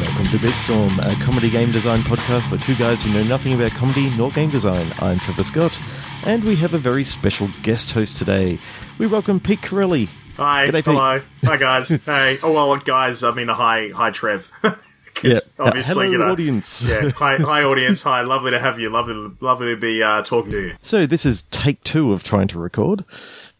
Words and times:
Welcome 0.00 0.26
to 0.26 0.38
Bitstorm, 0.38 0.98
a 0.98 1.22
comedy 1.24 1.50
game 1.50 1.72
design 1.72 1.98
podcast 2.00 2.50
by 2.50 2.56
two 2.58 2.74
guys 2.76 3.02
who 3.02 3.12
know 3.12 3.24
nothing 3.24 3.52
about 3.54 3.72
comedy 3.72 4.10
nor 4.16 4.30
game 4.30 4.50
design. 4.50 4.92
I'm 5.00 5.18
Trevor 5.18 5.42
Scott, 5.44 5.80
and 6.24 6.44
we 6.44 6.54
have 6.56 6.74
a 6.74 6.78
very 6.78 7.02
special 7.04 7.48
guest 7.62 7.90
host 7.92 8.16
today. 8.18 8.58
We 8.98 9.06
welcome 9.06 9.40
Pete 9.40 9.62
Corelli. 9.62 10.08
Hi, 10.36 10.66
G'day, 10.68 10.74
Pete. 10.76 10.84
hello, 10.86 11.20
hi 11.44 11.56
guys. 11.56 11.88
hey, 12.06 12.38
oh 12.42 12.52
well, 12.52 12.76
guys. 12.76 13.22
I 13.24 13.32
mean, 13.32 13.48
hi, 13.48 13.90
hi, 13.94 14.10
Trev. 14.10 14.50
'Cause 15.24 15.50
Uh, 15.58 15.64
obviously, 15.64 15.94
hello, 16.06 16.12
you 16.12 16.18
know, 16.18 16.32
audience. 16.32 16.82
yeah, 16.88 17.08
hi, 17.10 17.36
hi, 17.36 17.62
audience. 17.64 18.02
Hi, 18.04 18.22
lovely 18.22 18.50
to 18.52 18.58
have 18.58 18.78
you. 18.78 18.90
Lovely, 18.90 19.30
lovely 19.40 19.74
to 19.74 19.80
be 19.80 20.02
uh, 20.02 20.22
talking 20.22 20.50
to 20.52 20.60
you. 20.60 20.72
So 20.82 21.06
this 21.06 21.24
is 21.26 21.42
take 21.50 21.82
two 21.84 22.12
of 22.12 22.22
trying 22.22 22.48
to 22.48 22.58
record 22.58 23.04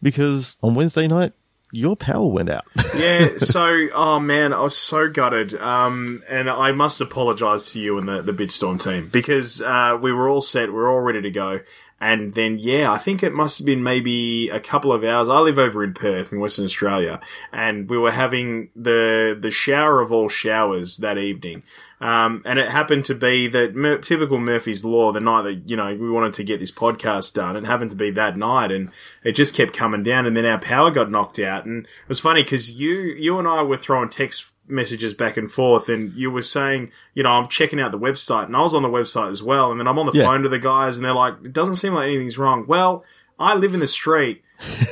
because 0.01 0.55
on 0.61 0.75
Wednesday 0.75 1.07
night 1.07 1.33
your 1.71 1.95
power 1.97 2.27
went 2.27 2.49
out. 2.49 2.63
Yeah. 2.95 3.31
So, 3.39 3.87
oh 3.93 4.21
man, 4.21 4.53
I 4.53 4.61
was 4.61 4.77
so 4.77 5.09
gutted. 5.09 5.53
Um, 5.55 6.23
and 6.29 6.49
I 6.49 6.71
must 6.71 7.01
apologise 7.01 7.73
to 7.73 7.79
you 7.81 7.97
and 7.97 8.07
the 8.07 8.21
the 8.21 8.31
Bitstorm 8.31 8.79
team 8.81 9.09
because 9.11 9.61
uh, 9.61 9.97
we 10.01 10.13
were 10.13 10.29
all 10.29 10.39
set, 10.39 10.69
we 10.69 10.75
were 10.75 10.89
all 10.89 11.01
ready 11.01 11.21
to 11.21 11.29
go. 11.29 11.59
And 11.99 12.33
then, 12.33 12.57
yeah, 12.59 12.91
I 12.91 12.97
think 12.97 13.23
it 13.23 13.33
must 13.33 13.57
have 13.57 13.65
been 13.65 13.81
maybe 13.81 14.49
a 14.49 14.59
couple 14.59 14.91
of 14.91 15.03
hours. 15.03 15.29
I 15.29 15.39
live 15.39 15.57
over 15.57 15.83
in 15.83 15.93
Perth 15.93 16.31
in 16.31 16.39
Western 16.41 16.65
Australia, 16.65 17.21
and 17.53 17.89
we 17.89 17.97
were 17.97 18.11
having 18.11 18.69
the 18.75 19.37
the 19.39 19.49
shower 19.49 20.01
of 20.01 20.11
all 20.11 20.27
showers 20.27 20.97
that 20.97 21.17
evening. 21.17 21.63
Um, 22.01 22.41
and 22.45 22.59
it 22.59 22.69
happened 22.69 23.05
to 23.05 23.15
be 23.15 23.47
that 23.47 23.73
Mur- 23.73 23.99
typical 23.99 24.37
Murphy's 24.37 24.83
Law, 24.83 25.11
the 25.11 25.21
night 25.21 25.43
that, 25.43 25.69
you 25.69 25.77
know, 25.77 25.95
we 25.95 26.09
wanted 26.11 26.33
to 26.33 26.43
get 26.43 26.59
this 26.59 26.71
podcast 26.71 27.33
done, 27.33 27.55
it 27.55 27.65
happened 27.65 27.91
to 27.91 27.95
be 27.95 28.11
that 28.11 28.35
night 28.35 28.71
and 28.71 28.91
it 29.23 29.31
just 29.31 29.55
kept 29.55 29.73
coming 29.73 30.03
down 30.03 30.25
and 30.25 30.35
then 30.35 30.45
our 30.45 30.59
power 30.59 30.91
got 30.91 31.09
knocked 31.09 31.39
out. 31.39 31.65
And 31.65 31.85
it 31.85 32.09
was 32.09 32.19
funny 32.19 32.43
because 32.43 32.79
you, 32.79 32.91
you 32.91 33.39
and 33.39 33.47
I 33.47 33.61
were 33.63 33.77
throwing 33.77 34.09
text 34.09 34.51
messages 34.67 35.13
back 35.13 35.37
and 35.37 35.51
forth 35.51 35.89
and 35.89 36.13
you 36.13 36.31
were 36.31 36.41
saying, 36.41 36.91
you 37.13 37.23
know, 37.23 37.29
I'm 37.31 37.47
checking 37.47 37.79
out 37.79 37.91
the 37.91 37.99
website 37.99 38.45
and 38.45 38.55
I 38.55 38.61
was 38.61 38.73
on 38.73 38.81
the 38.81 38.89
website 38.89 39.29
as 39.29 39.43
well. 39.43 39.71
And 39.71 39.79
then 39.79 39.87
I'm 39.87 39.99
on 39.99 40.05
the 40.07 40.11
Yeah. 40.17 40.23
phone 40.25 40.41
to 40.43 40.49
the 40.49 40.59
guys 40.59 40.95
and 40.97 41.05
they're 41.05 41.13
like, 41.13 41.35
it 41.43 41.53
doesn't 41.53 41.75
seem 41.75 41.93
like 41.93 42.05
anything's 42.07 42.37
wrong. 42.37 42.65
Well, 42.67 43.03
I 43.39 43.53
live 43.55 43.73
in 43.73 43.79
the 43.79 43.87
street 43.87 44.41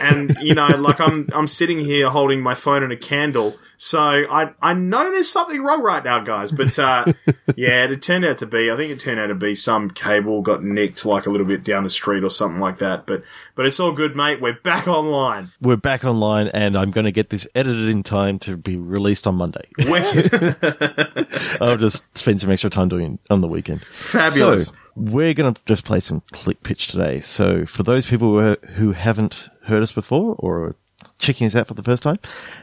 and 0.02 0.38
you 0.42 0.54
know, 0.54 0.68
like 0.68 1.00
I'm 1.00 1.30
I'm 1.34 1.48
sitting 1.48 1.80
here 1.80 2.10
holding 2.10 2.42
my 2.42 2.54
phone 2.54 2.84
and 2.84 2.92
a 2.92 2.98
candle, 2.98 3.56
so 3.78 4.00
I 4.00 4.52
I 4.62 4.74
know 4.74 5.12
there's 5.12 5.30
something 5.30 5.62
wrong 5.62 5.82
right 5.82 6.04
now, 6.04 6.20
guys. 6.20 6.52
But 6.52 6.78
uh, 6.80 7.06
yeah, 7.56 7.86
it 7.86 8.02
turned 8.02 8.26
out 8.26 8.38
to 8.40 8.46
be 8.46 8.70
I 8.72 8.76
think 8.76 8.92
it 8.92 9.00
turned 9.00 9.20
out 9.20 9.28
to 9.28 9.36
be 9.36 9.56
some 9.56 9.90
cable 9.90 10.42
got 10.42 10.64
nicked 10.64 11.06
like 11.06 11.26
a 11.26 11.30
little 11.30 11.48
bit 11.48 11.64
down 11.64 11.84
the 11.84 11.90
street 11.90 12.24
or 12.24 12.30
something 12.30 12.60
like 12.60 12.80
that. 12.80 13.06
But 13.06 13.24
but 13.56 13.66
it's 13.66 13.80
all 13.80 13.92
good, 13.92 14.16
mate. 14.16 14.42
We're 14.42 14.54
back 14.54 14.88
online. 14.88 15.52
We're 15.62 15.78
back 15.78 16.04
online 16.04 16.48
and 16.48 16.78
I'm 16.78 16.92
going 16.92 17.06
to 17.06 17.12
get 17.12 17.30
this 17.30 17.48
edited 17.56 17.90
in 17.90 18.04
time 18.04 18.40
to 18.40 18.58
be 18.58 18.78
released 18.78 19.28
on 19.28 19.36
Monday. 19.36 19.68
I'll 21.62 21.78
just 21.78 22.18
spend 22.18 22.42
some 22.42 22.52
extra 22.52 22.70
time 22.70 22.90
doing 22.90 23.14
it 23.14 23.32
on 23.32 23.42
the 23.42 23.48
weekend. 23.48 23.84
fabulous. 23.84 24.68
So, 24.68 24.76
we're 24.96 25.34
going 25.34 25.54
to 25.54 25.62
just 25.66 25.86
play 25.86 26.00
some 26.00 26.22
click 26.32 26.62
pitch 26.64 26.88
today. 26.88 27.20
So, 27.20 27.66
for 27.66 27.84
those 27.84 28.06
people 28.06 28.56
who 28.56 28.92
haven't 28.92 29.50
heard 29.66 29.84
us 29.84 29.92
before 29.92 30.36
or 30.40 30.76
checking 31.20 31.46
us 31.48 31.56
out 31.56 31.68
for 31.68 31.74
the 31.74 31.84
first 31.84 32.04
time, 32.04 32.20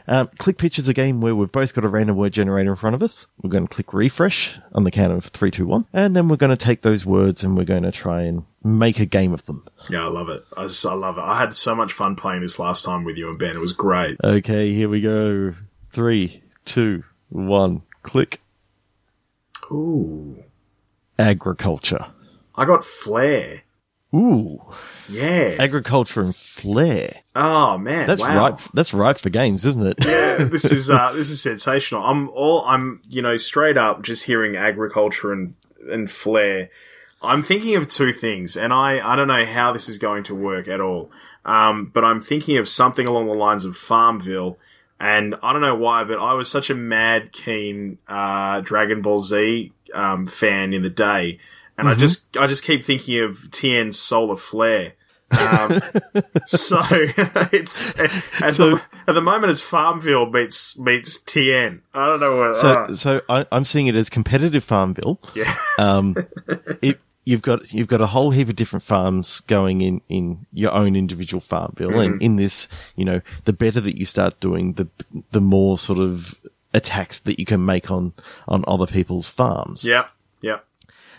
um, 0.07 0.29
click 0.37 0.57
pitch 0.57 0.79
is 0.79 0.87
a 0.87 0.93
game 0.93 1.21
where 1.21 1.35
we've 1.35 1.51
both 1.51 1.73
got 1.73 1.85
a 1.85 1.87
random 1.87 2.15
word 2.15 2.33
generator 2.33 2.71
in 2.71 2.75
front 2.75 2.95
of 2.95 3.03
us. 3.03 3.27
We're 3.41 3.49
going 3.49 3.67
to 3.67 3.73
click 3.73 3.93
refresh 3.93 4.59
on 4.73 4.83
the 4.83 4.91
count 4.91 5.13
of 5.13 5.25
three, 5.25 5.51
two, 5.51 5.67
one, 5.67 5.85
and 5.93 6.15
then 6.15 6.27
we're 6.27 6.37
going 6.37 6.55
to 6.55 6.65
take 6.65 6.81
those 6.81 7.05
words 7.05 7.43
and 7.43 7.55
we're 7.55 7.65
going 7.65 7.83
to 7.83 7.91
try 7.91 8.23
and 8.23 8.43
make 8.63 8.99
a 8.99 9.05
game 9.05 9.33
of 9.33 9.45
them. 9.45 9.65
yeah, 9.89 10.05
I 10.05 10.07
love 10.09 10.29
it. 10.29 10.43
I, 10.55 10.63
just, 10.63 10.85
I 10.85 10.93
love 10.93 11.17
it. 11.17 11.21
I 11.21 11.39
had 11.39 11.55
so 11.55 11.75
much 11.75 11.93
fun 11.93 12.15
playing 12.15 12.41
this 12.41 12.59
last 12.59 12.83
time 12.83 13.03
with 13.03 13.17
you 13.17 13.29
and 13.29 13.37
Ben. 13.37 13.55
It 13.55 13.59
was 13.59 13.73
great. 13.73 14.17
Okay, 14.23 14.73
here 14.73 14.89
we 14.89 15.01
go. 15.01 15.53
Three, 15.91 16.41
two, 16.65 17.03
one, 17.29 17.81
click. 18.03 18.41
Ooh, 19.71 20.43
Agriculture. 21.17 22.05
I 22.55 22.65
got 22.65 22.83
flair. 22.83 23.61
Ooh, 24.13 24.61
Yeah. 25.07 25.55
agriculture 25.59 26.21
and 26.21 26.35
flair. 26.35 27.21
oh 27.35 27.77
man, 27.77 28.07
That's 28.07 28.21
wow. 28.21 28.37
ripe. 28.37 28.59
That's 28.73 28.93
ripe 28.93 29.19
for 29.19 29.29
games, 29.29 29.65
isn't 29.65 29.85
it? 29.85 29.97
yeah, 30.05 30.37
this 30.43 30.65
is 30.71 30.89
uh, 30.89 31.11
this 31.13 31.29
is 31.29 31.41
sensational. 31.41 32.03
I'm 32.03 32.29
all 32.29 32.63
I'm 32.65 33.01
you 33.09 33.21
know 33.21 33.37
straight 33.37 33.77
up 33.77 34.01
just 34.01 34.25
hearing 34.25 34.55
agriculture 34.55 35.31
and 35.31 35.53
and 35.89 36.11
flair. 36.11 36.69
I'm 37.23 37.41
thinking 37.43 37.75
of 37.75 37.87
two 37.87 38.11
things, 38.13 38.57
and 38.57 38.73
I 38.73 38.99
I 38.99 39.15
don't 39.15 39.27
know 39.27 39.45
how 39.45 39.71
this 39.71 39.87
is 39.87 39.97
going 39.97 40.23
to 40.25 40.35
work 40.35 40.67
at 40.67 40.81
all. 40.81 41.09
Um, 41.45 41.85
but 41.93 42.03
I'm 42.03 42.19
thinking 42.21 42.57
of 42.57 42.67
something 42.69 43.07
along 43.07 43.27
the 43.27 43.37
lines 43.37 43.63
of 43.65 43.75
Farmville, 43.77 44.57
and 44.99 45.35
I 45.41 45.53
don't 45.53 45.61
know 45.61 45.75
why, 45.75 46.03
but 46.03 46.19
I 46.19 46.33
was 46.33 46.51
such 46.51 46.69
a 46.69 46.75
mad 46.75 47.31
keen 47.31 47.97
uh, 48.07 48.61
Dragon 48.61 49.01
Ball 49.01 49.19
Z 49.19 49.71
um, 49.93 50.27
fan 50.27 50.73
in 50.73 50.83
the 50.83 50.89
day, 50.89 51.39
and 51.77 51.87
I 51.89 51.95
just 51.95 52.37
I 52.37 52.47
just 52.47 52.63
keep 52.63 52.83
thinking 52.83 53.19
of 53.19 53.49
Tien's 53.51 53.97
Solar 53.99 54.35
Flare. 54.35 54.93
Um, 55.31 55.79
so 56.45 56.81
it's 56.91 57.99
at, 58.41 58.53
So- 58.53 58.71
the, 58.75 58.81
at 59.07 59.13
the 59.15 59.21
moment 59.21 59.51
it's 59.51 59.61
Farmville 59.61 60.29
meets 60.29 60.77
meets 60.77 61.17
Tien. 61.21 61.81
I 61.93 62.05
don't 62.05 62.19
know 62.19 62.37
what. 62.37 62.57
So, 62.57 62.73
uh, 62.73 62.93
so 62.95 63.21
I, 63.29 63.45
I'm 63.51 63.63
seeing 63.65 63.87
it 63.87 63.95
as 63.95 64.09
competitive 64.09 64.63
Farmville. 64.63 65.21
yeah, 65.33 65.55
Um, 65.79 66.15
it, 66.81 66.99
you've 67.23 67.41
got 67.43 67.71
you've 67.71 67.87
got 67.87 68.01
a 68.01 68.07
whole 68.07 68.31
heap 68.31 68.49
of 68.49 68.55
different 68.57 68.83
farms 68.83 69.39
going 69.41 69.79
in 69.81 70.01
in 70.09 70.45
your 70.51 70.73
own 70.73 70.95
individual 70.97 71.39
Farmville, 71.39 71.97
and 71.99 72.21
in 72.21 72.35
this, 72.35 72.67
you 72.97 73.05
know, 73.05 73.21
the 73.45 73.53
better 73.53 73.79
that 73.79 73.97
you 73.97 74.05
start 74.05 74.39
doing, 74.41 74.73
the 74.73 74.87
the 75.31 75.39
more 75.41 75.77
sort 75.77 75.99
of 75.99 76.37
attacks 76.73 77.19
that 77.19 77.39
you 77.39 77.45
can 77.45 77.65
make 77.65 77.89
on 77.89 78.11
on 78.49 78.65
other 78.67 78.85
people's 78.87 79.27
farms. 79.29 79.85
yep, 79.85 80.09
yep. 80.41 80.65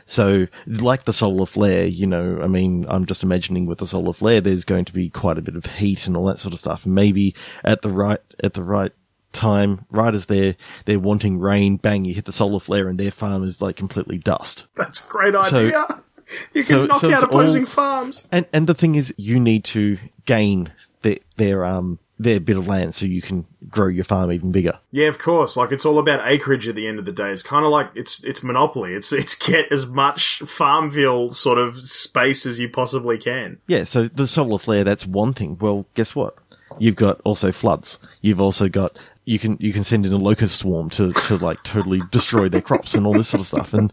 So, 0.06 0.46
like 0.66 1.04
the 1.04 1.12
solar 1.12 1.46
flare, 1.46 1.86
you 1.86 2.06
know, 2.06 2.40
I 2.42 2.46
mean, 2.46 2.84
I'm 2.88 3.06
just 3.06 3.22
imagining 3.22 3.66
with 3.66 3.78
the 3.78 3.86
solar 3.86 4.12
flare, 4.12 4.40
there's 4.40 4.64
going 4.64 4.84
to 4.86 4.92
be 4.92 5.08
quite 5.10 5.38
a 5.38 5.42
bit 5.42 5.56
of 5.56 5.66
heat 5.66 6.06
and 6.06 6.16
all 6.16 6.26
that 6.26 6.38
sort 6.38 6.52
of 6.52 6.60
stuff. 6.60 6.84
Maybe 6.86 7.34
at 7.64 7.82
the 7.82 7.90
right, 7.90 8.20
at 8.42 8.54
the 8.54 8.62
right 8.64 8.92
time, 9.32 9.86
right 9.90 10.14
as 10.14 10.26
they're, 10.26 10.56
they're 10.84 10.98
wanting 11.00 11.38
rain, 11.38 11.76
bang, 11.76 12.04
you 12.04 12.14
hit 12.14 12.26
the 12.26 12.32
solar 12.32 12.60
flare 12.60 12.88
and 12.88 12.98
their 13.00 13.10
farm 13.10 13.42
is 13.44 13.62
like 13.62 13.76
completely 13.76 14.18
dust. 14.18 14.66
That's 14.76 15.06
a 15.06 15.10
great 15.10 15.34
So- 15.46 15.66
idea. 15.66 16.02
you 16.52 16.62
can 16.62 16.64
so- 16.64 16.86
knock 16.86 17.00
so 17.00 17.12
out 17.14 17.22
opposing 17.22 17.64
all- 17.64 17.70
farms. 17.70 18.28
And, 18.30 18.46
and 18.52 18.66
the 18.66 18.74
thing 18.74 18.94
is, 18.94 19.14
you 19.16 19.40
need 19.40 19.64
to 19.66 19.96
gain 20.26 20.72
their, 21.02 21.16
their, 21.36 21.64
um, 21.64 21.98
their 22.22 22.41
bit 22.41 22.56
of 22.56 22.66
land 22.66 22.94
so 22.94 23.06
you 23.06 23.22
can 23.22 23.47
grow 23.69 23.88
your 23.88 24.05
farm 24.05 24.33
even 24.33 24.53
bigger. 24.53 24.78
Yeah, 24.91 25.09
of 25.09 25.19
course. 25.19 25.56
Like 25.56 25.72
it's 25.72 25.84
all 25.84 25.99
about 25.99 26.27
acreage 26.27 26.69
at 26.69 26.75
the 26.75 26.87
end 26.87 26.99
of 26.99 27.05
the 27.05 27.12
day. 27.12 27.31
It's 27.31 27.43
kind 27.43 27.65
of 27.65 27.71
like 27.71 27.91
it's 27.94 28.22
it's 28.25 28.43
monopoly. 28.43 28.94
It's 28.94 29.12
it's 29.12 29.34
get 29.34 29.71
as 29.72 29.87
much 29.87 30.41
Farmville 30.41 31.31
sort 31.31 31.59
of 31.59 31.78
space 31.87 32.47
as 32.47 32.59
you 32.59 32.69
possibly 32.69 33.19
can. 33.19 33.59
Yeah, 33.66 33.84
so 33.84 34.09
the 34.09 34.27
solar 34.27 34.59
flare, 34.59 34.84
that's 34.84 35.06
one 35.06 35.32
thing. 35.32 35.59
Well, 35.61 35.87
guess 35.94 36.15
what? 36.15 36.37
You've 36.78 36.97
got 36.97 37.21
also 37.25 37.53
floods. 37.53 37.99
You've 38.22 38.41
also 38.41 38.69
got 38.69 38.99
you 39.25 39.38
can 39.38 39.56
you 39.61 39.72
can 39.72 39.84
send 39.84 40.06
in 40.06 40.12
a 40.12 40.16
locust 40.16 40.59
swarm 40.59 40.91
to 40.91 41.12
to 41.12 41.37
like 41.37 41.62
totally 41.62 42.00
destroy 42.11 42.49
their 42.49 42.62
crops 42.62 42.94
and 42.94 43.06
all 43.06 43.12
this 43.12 43.28
sort 43.28 43.41
of 43.41 43.47
stuff. 43.47 43.75
And 43.75 43.93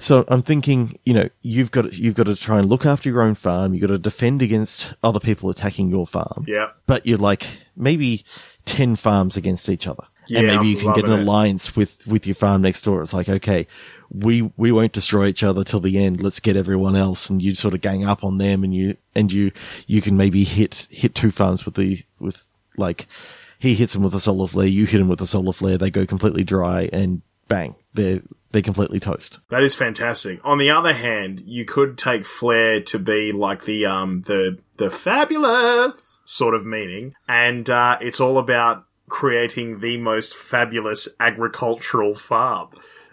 so 0.00 0.24
I'm 0.28 0.42
thinking, 0.42 0.98
you 1.04 1.12
know, 1.14 1.28
you've 1.42 1.70
got 1.70 1.92
you've 1.92 2.14
got 2.14 2.24
to 2.24 2.34
try 2.36 2.58
and 2.58 2.68
look 2.68 2.84
after 2.86 3.08
your 3.08 3.22
own 3.22 3.34
farm. 3.34 3.72
You've 3.74 3.82
got 3.82 3.88
to 3.88 3.98
defend 3.98 4.42
against 4.42 4.92
other 5.02 5.20
people 5.20 5.50
attacking 5.50 5.90
your 5.90 6.06
farm. 6.06 6.44
Yeah. 6.46 6.70
But 6.86 7.06
you're 7.06 7.18
like 7.18 7.46
maybe 7.76 8.24
ten 8.64 8.96
farms 8.96 9.36
against 9.36 9.68
each 9.68 9.86
other, 9.86 10.04
Yeah, 10.26 10.38
and 10.40 10.46
maybe 10.48 10.58
I'm 10.58 10.64
you 10.66 10.76
can 10.76 10.92
get 10.94 11.04
an 11.04 11.12
it. 11.12 11.20
alliance 11.20 11.76
with 11.76 12.06
with 12.06 12.26
your 12.26 12.34
farm 12.34 12.62
next 12.62 12.82
door. 12.82 13.02
It's 13.02 13.12
like 13.12 13.28
okay. 13.28 13.66
We 14.12 14.50
we 14.56 14.72
won't 14.72 14.92
destroy 14.92 15.26
each 15.28 15.42
other 15.44 15.62
till 15.62 15.80
the 15.80 15.96
end. 16.04 16.20
Let's 16.20 16.40
get 16.40 16.56
everyone 16.56 16.96
else, 16.96 17.30
and 17.30 17.40
you 17.40 17.54
sort 17.54 17.74
of 17.74 17.80
gang 17.80 18.04
up 18.04 18.24
on 18.24 18.38
them, 18.38 18.64
and 18.64 18.74
you 18.74 18.96
and 19.14 19.30
you 19.30 19.52
you 19.86 20.00
can 20.02 20.16
maybe 20.16 20.42
hit 20.44 20.88
hit 20.90 21.14
two 21.14 21.30
farms 21.30 21.64
with 21.64 21.74
the 21.76 22.02
with 22.18 22.44
like 22.76 23.06
he 23.58 23.74
hits 23.74 23.92
them 23.92 24.02
with 24.02 24.14
a 24.14 24.20
solar 24.20 24.48
flare, 24.48 24.66
you 24.66 24.86
hit 24.86 25.00
him 25.00 25.08
with 25.08 25.20
a 25.20 25.26
solar 25.26 25.52
flare. 25.52 25.76
They 25.78 25.90
go 25.90 26.06
completely 26.06 26.42
dry, 26.42 26.88
and 26.92 27.20
bang, 27.46 27.74
they're 27.94 28.22
they're 28.52 28.62
completely 28.62 29.00
toast. 29.00 29.38
That 29.50 29.62
is 29.62 29.74
fantastic. 29.74 30.40
On 30.44 30.58
the 30.58 30.70
other 30.70 30.92
hand, 30.92 31.42
you 31.46 31.64
could 31.64 31.96
take 31.96 32.26
flair 32.26 32.80
to 32.82 32.98
be 32.98 33.32
like 33.32 33.64
the 33.64 33.86
um 33.86 34.22
the 34.22 34.58
the 34.76 34.90
fabulous 34.90 36.20
sort 36.24 36.54
of 36.54 36.66
meaning, 36.66 37.14
and 37.28 37.68
uh, 37.68 37.98
it's 38.00 38.20
all 38.20 38.38
about 38.38 38.84
creating 39.08 39.80
the 39.80 39.96
most 39.98 40.34
fabulous 40.34 41.08
agricultural 41.18 42.14
farm. 42.14 42.70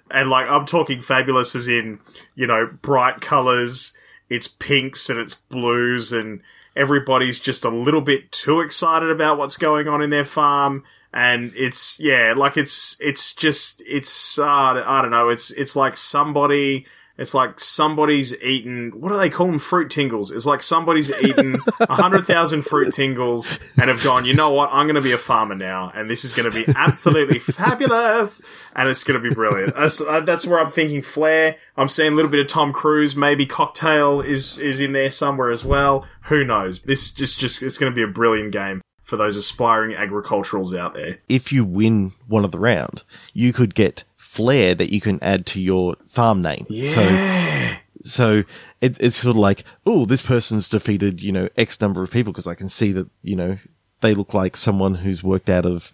And 0.10 0.30
like 0.30 0.50
I'm 0.50 0.66
talking 0.66 1.02
fabulous 1.02 1.56
as 1.56 1.68
in, 1.68 2.00
you 2.36 2.48
know, 2.48 2.70
bright 2.82 3.20
colors, 3.20 3.94
it's 4.30 4.48
pinks 4.48 5.10
and 5.10 5.20
it's 5.20 5.36
blues 5.36 6.14
and 6.14 6.42
everybody's 6.76 7.40
just 7.40 7.66
a 7.66 7.70
little 7.70 8.02
bit 8.02 8.32
too 8.32 8.62
excited 8.62 9.10
about 9.10 9.38
what's 9.38 9.58
going 9.58 9.88
on 9.88 10.02
in 10.02 10.12
their 10.12 10.24
farm 10.24 10.84
and 11.14 11.52
it's 11.56 12.00
yeah 12.00 12.34
like 12.36 12.58
it's 12.58 12.98
it's 13.00 13.34
just 13.34 13.82
it's 13.88 14.38
uh, 14.38 14.46
i 14.46 15.02
don't 15.02 15.12
know 15.12 15.30
it's 15.30 15.52
it's 15.52 15.76
like 15.76 15.96
somebody 15.98 16.86
It's 17.18 17.34
like 17.34 17.60
somebody's 17.60 18.40
eaten, 18.44 18.92
what 18.92 19.10
do 19.10 19.18
they 19.18 19.32
call 19.32 19.48
them? 19.48 19.58
Fruit 19.58 19.90
tingles. 19.90 20.30
It's 20.30 20.46
like 20.46 20.62
somebody's 20.62 21.10
eaten 21.24 21.54
100,000 21.78 22.62
fruit 22.62 22.94
tingles 22.94 23.50
and 23.76 23.90
have 23.90 24.04
gone, 24.04 24.26
you 24.26 24.36
know 24.36 24.52
what? 24.52 24.70
I'm 24.72 24.86
going 24.86 24.96
to 24.96 25.02
be 25.02 25.14
a 25.14 25.18
farmer 25.18 25.56
now 25.56 25.92
and 25.96 26.12
this 26.12 26.24
is 26.24 26.34
going 26.34 26.52
to 26.52 26.56
be 26.56 26.72
absolutely 26.76 27.40
fabulous 27.58 28.44
and 28.76 28.88
it's 28.88 29.04
going 29.04 29.20
to 29.20 29.28
be 29.28 29.34
brilliant. 29.34 29.76
That's, 29.76 30.00
uh, 30.00 30.20
that's 30.22 30.46
where 30.46 30.60
I'm 30.60 30.70
thinking 30.70 31.02
Flair. 31.02 31.56
I'm 31.76 31.90
seeing 31.90 32.14
a 32.14 32.16
little 32.16 32.30
bit 32.30 32.40
of 32.40 32.48
Tom 32.48 32.72
Cruise. 32.72 33.16
Maybe 33.16 33.48
Cocktail 33.48 34.22
is, 34.22 34.60
is 34.60 34.80
in 34.80 34.92
there 34.92 35.10
somewhere 35.10 35.52
as 35.52 35.66
well. 35.66 36.06
Who 36.30 36.44
knows? 36.44 36.82
This 36.82 37.12
just, 37.12 37.40
just, 37.40 37.64
it's 37.64 37.80
going 37.80 37.92
to 37.92 37.96
be 37.96 38.04
a 38.04 38.14
brilliant 38.14 38.52
game 38.52 38.84
for 39.08 39.16
those 39.16 39.38
aspiring 39.38 39.96
agriculturals 39.96 40.78
out 40.78 40.94
there. 40.94 41.18
If 41.30 41.54
you 41.54 41.64
win 41.64 42.12
one 42.28 42.44
of 42.44 42.52
the 42.52 42.60
round, 42.60 43.04
you 43.32 43.54
could 43.54 43.74
get 43.74 44.04
flair 44.18 44.76
that 44.76 44.92
you 44.92 45.00
can 45.00 45.18
add 45.24 45.46
to 45.46 45.62
your 45.62 45.96
farm 46.08 46.42
name. 46.42 46.66
Yeah. 46.70 46.90
So, 46.90 47.78
so 48.04 48.44
it, 48.82 49.02
it's 49.02 49.16
sort 49.16 49.32
of 49.32 49.38
like, 49.38 49.64
oh, 49.86 50.06
this 50.06 50.22
person's 50.22 50.68
defeated, 50.68 51.24
you 51.24 51.32
know, 51.32 51.48
X 51.56 51.80
number 51.80 52.04
of 52.04 52.12
people 52.12 52.34
because 52.34 52.48
I 52.48 52.56
can 52.56 52.68
see 52.68 52.92
that, 52.92 53.08
you 53.24 53.38
know, 53.38 53.58
they 54.02 54.14
look 54.14 54.34
like 54.34 54.58
someone 54.58 54.94
who's 54.94 55.24
worked 55.24 55.48
out 55.48 55.66
of, 55.66 55.94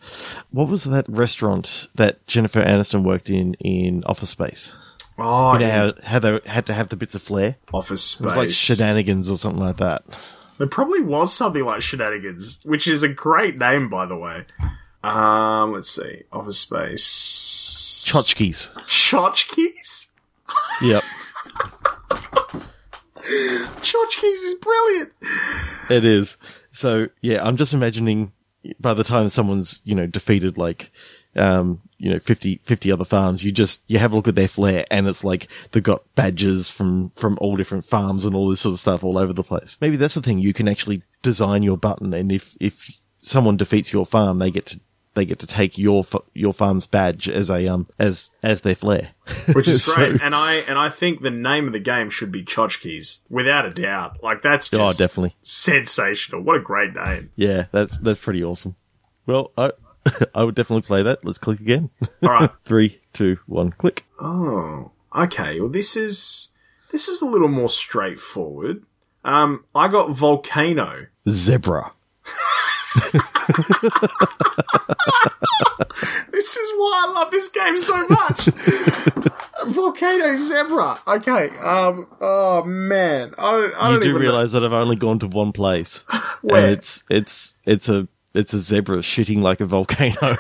what 0.49 0.67
was 0.67 0.83
that 0.85 1.07
restaurant 1.07 1.87
that 1.93 2.25
Jennifer 2.25 2.63
Aniston 2.63 3.03
worked 3.03 3.29
in, 3.29 3.53
in 3.59 4.03
Office 4.05 4.31
Space? 4.31 4.73
oh, 5.19 5.53
You 5.53 5.59
know 5.59 5.67
yeah. 5.67 5.91
how, 6.01 6.13
how 6.13 6.19
they 6.19 6.39
had 6.47 6.65
to 6.65 6.73
have 6.73 6.89
the 6.89 6.95
bits 6.95 7.13
of 7.13 7.21
flair? 7.21 7.57
Office 7.71 8.03
Space. 8.03 8.21
It 8.21 8.25
was 8.25 8.37
like 8.37 8.51
shenanigans 8.51 9.29
or 9.29 9.37
something 9.37 9.63
like 9.63 9.77
that. 9.77 10.03
There 10.57 10.67
probably 10.67 11.01
was 11.01 11.33
something 11.33 11.63
like 11.63 11.81
Shenanigans, 11.81 12.61
which 12.63 12.87
is 12.87 13.03
a 13.03 13.09
great 13.09 13.57
name, 13.57 13.89
by 13.89 14.05
the 14.05 14.17
way. 14.17 14.45
Um, 15.03 15.73
let's 15.73 15.89
see. 15.89 16.23
Office 16.31 16.59
Space. 16.59 18.05
Tchotchkes. 18.07 18.71
Tchotchkes? 18.87 20.07
Yep. 20.81 21.03
Tchotchkes 23.81 24.23
is 24.23 24.55
brilliant. 24.55 25.11
It 25.89 26.05
is. 26.05 26.37
So 26.71 27.07
yeah, 27.21 27.45
I'm 27.45 27.57
just 27.57 27.73
imagining 27.73 28.31
by 28.79 28.93
the 28.93 29.03
time 29.03 29.29
someone's, 29.29 29.81
you 29.83 29.95
know, 29.95 30.07
defeated 30.07 30.57
like, 30.57 30.91
um, 31.35 31.81
you 31.97 32.09
know, 32.11 32.19
50, 32.19 32.59
50 32.63 32.91
other 32.91 33.05
farms, 33.05 33.43
you 33.43 33.51
just, 33.51 33.81
you 33.87 33.99
have 33.99 34.13
a 34.13 34.15
look 34.15 34.27
at 34.27 34.35
their 34.35 34.47
flair 34.47 34.85
and 34.91 35.07
it's 35.07 35.23
like 35.23 35.47
they've 35.71 35.81
got 35.83 36.03
badges 36.15 36.69
from, 36.69 37.09
from 37.15 37.37
all 37.41 37.55
different 37.55 37.85
farms 37.85 38.25
and 38.25 38.35
all 38.35 38.49
this 38.49 38.61
sort 38.61 38.73
of 38.73 38.79
stuff 38.79 39.03
all 39.03 39.17
over 39.17 39.33
the 39.33 39.43
place. 39.43 39.77
Maybe 39.81 39.95
that's 39.95 40.15
the 40.15 40.21
thing. 40.21 40.39
You 40.39 40.53
can 40.53 40.67
actually 40.67 41.03
design 41.21 41.63
your 41.63 41.77
button 41.77 42.13
and 42.13 42.31
if, 42.31 42.57
if 42.59 42.89
someone 43.21 43.57
defeats 43.57 43.93
your 43.93 44.05
farm, 44.05 44.39
they 44.39 44.51
get 44.51 44.65
to, 44.67 44.79
they 45.15 45.25
get 45.25 45.37
to 45.37 45.45
take 45.47 45.77
your, 45.77 46.03
your 46.33 46.53
farm's 46.53 46.87
badge 46.87 47.29
as 47.29 47.51
a, 47.51 47.67
um, 47.67 47.87
as, 47.99 48.29
as 48.41 48.61
their 48.61 48.73
flair. 48.73 49.09
Which 49.53 49.67
is 49.67 49.83
So- 49.85 49.93
great. 49.93 50.19
and 50.21 50.33
I 50.33 50.55
and 50.55 50.79
I 50.79 50.89
think 50.89 51.21
the 51.21 51.29
name 51.29 51.67
of 51.67 51.73
the 51.73 51.79
game 51.79 52.09
should 52.09 52.31
be 52.31 52.43
Tchotchkes, 52.43 53.19
without 53.29 53.63
a 53.65 53.69
doubt. 53.69 54.23
Like 54.23 54.41
that's 54.41 54.73
oh, 54.73 54.91
definitely. 54.91 55.35
sensational. 55.43 56.41
What 56.41 56.55
a 56.57 56.61
great 56.61 56.95
name. 56.95 57.29
Yeah, 57.35 57.65
that's, 57.71 57.95
that's 57.99 58.19
pretty 58.19 58.43
awesome. 58.43 58.75
Well, 59.27 59.51
I, 59.55 59.71
I 60.35 60.43
would 60.43 60.55
definitely 60.55 60.81
play 60.83 61.03
that. 61.03 61.23
Let's 61.23 61.37
click 61.37 61.59
again. 61.59 61.89
All 62.21 62.29
right. 62.29 62.49
Three, 62.65 62.99
two, 63.13 63.37
one, 63.47 63.71
click. 63.71 64.05
Oh, 64.19 64.91
okay. 65.15 65.59
Well, 65.59 65.69
this 65.69 65.95
is 65.95 66.49
this 66.91 67.07
is 67.07 67.21
a 67.21 67.25
little 67.25 67.47
more 67.47 67.69
straightforward. 67.69 68.83
Um, 69.23 69.65
I 69.73 69.87
got 69.87 70.11
Volcano. 70.11 71.07
Zebra. 71.27 71.93
This 76.31 76.57
is 76.57 76.71
why 76.77 77.05
I 77.05 77.11
love 77.13 77.31
this 77.31 77.47
game 77.49 77.77
so 77.77 78.07
much. 78.07 78.45
Volcano 79.67 80.35
Zebra. 80.35 80.99
Okay. 81.07 81.49
Um. 81.59 82.07
Oh 82.19 82.63
man. 82.65 83.33
I 83.37 83.51
don't. 83.51 83.73
I 83.75 83.87
You 83.87 83.93
don't 83.93 84.01
do 84.03 84.09
even 84.09 84.21
realize 84.21 84.51
that 84.51 84.63
I've 84.63 84.73
only 84.73 84.95
gone 84.95 85.19
to 85.19 85.27
one 85.27 85.51
place, 85.51 86.03
Where? 86.41 86.63
and 86.65 86.73
it's 86.73 87.03
it's 87.09 87.55
it's 87.65 87.87
a 87.87 88.07
it's 88.33 88.53
a 88.53 88.57
zebra 88.57 88.97
shitting 88.99 89.41
like 89.41 89.61
a 89.61 89.65
volcano. 89.65 90.15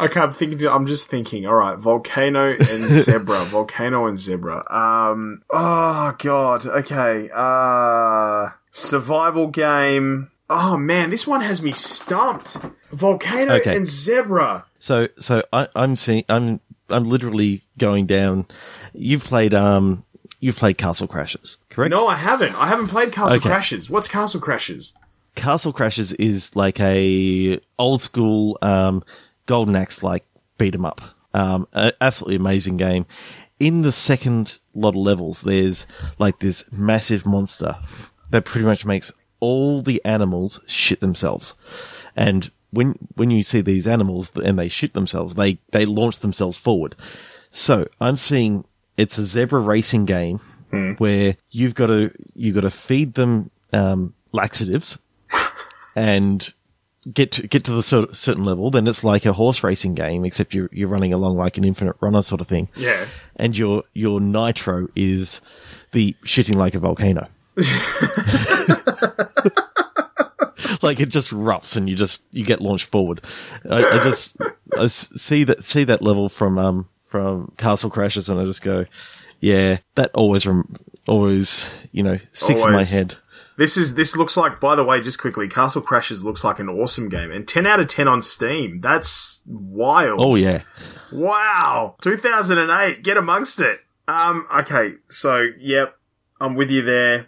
Okay, 0.00 0.18
I'm 0.18 0.32
thinking. 0.32 0.66
I'm 0.66 0.86
just 0.86 1.06
thinking. 1.06 1.46
All 1.46 1.54
right, 1.54 1.78
volcano 1.78 2.50
and 2.50 2.60
zebra. 2.90 3.44
volcano 3.44 4.06
and 4.06 4.18
zebra. 4.18 4.64
Um. 4.72 5.42
Oh 5.48 6.12
god. 6.18 6.66
Okay. 6.66 7.30
Uh. 7.32 8.48
Survival 8.72 9.46
game. 9.48 10.30
Oh 10.50 10.76
man, 10.76 11.10
this 11.10 11.24
one 11.26 11.40
has 11.42 11.62
me 11.62 11.70
stumped. 11.70 12.56
Volcano 12.90 13.54
Okay. 13.56 13.76
and 13.76 13.86
zebra. 13.86 14.64
so 14.80 15.06
so 15.20 15.44
I, 15.52 15.68
I'm 15.76 15.94
seeing 15.94 16.24
I'm 16.28 16.58
I'm 16.90 17.04
literally 17.04 17.62
going 17.78 18.06
down. 18.06 18.46
You've 18.94 19.22
played 19.24 19.54
um 19.54 20.04
you've 20.42 20.56
played 20.56 20.76
Castle 20.76 21.08
Crashers, 21.08 21.56
correct? 21.70 21.90
No, 21.90 22.06
I 22.06 22.16
haven't. 22.16 22.54
I 22.60 22.66
haven't 22.66 22.88
played 22.88 23.12
Castle 23.12 23.38
Okay. 23.38 23.48
Crashes. 23.48 23.88
What's 23.88 24.08
Castle 24.08 24.40
Crashers? 24.42 24.92
Castle 25.36 25.72
Crashers 25.72 26.14
is 26.18 26.54
like 26.54 26.78
a 26.80 27.58
old 27.78 28.02
school 28.02 28.58
um, 28.60 29.02
Golden 29.46 29.74
Axe 29.76 30.02
like 30.02 30.26
beat 30.58 30.74
'em 30.74 30.84
up. 30.84 31.00
Um, 31.32 31.66
absolutely 32.02 32.36
amazing 32.36 32.76
game. 32.76 33.06
In 33.58 33.80
the 33.80 33.92
second 33.92 34.58
lot 34.74 34.90
of 34.90 34.96
levels, 34.96 35.40
there's 35.40 35.86
like 36.18 36.40
this 36.40 36.64
massive 36.72 37.24
monster 37.24 37.76
that 38.30 38.44
pretty 38.44 38.66
much 38.66 38.84
makes 38.84 39.10
all 39.40 39.80
the 39.80 40.04
animals 40.04 40.60
shit 40.66 41.00
themselves. 41.00 41.54
And 42.16 42.50
when 42.70 42.96
when 43.14 43.30
you 43.30 43.42
see 43.42 43.60
these 43.62 43.86
animals 43.86 44.30
and 44.44 44.58
they 44.58 44.68
shit 44.68 44.92
themselves, 44.92 45.34
they 45.34 45.58
they 45.70 45.86
launch 45.86 46.18
themselves 46.18 46.58
forward. 46.58 46.94
So 47.50 47.86
I'm 48.00 48.16
seeing 48.18 48.64
it's 48.96 49.18
a 49.18 49.24
zebra 49.24 49.60
racing 49.60 50.04
game 50.04 50.40
where 50.98 51.36
you've 51.50 51.74
got 51.74 51.88
to 51.88 52.10
you've 52.34 52.54
got 52.54 52.62
to 52.62 52.70
feed 52.70 53.14
them 53.14 53.50
um, 53.72 54.14
laxatives 54.32 54.98
and 55.96 56.52
get 57.12 57.32
to 57.32 57.46
get 57.46 57.64
to 57.64 57.72
the 57.72 57.82
cer- 57.82 58.12
certain 58.12 58.44
level, 58.44 58.70
then 58.70 58.86
it's 58.86 59.02
like 59.04 59.26
a 59.26 59.32
horse 59.32 59.62
racing 59.62 59.94
game, 59.94 60.24
except 60.24 60.54
you're 60.54 60.68
you're 60.72 60.88
running 60.88 61.12
along 61.12 61.36
like 61.36 61.58
an 61.58 61.64
infinite 61.64 61.96
runner 62.00 62.22
sort 62.22 62.40
of 62.40 62.48
thing. 62.48 62.68
Yeah. 62.76 63.06
And 63.36 63.56
your 63.56 63.84
your 63.92 64.20
nitro 64.20 64.88
is 64.94 65.40
the 65.92 66.14
shitting 66.24 66.56
like 66.56 66.74
a 66.74 66.78
volcano. 66.78 67.28
like 70.82 71.00
it 71.00 71.10
just 71.10 71.30
erupts 71.30 71.76
and 71.76 71.88
you 71.88 71.96
just 71.96 72.22
you 72.30 72.44
get 72.44 72.60
launched 72.60 72.86
forward. 72.86 73.20
I, 73.68 73.84
I 73.84 73.98
just 74.04 74.36
I 74.78 74.86
see 74.86 75.44
that 75.44 75.64
see 75.66 75.84
that 75.84 76.02
level 76.02 76.28
from 76.28 76.58
um 76.58 76.88
from 77.12 77.52
Castle 77.58 77.90
Crashers 77.90 78.28
and 78.28 78.40
I 78.40 78.44
just 78.44 78.62
go, 78.62 78.86
yeah, 79.38 79.78
that 79.94 80.10
always 80.14 80.46
rem- 80.46 80.76
always 81.06 81.70
you 81.92 82.02
know 82.02 82.18
sticks 82.32 82.64
in 82.64 82.72
my 82.72 82.84
head. 82.84 83.16
This 83.58 83.76
is 83.76 83.94
this 83.94 84.16
looks 84.16 84.36
like. 84.36 84.60
By 84.60 84.74
the 84.74 84.82
way, 84.82 85.00
just 85.00 85.20
quickly, 85.20 85.46
Castle 85.46 85.82
Crashers 85.82 86.24
looks 86.24 86.42
like 86.42 86.58
an 86.58 86.70
awesome 86.70 87.10
game, 87.10 87.30
and 87.30 87.46
ten 87.46 87.66
out 87.66 87.80
of 87.80 87.86
ten 87.86 88.08
on 88.08 88.22
Steam. 88.22 88.80
That's 88.80 89.42
wild. 89.46 90.20
Oh 90.22 90.34
yeah. 90.36 90.62
Wow, 91.12 91.96
2008. 92.00 93.02
Get 93.04 93.18
amongst 93.18 93.60
it. 93.60 93.80
Um. 94.08 94.46
Okay. 94.50 94.94
So, 95.10 95.48
yep, 95.58 95.98
I'm 96.40 96.54
with 96.54 96.70
you 96.70 96.80
there, 96.80 97.26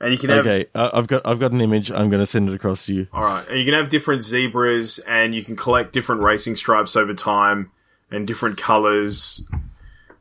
and 0.00 0.12
you 0.12 0.18
can 0.18 0.30
have. 0.30 0.46
Okay, 0.46 0.66
uh, 0.74 0.90
I've 0.94 1.06
got 1.06 1.26
I've 1.26 1.38
got 1.38 1.52
an 1.52 1.60
image. 1.60 1.90
I'm 1.90 2.08
going 2.08 2.20
to 2.20 2.26
send 2.26 2.48
it 2.48 2.54
across 2.54 2.86
to 2.86 2.94
you. 2.94 3.06
All 3.12 3.22
right, 3.22 3.46
and 3.46 3.58
you 3.58 3.66
can 3.66 3.74
have 3.74 3.90
different 3.90 4.22
zebras, 4.22 4.98
and 5.00 5.34
you 5.34 5.44
can 5.44 5.54
collect 5.54 5.92
different 5.92 6.22
racing 6.22 6.56
stripes 6.56 6.96
over 6.96 7.12
time, 7.12 7.70
and 8.10 8.26
different 8.26 8.56
colors. 8.58 9.46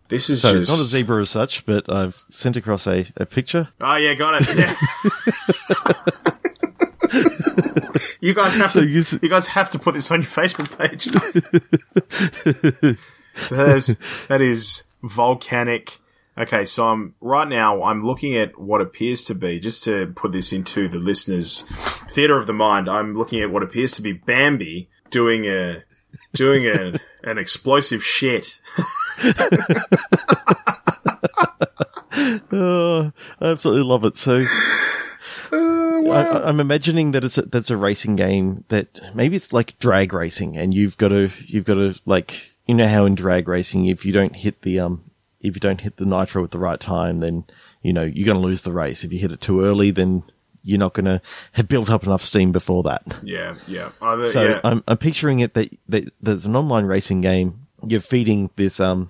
This 0.10 0.30
is 0.30 0.42
So 0.42 0.54
just 0.54 0.70
it's 0.70 0.72
not 0.78 0.84
a 0.84 0.88
zebra 0.88 1.22
as 1.22 1.30
such, 1.30 1.66
but 1.66 1.92
I've 1.92 2.24
sent 2.30 2.56
across 2.56 2.88
a, 2.88 3.06
a 3.18 3.26
picture. 3.26 3.70
Oh 3.82 3.96
yeah, 3.96 4.14
got 4.14 4.42
it. 4.42 4.56
Yeah. 4.56 4.76
you 8.22 8.34
guys 8.34 8.56
have 8.56 8.72
So 8.72 8.82
to. 8.82 8.88
you 8.88 9.04
You 9.22 9.30
guys 9.30 9.48
have 9.48 9.70
to 9.72 9.80
put 9.80 9.94
this 9.96 10.10
on 10.12 10.22
your 10.22 10.30
Facebook 10.30 10.78
page. 10.78 11.04
so 13.36 13.56
that 13.56 13.76
is 13.76 13.98
that 14.28 14.42
is 14.42 14.84
volcanic. 15.04 16.00
Okay, 16.38 16.66
so 16.66 16.88
I'm 16.88 17.16
right 17.20 17.48
now. 17.48 17.82
I'm 17.84 18.04
looking 18.04 18.38
at 18.38 18.60
what 18.60 18.80
appears 18.80 19.24
to 19.26 19.34
be 19.36 19.60
just 19.60 19.84
to 19.86 20.08
put 20.16 20.32
this 20.32 20.54
into 20.54 20.88
the 20.88 21.00
listeners' 21.00 21.62
theater 22.12 22.36
of 22.38 22.46
the 22.46 22.54
mind. 22.54 22.88
I'm 22.88 23.18
looking 23.18 23.42
at 23.42 23.50
what 23.52 23.64
appears 23.64 23.92
to 23.94 24.02
be 24.04 24.14
Bambi 24.14 24.88
doing 25.10 25.46
a 25.48 25.84
doing 26.34 26.66
a 26.68 27.00
an 27.28 27.38
explosive 27.38 28.04
shit. 28.04 28.60
Oh, 32.52 33.12
I 33.40 33.50
absolutely 33.50 33.84
love 33.84 34.04
it. 34.04 34.18
So 34.18 34.46
I, 35.52 36.42
I'm 36.46 36.60
imagining 36.60 37.12
that 37.12 37.24
it's 37.24 37.38
a, 37.38 37.44
that's 37.44 37.70
a 37.70 37.78
racing 37.78 38.16
game 38.16 38.64
that 38.70 38.88
maybe 39.14 39.36
it's 39.36 39.54
like 39.54 39.78
drag 39.80 40.14
racing, 40.14 40.58
and 40.58 40.74
you've 40.74 40.98
got 40.98 41.10
to 41.10 41.30
you've 41.46 41.66
got 41.66 41.76
to 41.76 42.00
like 42.06 42.52
you 42.66 42.76
know 42.76 42.88
how 42.88 43.06
in 43.06 43.16
drag 43.16 43.48
racing 43.48 43.86
if 43.86 44.06
you 44.06 44.14
don't 44.14 44.36
hit 44.36 44.62
the 44.62 44.80
um 44.80 45.12
if 45.42 45.56
you 45.56 45.60
don't 45.60 45.82
hit 45.82 45.98
the 45.98 46.06
nitro 46.06 46.44
at 46.44 46.52
the 46.52 46.60
right 46.60 46.80
time, 46.80 47.20
then 47.20 47.46
you 47.82 47.94
know 47.94 48.04
you're 48.04 48.26
going 48.26 48.42
to 48.42 48.46
lose 48.46 48.62
the 48.62 48.74
race. 48.74 49.04
If 49.04 49.14
you 49.14 49.20
hit 49.20 49.32
it 49.32 49.42
too 49.42 49.64
early, 49.64 49.92
then 49.92 50.24
you're 50.68 50.80
not 50.80 50.94
going 50.94 51.06
to 51.06 51.22
have 51.54 51.68
built 51.68 51.90
up 51.90 52.04
enough 52.04 52.24
steam 52.24 52.52
before 52.52 52.84
that. 52.84 53.04
Yeah, 53.24 53.56
yeah, 53.68 53.90
Either, 54.02 54.26
So 54.26 54.44
yeah. 54.44 54.62
I'm, 54.64 54.84
I'm 54.88 54.98
picturing 54.98 55.40
it 55.40 55.54
that, 55.54 55.76
that 55.90 56.14
there's 56.22 56.46
an 56.46 56.56
online 56.56 56.86
racing 56.86 57.22
game 57.22 57.68
you're 57.86 58.02
feeding 58.02 58.50
this 58.56 58.80
um 58.80 59.10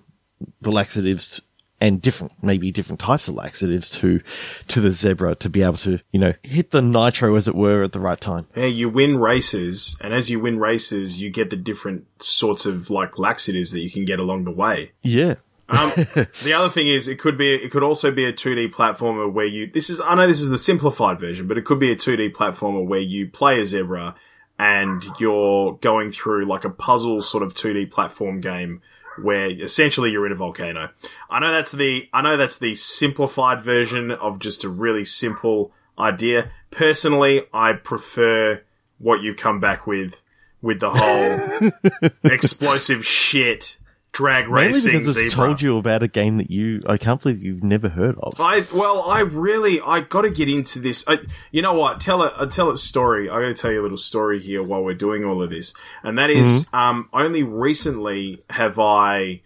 the 0.62 0.72
laxatives 0.72 1.42
and 1.80 2.02
different 2.02 2.34
maybe 2.42 2.72
different 2.72 3.00
types 3.00 3.28
of 3.28 3.36
laxatives 3.36 3.90
to 3.90 4.20
to 4.68 4.82
the 4.82 4.92
zebra 4.92 5.36
to 5.36 5.50
be 5.50 5.62
able 5.62 5.78
to 5.78 6.00
you 6.12 6.20
know 6.20 6.34
hit 6.44 6.72
the 6.72 6.82
nitro 6.82 7.36
as 7.36 7.48
it 7.48 7.56
were 7.56 7.84
at 7.84 7.92
the 7.92 8.00
right 8.00 8.20
time. 8.20 8.48
Yeah, 8.56 8.66
you 8.66 8.90
win 8.90 9.18
races, 9.18 9.96
and 10.02 10.14
as 10.14 10.30
you 10.30 10.40
win 10.40 10.60
races, 10.60 11.22
you 11.22 11.30
get 11.30 11.50
the 11.50 11.56
different 11.56 12.08
sorts 12.22 12.66
of 12.66 12.90
like 12.90 13.20
laxatives 13.20 13.72
that 13.72 13.82
you 13.82 13.92
can 13.92 14.06
get 14.06 14.20
along 14.20 14.46
the 14.46 14.52
way. 14.52 14.92
Yeah. 15.04 15.36
Um, 15.70 15.92
the 16.44 16.54
other 16.54 16.70
thing 16.70 16.88
is, 16.88 17.08
it 17.08 17.20
could 17.20 17.38
be, 17.38 17.56
it 17.56 17.72
could 17.72 17.84
also 17.84 18.12
be 18.12 18.26
a 18.26 18.34
2D 18.34 18.72
platformer 18.72 19.32
where 19.32 19.46
you, 19.46 19.70
this 19.72 19.90
is, 19.90 20.00
I 20.00 20.16
know 20.16 20.28
this 20.28 20.42
is 20.42 20.50
the 20.50 20.58
simplified 20.58 21.20
version, 21.20 21.48
but 21.48 21.58
it 21.58 21.66
could 21.66 21.80
be 21.80 21.92
a 21.92 21.96
2D 21.96 22.34
platformer 22.34 22.86
where 22.86 23.00
you 23.00 23.30
play 23.30 23.60
a 23.60 23.66
zebra 23.66 24.16
and 24.60 25.04
you're 25.20 25.74
going 25.82 26.12
through 26.12 26.46
like 26.46 26.64
a 26.64 26.70
puzzle 26.70 27.22
sort 27.22 27.44
of 27.44 27.54
2D 27.54 27.92
platform 27.92 28.42
game 28.42 28.82
where 29.22 29.50
essentially 29.50 30.12
you're 30.12 30.26
in 30.26 30.32
a 30.32 30.36
volcano. 30.36 30.90
I 31.30 31.40
know 31.40 31.52
that's 31.52 31.72
the, 31.72 32.08
I 32.14 32.22
know 32.22 32.38
that's 32.38 32.60
the 32.60 32.76
simplified 32.76 33.62
version 33.62 34.12
of 34.12 34.40
just 34.40 34.64
a 34.64 34.70
really 34.70 35.06
simple 35.06 35.72
idea. 35.98 36.52
Personally, 36.72 37.44
I 37.54 37.74
prefer 37.74 38.64
what 39.00 39.22
you've 39.22 39.38
come 39.38 39.60
back 39.60 39.88
with, 39.88 40.22
with 40.62 40.80
the 40.80 40.92
whole 40.92 42.12
explosive 42.32 43.06
shit 43.06 43.78
drag 44.14 44.46
Mainly 44.50 44.68
racing 44.68 44.92
because 44.94 45.08
it's 45.18 45.32
zebra. 45.34 45.46
told 45.48 45.62
you 45.62 45.78
about 45.78 46.02
a 46.02 46.08
game 46.08 46.38
that 46.38 46.50
you 46.50 46.82
I 46.88 46.98
can't 46.98 47.22
believe 47.22 47.44
you've 47.44 47.64
never 47.64 47.90
heard 47.90 48.16
of. 48.24 48.40
I 48.40 48.66
well, 48.74 49.02
I 49.02 49.22
really 49.22 49.80
I 49.82 50.00
got 50.02 50.22
to 50.24 50.30
get 50.32 50.50
into 50.50 50.80
this. 50.80 51.04
I, 51.08 51.20
you 51.52 51.62
know 51.62 51.74
what? 51.74 52.00
Tell 52.00 52.24
it. 52.24 52.34
I'll 52.38 52.48
tell 52.48 52.70
a 52.72 52.78
story. 52.78 53.30
I'm 53.30 53.40
going 53.42 53.54
to 53.54 53.62
tell 53.62 53.72
you 53.72 53.82
a 53.82 53.84
little 53.84 53.98
story 53.98 54.40
here 54.40 54.64
while 54.64 54.84
we're 54.84 54.94
doing 54.96 55.24
all 55.24 55.42
of 55.44 55.50
this, 55.50 55.74
and 56.04 56.18
that 56.18 56.30
is, 56.30 56.68
um, 56.74 57.10
only 57.14 57.44
recently 57.44 58.44
have 58.50 58.80
I 58.80 59.42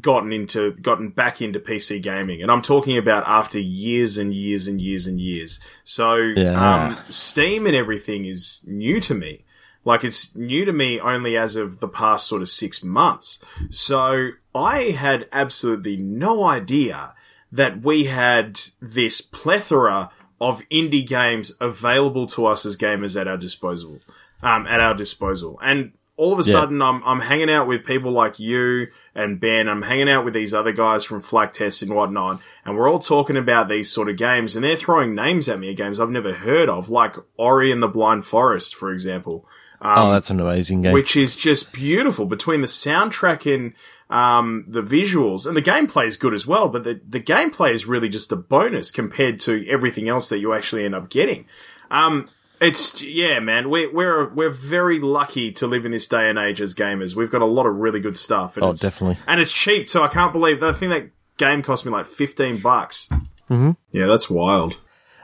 gotten 0.00 0.30
into 0.32 0.72
gotten 0.72 1.08
back 1.08 1.40
into 1.40 1.58
PC 1.60 2.02
gaming, 2.02 2.42
and 2.42 2.50
I'm 2.50 2.60
talking 2.62 2.98
about 2.98 3.24
after 3.26 3.58
years 3.58 4.18
and 4.18 4.34
years 4.34 4.66
and 4.66 4.80
years 4.80 5.06
and 5.06 5.18
years. 5.20 5.58
So, 5.84 6.16
Yeah. 6.16 6.86
um, 6.86 6.98
Steam 7.08 7.66
and 7.66 7.74
everything 7.74 8.24
is 8.26 8.62
new 8.66 9.00
to 9.00 9.14
me. 9.14 9.44
Like 9.86 10.02
it's 10.04 10.34
new 10.36 10.64
to 10.66 10.72
me 10.72 10.98
only 11.00 11.36
as 11.38 11.54
of 11.56 11.78
the 11.80 11.88
past 11.88 12.26
sort 12.26 12.42
of 12.42 12.48
six 12.48 12.82
months. 12.82 13.38
So 13.70 14.30
I 14.54 14.90
had 14.90 15.28
absolutely 15.32 15.96
no 15.96 16.42
idea 16.44 17.14
that 17.52 17.82
we 17.82 18.04
had 18.04 18.60
this 18.82 19.20
plethora 19.20 20.10
of 20.40 20.62
indie 20.70 21.06
games 21.06 21.52
available 21.60 22.26
to 22.26 22.46
us 22.46 22.66
as 22.66 22.76
gamers 22.76 23.18
at 23.18 23.28
our 23.28 23.36
disposal, 23.36 24.00
um, 24.42 24.66
at 24.66 24.80
our 24.80 24.92
disposal. 24.92 25.58
And 25.62 25.92
all 26.16 26.32
of 26.32 26.38
a 26.40 26.42
Yeah. 26.42 26.52
sudden, 26.52 26.82
I'm, 26.82 27.02
I'm 27.04 27.20
hanging 27.20 27.48
out 27.50 27.68
with 27.68 27.84
people 27.84 28.10
like 28.10 28.40
you 28.40 28.88
and 29.14 29.38
Ben. 29.38 29.68
I'm 29.68 29.82
hanging 29.82 30.08
out 30.08 30.24
with 30.24 30.34
these 30.34 30.52
other 30.52 30.72
guys 30.72 31.04
from 31.04 31.20
Flak 31.20 31.52
Test 31.52 31.82
and 31.82 31.94
whatnot. 31.94 32.40
And 32.64 32.76
we're 32.76 32.90
all 32.90 32.98
talking 32.98 33.36
about 33.36 33.68
these 33.68 33.90
sort 33.90 34.08
of 34.08 34.16
games 34.16 34.56
and 34.56 34.64
they're 34.64 34.76
throwing 34.76 35.14
names 35.14 35.48
at 35.48 35.60
me 35.60 35.70
of 35.70 35.76
games 35.76 36.00
I've 36.00 36.10
never 36.10 36.32
heard 36.34 36.68
of, 36.68 36.88
like 36.90 37.14
Ori 37.36 37.70
and 37.70 37.82
the 37.82 37.88
Blind 37.88 38.24
Forest, 38.24 38.74
for 38.74 38.90
example 38.90 39.46
oh, 39.82 40.10
that's 40.12 40.30
an 40.30 40.40
amazing 40.40 40.82
game. 40.82 40.92
which 40.92 41.16
is 41.16 41.34
just 41.36 41.72
beautiful 41.72 42.26
between 42.26 42.60
the 42.60 42.66
soundtrack 42.66 43.52
and 43.52 43.72
um, 44.10 44.64
the 44.68 44.80
visuals 44.80 45.46
and 45.46 45.56
the 45.56 45.62
gameplay 45.62 46.06
is 46.06 46.16
good 46.16 46.32
as 46.34 46.46
well. 46.46 46.68
But 46.68 46.84
the 46.84 47.00
the 47.08 47.20
gameplay 47.20 47.72
is 47.72 47.86
really 47.86 48.08
just 48.08 48.30
a 48.32 48.36
bonus 48.36 48.90
compared 48.90 49.40
to 49.40 49.66
everything 49.68 50.08
else 50.08 50.28
that 50.28 50.38
you 50.38 50.52
actually 50.54 50.84
end 50.84 50.94
up 50.94 51.10
getting. 51.10 51.46
Um, 51.90 52.28
it's 52.60 53.02
yeah, 53.02 53.38
man. 53.40 53.68
We're 53.68 53.92
we're 53.92 54.32
we're 54.32 54.50
very 54.50 54.98
lucky 55.00 55.52
to 55.52 55.66
live 55.66 55.84
in 55.84 55.90
this 55.92 56.08
day 56.08 56.30
and 56.30 56.38
age 56.38 56.60
as 56.60 56.74
gamers. 56.74 57.14
We've 57.14 57.30
got 57.30 57.42
a 57.42 57.46
lot 57.46 57.66
of 57.66 57.74
really 57.76 58.00
good 58.00 58.16
stuff. 58.16 58.56
And 58.56 58.64
Oh, 58.64 58.70
it's, 58.70 58.80
definitely. 58.80 59.18
and 59.26 59.40
it's 59.40 59.52
cheap 59.52 59.88
too. 59.88 60.00
I 60.02 60.08
can't 60.08 60.32
believe 60.32 60.60
that. 60.60 60.70
I 60.70 60.72
think 60.72 60.92
that 60.92 61.10
game 61.36 61.62
cost 61.62 61.84
me 61.84 61.92
like 61.92 62.06
fifteen 62.06 62.58
bucks. 62.60 63.08
Mm-hmm. 63.50 63.72
Yeah, 63.90 64.06
that's 64.06 64.30
wild. 64.30 64.78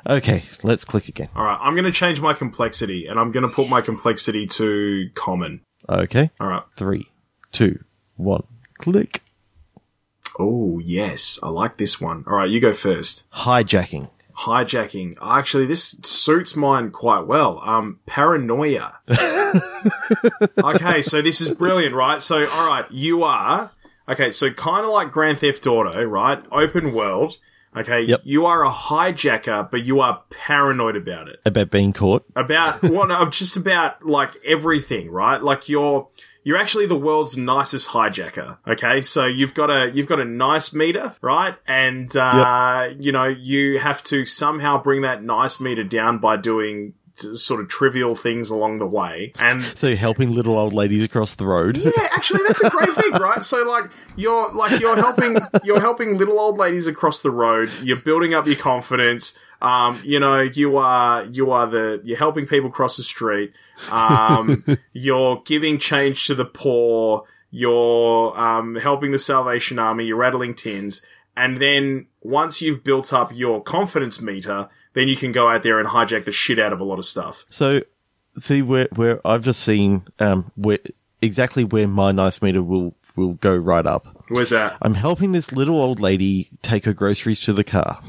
Okay, 0.06 0.44
let's 0.62 0.84
click 0.84 1.08
again. 1.08 1.28
All 1.34 1.44
right, 1.44 1.58
I'm 1.60 1.74
going 1.74 1.84
to 1.84 1.92
change 1.92 2.20
my 2.20 2.32
complexity, 2.32 3.06
and 3.06 3.18
I'm 3.18 3.32
going 3.32 3.46
to 3.48 3.54
put 3.54 3.68
my 3.68 3.80
complexity 3.80 4.46
to 4.46 5.10
common. 5.14 5.60
Okay, 5.88 6.30
All 6.40 6.46
right. 6.46 6.62
three, 6.76 7.10
two, 7.50 7.82
one, 8.16 8.44
click. 8.78 9.22
Oh, 10.38 10.78
yes. 10.82 11.38
I 11.42 11.48
like 11.48 11.76
this 11.76 12.00
one. 12.00 12.24
All 12.26 12.36
right, 12.38 12.48
you 12.48 12.60
go 12.60 12.72
first. 12.72 13.30
Hijacking. 13.32 14.08
Hijacking. 14.38 15.16
Actually, 15.20 15.66
this 15.66 15.90
suits 16.04 16.56
mine 16.56 16.90
quite 16.90 17.26
well. 17.26 17.60
Um, 17.60 18.00
paranoia. 18.06 19.00
okay, 20.64 21.02
so 21.02 21.20
this 21.20 21.40
is 21.40 21.50
brilliant, 21.50 21.94
right? 21.94 22.22
So, 22.22 22.48
all 22.48 22.66
right, 22.66 22.90
you 22.90 23.22
are 23.24 23.72
okay. 24.08 24.30
So, 24.30 24.50
kind 24.50 24.86
of 24.86 24.90
like 24.92 25.10
Grand 25.10 25.38
Theft 25.38 25.66
Auto, 25.66 26.02
right? 26.02 26.42
Open 26.50 26.94
world. 26.94 27.36
Okay, 27.76 28.02
Yep. 28.02 28.20
you 28.24 28.44
are 28.46 28.64
a 28.64 28.70
hijacker, 28.70 29.70
but 29.70 29.82
you 29.82 30.00
are 30.00 30.22
paranoid 30.30 30.96
about 30.96 31.28
it. 31.28 31.40
About 31.46 31.70
being 31.70 31.92
caught. 31.92 32.24
About 32.36 32.82
well, 32.82 33.06
no, 33.06 33.24
just 33.30 33.56
about 33.56 34.04
like 34.04 34.34
everything, 34.44 35.10
right? 35.10 35.42
Like 35.42 35.68
you're 35.68 36.08
you're 36.44 36.56
actually 36.58 36.86
the 36.86 36.98
world's 36.98 37.36
nicest 37.36 37.90
hijacker. 37.90 38.58
Okay, 38.66 39.00
so 39.00 39.26
you've 39.26 39.54
got 39.54 39.70
a 39.70 39.90
you've 39.94 40.06
got 40.08 40.20
a 40.20 40.24
nice 40.24 40.74
meter, 40.74 41.14
right? 41.22 41.54
And 41.66 42.14
uh, 42.16 42.90
you 42.98 43.12
know 43.12 43.26
you 43.26 43.78
have 43.78 44.02
to 44.04 44.26
somehow 44.26 44.82
bring 44.82 45.02
that 45.02 45.22
nice 45.22 45.60
meter 45.60 45.84
down 45.84 46.18
by 46.18 46.36
doing 46.36 46.94
sort 47.16 47.60
of 47.60 47.68
trivial 47.68 48.14
things 48.14 48.50
along 48.50 48.78
the 48.78 48.86
way, 48.86 49.32
and 49.38 49.62
So 49.76 49.88
you're 49.88 49.96
helping 49.96 50.32
little 50.32 50.58
old 50.58 50.72
ladies 50.72 51.02
across 51.02 51.34
the 51.34 51.46
road. 51.46 51.76
yeah, 51.76 51.90
actually, 52.12 52.40
that's 52.46 52.62
a 52.62 52.70
great 52.70 52.90
thing, 52.90 53.12
right? 53.12 53.42
So, 53.44 53.64
like, 53.64 53.90
you're 54.16 54.50
like 54.52 54.80
you're 54.80 54.96
helping 54.96 55.36
you're 55.64 55.80
helping 55.80 56.18
little 56.18 56.38
old 56.38 56.58
ladies 56.58 56.86
across 56.86 57.22
the 57.22 57.30
road. 57.30 57.70
You're 57.82 57.96
building 57.98 58.34
up 58.34 58.46
your 58.46 58.56
confidence. 58.56 59.38
Um, 59.60 60.00
you 60.04 60.18
know, 60.18 60.40
you 60.40 60.76
are 60.78 61.24
you 61.24 61.52
are 61.52 61.66
the 61.66 62.00
you're 62.04 62.18
helping 62.18 62.46
people 62.46 62.70
cross 62.70 62.96
the 62.96 63.04
street. 63.04 63.52
Um, 63.90 64.64
you're 64.92 65.40
giving 65.44 65.78
change 65.78 66.26
to 66.26 66.34
the 66.34 66.44
poor. 66.44 67.24
You're 67.54 68.38
um, 68.40 68.76
helping 68.76 69.12
the 69.12 69.18
Salvation 69.18 69.78
Army. 69.78 70.06
You're 70.06 70.16
rattling 70.16 70.54
tins, 70.54 71.02
and 71.36 71.58
then 71.58 72.06
once 72.20 72.62
you've 72.62 72.84
built 72.84 73.12
up 73.12 73.30
your 73.34 73.62
confidence 73.62 74.20
meter, 74.20 74.68
then 74.94 75.08
you 75.08 75.16
can 75.16 75.32
go 75.32 75.48
out 75.48 75.62
there 75.62 75.78
and 75.78 75.88
hijack 75.88 76.24
the 76.24 76.32
shit 76.32 76.58
out 76.58 76.72
of 76.72 76.80
a 76.80 76.84
lot 76.84 76.98
of 76.98 77.04
stuff. 77.04 77.44
So, 77.50 77.80
see 78.38 78.62
where 78.62 78.88
where 78.94 79.26
I've 79.26 79.42
just 79.42 79.60
seen 79.60 80.06
um 80.18 80.50
where 80.56 80.78
exactly 81.20 81.64
where 81.64 81.88
my 81.88 82.12
nice 82.12 82.40
meter 82.42 82.62
will 82.62 82.94
will 83.16 83.34
go 83.34 83.54
right 83.56 83.86
up. 83.86 84.24
Where's 84.28 84.50
that? 84.50 84.76
I'm 84.80 84.94
helping 84.94 85.32
this 85.32 85.52
little 85.52 85.76
old 85.80 86.00
lady 86.00 86.48
take 86.62 86.86
her 86.86 86.94
groceries 86.94 87.40
to 87.40 87.52
the 87.52 87.64
car. 87.64 88.00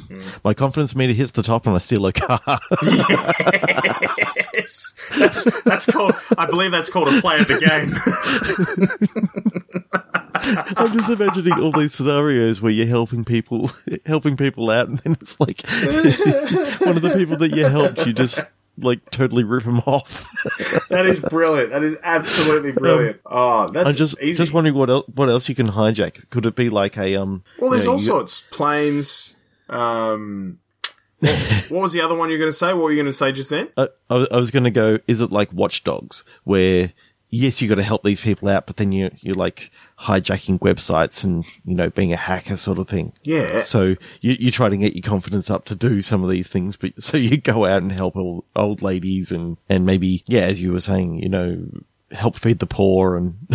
My 0.44 0.54
confidence 0.54 0.96
meter 0.96 1.12
hits 1.14 1.34
the 1.34 1.44
top 1.44 1.66
and 1.66 1.76
I 1.76 1.80
steal 1.80 2.06
her 2.06 2.12
car. 2.12 2.60
Yes, 4.54 4.94
that's 5.18 5.62
that's 5.64 5.92
called. 5.92 6.14
I 6.38 6.46
believe 6.46 6.72
that's 6.72 6.90
called 6.92 7.08
a 7.08 7.20
play 7.22 7.40
of 7.40 7.48
the 7.48 7.60
game. 7.60 7.90
I'm 10.36 10.98
just 10.98 11.10
imagining 11.10 11.54
all 11.54 11.72
these 11.72 11.94
scenarios 11.94 12.62
where 12.62 12.72
you're 12.72 12.88
helping 12.88 13.24
people, 13.26 13.72
helping 14.06 14.38
people 14.38 14.70
out, 14.70 14.88
and 14.90 15.00
then 15.00 15.14
it's 15.14 15.40
like 15.40 15.62
one 15.68 16.96
of 16.98 17.02
the 17.02 17.14
people 17.16 17.38
that 17.38 17.56
you 17.56 17.66
helped, 17.66 18.06
you 18.06 18.14
just 18.14 18.44
like 18.78 19.10
totally 19.12 19.44
rip 19.44 19.64
them 19.64 19.80
off. 19.82 20.30
that 20.90 21.06
is 21.06 21.20
brilliant. 21.20 21.70
That 21.72 21.84
is 21.84 21.98
absolutely 22.04 22.72
brilliant. 22.72 23.20
oh, 23.26 23.68
that's 23.68 23.92
I'm 23.92 23.96
just 23.96 24.16
easy. 24.22 24.38
just 24.38 24.54
wondering 24.54 24.76
what 24.76 24.90
else 24.90 25.08
what 25.14 25.30
else 25.30 25.48
you 25.48 25.56
can 25.56 25.68
hijack. 25.68 26.30
Could 26.30 26.46
it 26.46 26.56
be 26.56 26.70
like 26.70 26.98
a 26.98 27.16
um? 27.16 27.44
well, 27.60 27.70
there's 27.72 27.84
you 27.84 27.90
know, 27.90 27.94
all 27.94 28.00
you- 28.00 28.06
sorts. 28.06 28.42
Planes. 28.52 29.36
Um, 29.70 30.60
what, 31.20 31.38
what 31.70 31.82
was 31.82 31.94
the 31.94 32.02
other 32.02 32.16
one 32.16 32.30
you 32.30 32.34
were 32.36 32.40
going 32.40 32.52
to 32.52 32.58
say? 32.58 32.74
What 32.74 32.84
were 32.84 32.92
you 32.92 32.98
going 32.98 33.06
to 33.06 33.14
say 33.14 33.32
just 33.32 33.50
then? 33.50 33.70
I, 33.78 33.88
I 34.10 34.16
was- 34.16 34.28
I 34.32 34.38
was 34.38 34.52
going 34.52 34.66
to 34.66 34.72
go. 34.72 35.00
Is 35.08 35.22
it 35.22 35.32
like 35.32 35.54
Watch 35.54 35.84
Dogs, 35.84 36.24
where 36.44 36.92
yes, 37.34 37.62
you 37.62 37.68
got 37.68 37.76
to 37.76 37.84
help 37.84 38.04
these 38.04 38.22
people 38.22 38.48
out, 38.48 38.68
but 38.68 38.78
then 38.78 38.92
you 38.92 39.10
you're 39.22 39.36
like 39.36 39.72
hijacking 40.00 40.60
websites 40.60 41.24
and 41.24 41.46
you 41.66 41.76
know 41.76 41.90
being 41.90 42.14
a 42.14 42.18
hacker 42.18 42.58
sort 42.58 42.78
of 42.78 42.88
thing. 42.88 43.14
Yeah. 43.24 43.62
So 43.62 43.96
you 44.22 44.36
you 44.40 44.52
try 44.52 44.70
to 44.70 44.78
get 44.78 44.94
your 44.94 45.02
confidence 45.02 45.50
up 45.50 45.66
to 45.66 45.76
do 45.76 46.02
some 46.02 46.24
of 46.24 46.30
these 46.30 46.48
things, 46.48 46.76
but 46.76 46.92
so 47.04 47.18
you 47.18 47.38
go 47.38 47.66
out 47.66 47.82
and 47.82 47.92
help 47.92 48.16
old, 48.16 48.46
old 48.56 48.82
ladies 48.82 49.32
and 49.32 49.58
and 49.68 49.86
maybe 49.86 50.24
yeah, 50.28 50.42
as 50.42 50.62
you 50.62 50.72
were 50.72 50.80
saying, 50.80 51.20
you 51.20 51.30
know, 51.30 51.66
help 52.12 52.38
feed 52.38 52.60
the 52.60 52.68
poor 52.68 53.18
and 53.18 53.36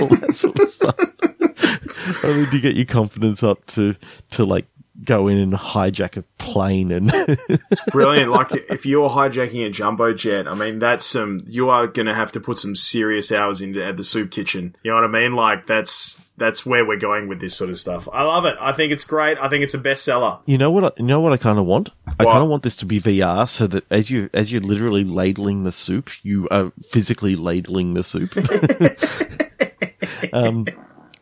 all 0.00 0.08
that 0.08 0.34
sort 0.34 0.58
of 0.60 0.70
stuff. 0.70 0.96
I 2.24 2.28
mean, 2.28 2.50
to 2.50 2.60
get 2.60 2.76
your 2.76 2.86
confidence 2.86 3.42
up 3.42 3.64
to 3.66 3.94
to 4.32 4.44
like 4.44 4.66
go 5.02 5.26
in 5.28 5.38
and 5.38 5.52
hijack 5.52 6.16
a 6.16 6.22
plane 6.38 6.92
and 6.92 7.10
it's 7.12 7.84
Brilliant. 7.90 8.30
like 8.30 8.52
if 8.52 8.86
you're 8.86 9.08
hijacking 9.08 9.66
a 9.66 9.70
jumbo 9.70 10.12
jet, 10.14 10.46
I 10.46 10.54
mean, 10.54 10.78
that's 10.78 11.04
some. 11.04 11.44
You 11.46 11.70
are 11.70 11.86
going 11.86 12.06
to 12.06 12.14
have 12.14 12.32
to 12.32 12.40
put 12.40 12.58
some 12.58 12.76
serious 12.76 13.32
hours 13.32 13.60
into 13.60 13.84
at 13.84 13.96
the 13.96 14.04
soup 14.04 14.30
kitchen. 14.30 14.76
You 14.82 14.92
know 14.92 14.96
what 14.96 15.04
I 15.04 15.08
mean? 15.08 15.34
Like 15.34 15.66
that's 15.66 16.24
that's 16.36 16.66
where 16.66 16.84
we're 16.84 16.98
going 16.98 17.28
with 17.28 17.40
this 17.40 17.56
sort 17.56 17.70
of 17.70 17.78
stuff. 17.78 18.08
I 18.12 18.22
love 18.22 18.44
it. 18.44 18.56
I 18.60 18.72
think 18.72 18.92
it's 18.92 19.04
great. 19.04 19.38
I 19.38 19.48
think 19.48 19.64
it's 19.64 19.74
a 19.74 19.78
bestseller. 19.78 20.40
You 20.46 20.58
know 20.58 20.70
what? 20.70 20.84
I, 20.84 20.90
you 20.96 21.04
know 21.04 21.20
what 21.20 21.32
I 21.32 21.36
kind 21.36 21.58
of 21.58 21.66
want. 21.66 21.90
I 22.18 22.24
kind 22.24 22.42
of 22.42 22.48
want 22.48 22.62
this 22.62 22.76
to 22.76 22.86
be 22.86 23.00
VR, 23.00 23.48
so 23.48 23.66
that 23.66 23.84
as 23.90 24.10
you 24.10 24.30
as 24.32 24.52
you're 24.52 24.62
literally 24.62 25.04
ladling 25.04 25.64
the 25.64 25.72
soup, 25.72 26.10
you 26.22 26.48
are 26.50 26.72
physically 26.88 27.36
ladling 27.36 27.94
the 27.94 28.02
soup. 28.04 28.36
um, 30.32 30.66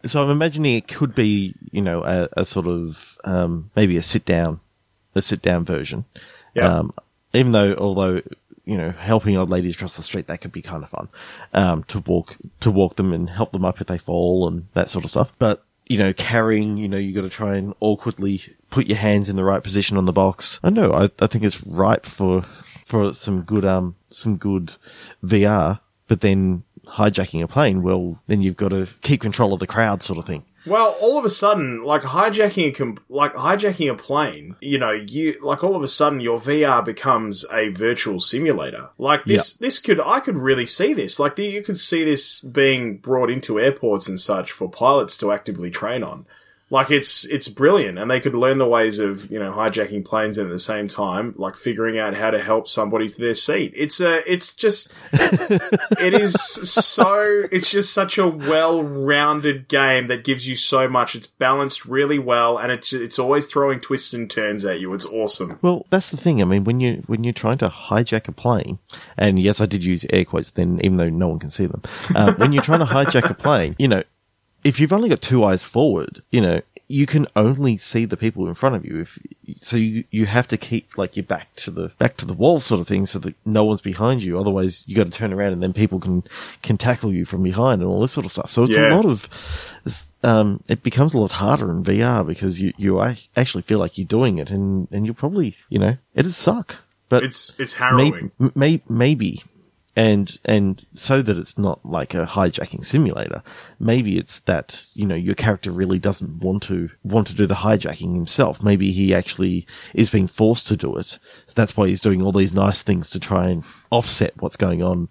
So 0.05 0.23
I'm 0.23 0.31
imagining 0.31 0.77
it 0.77 0.89
could 0.89 1.15
be, 1.15 1.55
you 1.71 1.81
know, 1.81 2.03
a, 2.05 2.29
a 2.39 2.45
sort 2.45 2.67
of 2.67 3.19
um, 3.25 3.71
maybe 3.77 3.97
a 3.97 4.03
sit 4.03 4.25
down, 4.25 4.61
a 5.15 5.23
sit 5.23 5.43
down 5.43 5.65
version. 5.65 6.05
Yeah. 6.55 6.67
Um, 6.67 6.95
even 7.33 7.53
though, 7.53 7.75
although 7.75 8.21
you 8.65 8.77
know, 8.77 8.91
helping 8.91 9.37
old 9.37 9.51
ladies 9.51 9.75
across 9.75 9.97
the 9.97 10.03
street 10.03 10.29
that 10.29 10.41
could 10.41 10.53
be 10.53 10.63
kind 10.63 10.85
of 10.85 10.91
fun 10.91 11.09
um, 11.53 11.83
to 11.85 11.99
walk 12.01 12.37
to 12.61 12.71
walk 12.71 12.97
them 12.97 13.13
and 13.13 13.29
help 13.29 13.53
them 13.53 13.65
up 13.65 13.81
if 13.81 13.87
they 13.87 13.99
fall 13.99 14.47
and 14.47 14.69
that 14.75 14.89
sort 14.89 15.05
of 15.05 15.11
stuff. 15.11 15.33
But 15.39 15.65
you 15.87 15.99
know, 15.99 16.13
carrying, 16.13 16.77
you 16.77 16.89
know, 16.89 16.97
you 16.97 17.13
got 17.13 17.23
to 17.23 17.29
try 17.29 17.57
and 17.57 17.75
awkwardly 17.81 18.43
put 18.71 18.87
your 18.87 18.99
hands 18.99 19.29
in 19.29 19.37
the 19.37 19.45
right 19.45 19.63
position 19.63 19.97
on 19.97 20.05
the 20.05 20.13
box. 20.13 20.61
I 20.63 20.71
know. 20.71 20.93
I, 20.93 21.11
I 21.19 21.27
think 21.27 21.45
it's 21.45 21.63
ripe 21.67 22.07
for 22.07 22.45
for 22.85 23.13
some 23.15 23.43
good 23.43 23.65
um 23.65 23.97
some 24.11 24.37
good 24.37 24.75
VR. 25.25 25.81
But 26.09 26.21
then 26.21 26.63
hijacking 26.87 27.43
a 27.43 27.49
plane, 27.49 27.83
well, 27.83 28.21
then 28.27 28.43
you've 28.43 28.57
got 28.57 28.69
to 28.69 28.89
keep 29.01 29.21
control 29.21 29.53
of 29.53 29.61
the 29.61 29.67
crowd, 29.67 30.03
sort 30.03 30.19
of 30.19 30.27
thing. 30.27 30.45
Well, 30.65 30.97
all 31.01 31.19
of 31.19 31.25
a 31.25 31.31
sudden, 31.31 31.83
like 31.83 32.03
hijacking 32.03 32.69
a 32.69 32.73
com- 32.73 32.99
like 33.09 33.35
hijacking 33.35 33.91
a 33.91 33.97
plane, 33.97 34.55
you 34.61 34.79
know, 34.79 34.93
you 34.93 35.37
like 35.43 35.65
all 35.65 35.75
of 35.75 35.83
a 35.83 35.89
sudden 35.89 36.21
your 36.21 36.39
VR 36.39 36.85
becomes 36.85 37.45
a 37.53 37.69
virtual 37.71 38.21
simulator. 38.21 38.91
Like 38.97 39.25
this, 39.25 39.55
this 39.55 39.81
could 39.81 40.01
I 40.01 40.21
could 40.21 40.37
really 40.37 40.67
see 40.67 40.93
this. 40.93 41.19
Like 41.19 41.35
the, 41.35 41.47
you 41.47 41.63
could 41.63 41.79
see 41.79 42.05
this 42.05 42.41
being 42.41 42.99
brought 42.99 43.31
into 43.31 43.59
airports 43.59 44.09
and 44.09 44.21
such 44.21 44.53
for 44.53 44.71
pilots 44.71 45.19
to 45.19 45.33
actively 45.33 45.71
train 45.71 46.05
on. 46.05 46.27
Like 46.73 46.91
it's 46.91 47.27
it's 47.27 47.49
brilliant, 47.49 47.99
and 47.99 48.11
they 48.11 48.19
could 48.19 48.35
learn 48.35 48.57
the 48.57 48.67
ways 48.67 48.99
of 48.99 49.31
you 49.31 49.39
know 49.39 49.53
hijacking 49.53 50.07
planes 50.07 50.39
and 50.39 50.49
at 50.49 50.53
the 50.53 50.59
same 50.59 50.89
time 50.89 51.35
like 51.37 51.55
figuring 51.55 51.99
out 51.99 52.15
how 52.15 52.31
to 52.31 52.43
help 52.43 52.67
somebody 52.67 53.11
to 53.11 53.21
their 53.21 53.35
seat. 53.35 53.75
It's 53.77 54.01
a 54.01 54.23
it's 54.27 54.55
just 54.55 54.91
it 55.13 56.15
is 56.15 56.33
so 56.33 57.45
it's 57.53 57.71
just 57.71 57.93
such 57.93 58.17
a 58.17 58.27
well-rounded 58.27 59.69
game 59.69 60.07
that 60.07 60.25
gives 60.25 60.49
you 60.49 60.57
so 60.57 60.89
much. 60.89 61.15
It's 61.15 61.27
balanced 61.27 61.85
really 61.85 62.19
well, 62.19 62.57
and 62.57 62.73
it's 62.73 62.95
it's 62.95 63.19
always 63.19 63.47
throwing 63.47 63.79
twists 63.79 64.15
and 64.15 64.31
turns 64.31 64.65
at 64.65 64.81
you. 64.81 64.95
It's 64.95 65.05
awesome. 65.05 65.59
Well, 65.61 65.85
that's 65.91 66.09
the 66.09 66.17
thing. 66.17 66.41
I 66.41 66.47
mean, 66.47 66.65
when 66.65 66.81
you 66.81 67.03
when 67.07 67.23
you're 67.23 67.35
trying 67.35 67.59
to 67.59 67.69
hijack 67.69 68.29
a 68.29 68.33
plane, 68.33 68.79
and 69.19 69.39
yes, 69.39 69.61
I 69.61 69.67
did 69.67 69.85
use 69.85 70.07
air 70.09 70.25
quotes 70.25 70.53
then, 70.53 70.81
even 70.83 70.97
though 70.97 71.11
no 71.11 71.29
one 71.29 71.39
can 71.39 71.51
see 71.51 71.67
them. 71.67 71.83
Uh, 72.15 72.33
when 72.39 72.55
you're 72.55 72.63
trying 72.63 72.79
to 72.79 72.87
hijack 72.87 73.29
a 73.29 73.35
plane, 73.35 73.77
you 73.79 73.89
know, 73.89 74.03
if 74.65 74.79
you've 74.81 74.93
only 74.93 75.09
got 75.09 75.21
two 75.21 75.45
eyes 75.45 75.63
forward, 75.63 76.23
you 76.31 76.41
know, 76.41 76.61
you 76.89 77.07
can 77.07 77.27
only 77.37 77.79
see 77.79 78.05
the 78.05 78.19
people 78.19 78.47
in 78.49 78.55
front 78.55 78.75
of 78.77 78.85
you. 78.85 79.01
If 79.01 79.19
so, 79.63 79.77
you 79.79 80.05
you 80.11 80.27
have 80.27 80.47
to 80.49 80.59
keep 80.59 80.99
like 80.99 81.17
your 81.17 81.25
back 81.25 81.55
to 81.57 81.71
the 81.71 81.93
back 81.99 82.17
to 82.19 82.27
the 82.27 82.35
wall, 82.35 82.61
sort 82.61 82.81
of 82.83 82.87
thing, 82.89 83.07
so 83.07 83.19
that 83.21 83.35
no 83.47 83.65
one's 83.65 83.81
behind 83.81 84.23
you. 84.23 84.39
Otherwise, 84.39 84.85
you 84.87 84.95
got 84.95 85.05
to 85.05 85.11
turn 85.11 85.33
around, 85.33 85.53
and 85.55 85.63
then 85.63 85.73
people 85.73 85.99
can 86.01 86.23
can 86.63 86.77
tackle 86.77 87.13
you 87.13 87.25
from 87.25 87.43
behind 87.43 87.81
and 87.81 87.91
all 87.91 88.01
this 88.03 88.13
sort 88.13 88.27
of 88.27 88.33
stuff. 88.33 88.51
So 88.51 88.65
it's 88.65 88.77
Yeah. 88.77 88.93
a 88.93 88.95
lot 88.95 89.07
of 89.07 89.29
um, 90.23 90.63
it 90.69 90.83
becomes 90.83 91.15
a 91.15 91.19
lot 91.19 91.33
harder 91.33 91.71
in 91.71 91.83
VR 91.83 92.27
because 92.27 92.61
you 92.61 92.73
you 92.77 93.01
actually 93.37 93.63
feel 93.63 93.79
like 93.79 93.97
you're 93.97 94.07
doing 94.07 94.39
it, 94.39 94.51
and 94.51 94.87
and 94.93 95.07
you'll 95.07 95.15
probably 95.15 95.57
you 95.71 95.79
know 95.79 95.97
it'd 96.15 96.35
suck, 96.35 96.77
but 97.09 97.23
It's 97.23 97.59
it's 97.59 97.75
harrowing. 97.75 98.33
Maybe, 98.39 98.53
may, 98.55 98.81
maybe, 98.89 99.43
and 99.95 100.39
and 100.45 100.87
so 100.95 101.21
that 101.21 101.37
it's 101.37 101.59
not 101.59 101.85
like 101.85 102.15
a 102.15 102.25
hijacking 102.25 102.85
simulator. 102.85 103.43
Maybe 103.79 104.19
it's 104.19 104.41
that 104.41 104.89
you 104.95 105.07
know 105.07 105.15
your 105.15 105.35
character 105.35 105.71
really 105.71 105.99
doesn't 105.99 106.41
want 106.41 106.63
to 106.65 106.89
want 107.03 107.27
to 107.27 107.35
do 107.35 107.47
the 107.47 107.55
hijacking 107.55 108.15
himself. 108.15 108.63
Maybe 108.63 108.91
he 108.91 109.15
actually 109.15 109.67
is 109.95 110.09
being 110.09 110.27
forced 110.27 110.67
to 110.69 110.77
do 110.77 110.97
it. 110.97 111.19
That's 111.55 111.77
why 111.77 111.89
he's 111.89 112.01
doing 112.01 112.23
all 112.23 112.33
these 112.33 112.55
nice 112.55 112.81
things 112.81 113.11
to 113.11 113.21
try 113.21 113.49
and 113.49 113.65
offset 113.91 114.33
what's 114.41 114.57
going 114.57 114.83
on. 114.83 115.09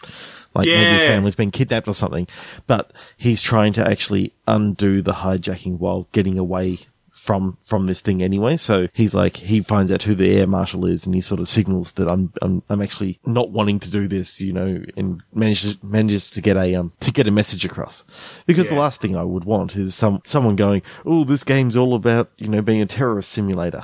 Like 0.53 0.65
maybe 0.65 0.99
his 0.99 1.07
family's 1.07 1.35
been 1.35 1.51
kidnapped 1.51 1.87
or 1.87 1.95
something, 1.95 2.27
but 2.67 2.91
he's 3.15 3.41
trying 3.41 3.73
to 3.73 3.87
actually 3.87 4.33
undo 4.47 5.01
the 5.01 5.13
hijacking 5.13 5.77
while 5.77 6.07
getting 6.11 6.37
away 6.37 6.79
from 7.21 7.55
from 7.63 7.85
this 7.85 8.01
thing 8.01 8.23
anyway. 8.23 8.57
So 8.57 8.87
he's 8.93 9.13
like 9.13 9.37
he 9.37 9.61
finds 9.61 9.91
out 9.91 10.01
who 10.01 10.15
the 10.15 10.35
air 10.37 10.47
marshal 10.47 10.87
is, 10.87 11.05
and 11.05 11.13
he 11.13 11.21
sort 11.21 11.39
of 11.39 11.47
signals 11.47 11.91
that 11.93 12.07
I'm 12.09 12.33
I'm, 12.41 12.63
I'm 12.67 12.81
actually 12.81 13.19
not 13.25 13.51
wanting 13.51 13.79
to 13.81 13.91
do 13.91 14.07
this, 14.07 14.41
you 14.41 14.51
know, 14.53 14.81
and 14.97 15.21
manages 15.33 15.77
manages 15.83 16.31
to 16.31 16.41
get 16.41 16.57
a 16.57 16.73
um 16.75 16.91
to 17.01 17.11
get 17.11 17.27
a 17.27 17.31
message 17.31 17.63
across. 17.63 18.03
Because 18.47 18.67
the 18.67 18.75
last 18.75 19.01
thing 19.01 19.15
I 19.15 19.23
would 19.23 19.43
want 19.45 19.75
is 19.75 19.93
some 19.93 20.21
someone 20.25 20.55
going, 20.55 20.81
oh, 21.05 21.23
this 21.23 21.43
game's 21.43 21.77
all 21.77 21.93
about 21.93 22.31
you 22.37 22.47
know 22.47 22.61
being 22.63 22.81
a 22.81 22.87
terrorist 22.87 23.31
simulator. 23.31 23.83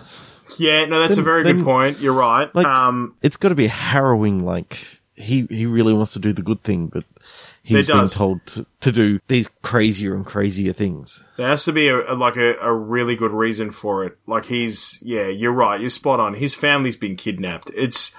Yeah, 0.58 0.86
no, 0.86 1.00
that's 1.02 1.16
Then- 1.16 1.22
a 1.22 1.26
very 1.26 1.44
then- 1.44 1.58
good 1.58 1.66
point. 1.66 2.00
You're 2.00 2.14
right. 2.14 2.54
Like- 2.56 2.66
um, 2.66 3.14
It's 3.22 3.38
got 3.38 3.50
to 3.50 3.56
be 3.56 3.68
harrowing. 3.68 4.44
Like 4.46 4.80
he 5.14 5.46
he 5.52 5.68
really 5.68 5.94
wants 5.94 6.14
to 6.14 6.20
do 6.20 6.34
the 6.34 6.42
good 6.42 6.64
thing, 6.64 6.88
but. 6.88 7.04
He's 7.68 7.88
being 7.88 8.08
told 8.08 8.46
to, 8.48 8.66
to 8.80 8.92
do 8.94 9.20
these 9.28 9.50
crazier 9.62 10.16
and 10.16 10.26
crazier 10.26 10.72
things. 10.72 11.22
There 11.36 11.50
has 11.50 11.66
to 11.66 11.74
be 11.74 11.90
a, 11.90 12.14
a 12.14 12.16
like 12.16 12.38
a, 12.38 12.54
a 12.62 12.74
really 12.74 13.18
good 13.18 13.32
reason 13.34 13.72
for 13.72 14.06
it. 14.06 14.18
Like 14.26 14.46
he's 14.46 15.02
yeah, 15.04 15.28
you're 15.28 15.52
right, 15.52 15.80
you're 15.80 15.90
spot 15.90 16.22
on. 16.22 16.36
His 16.36 16.54
family's 16.54 16.96
been 16.96 17.18
kidnapped. 17.18 17.70
It's 17.76 18.16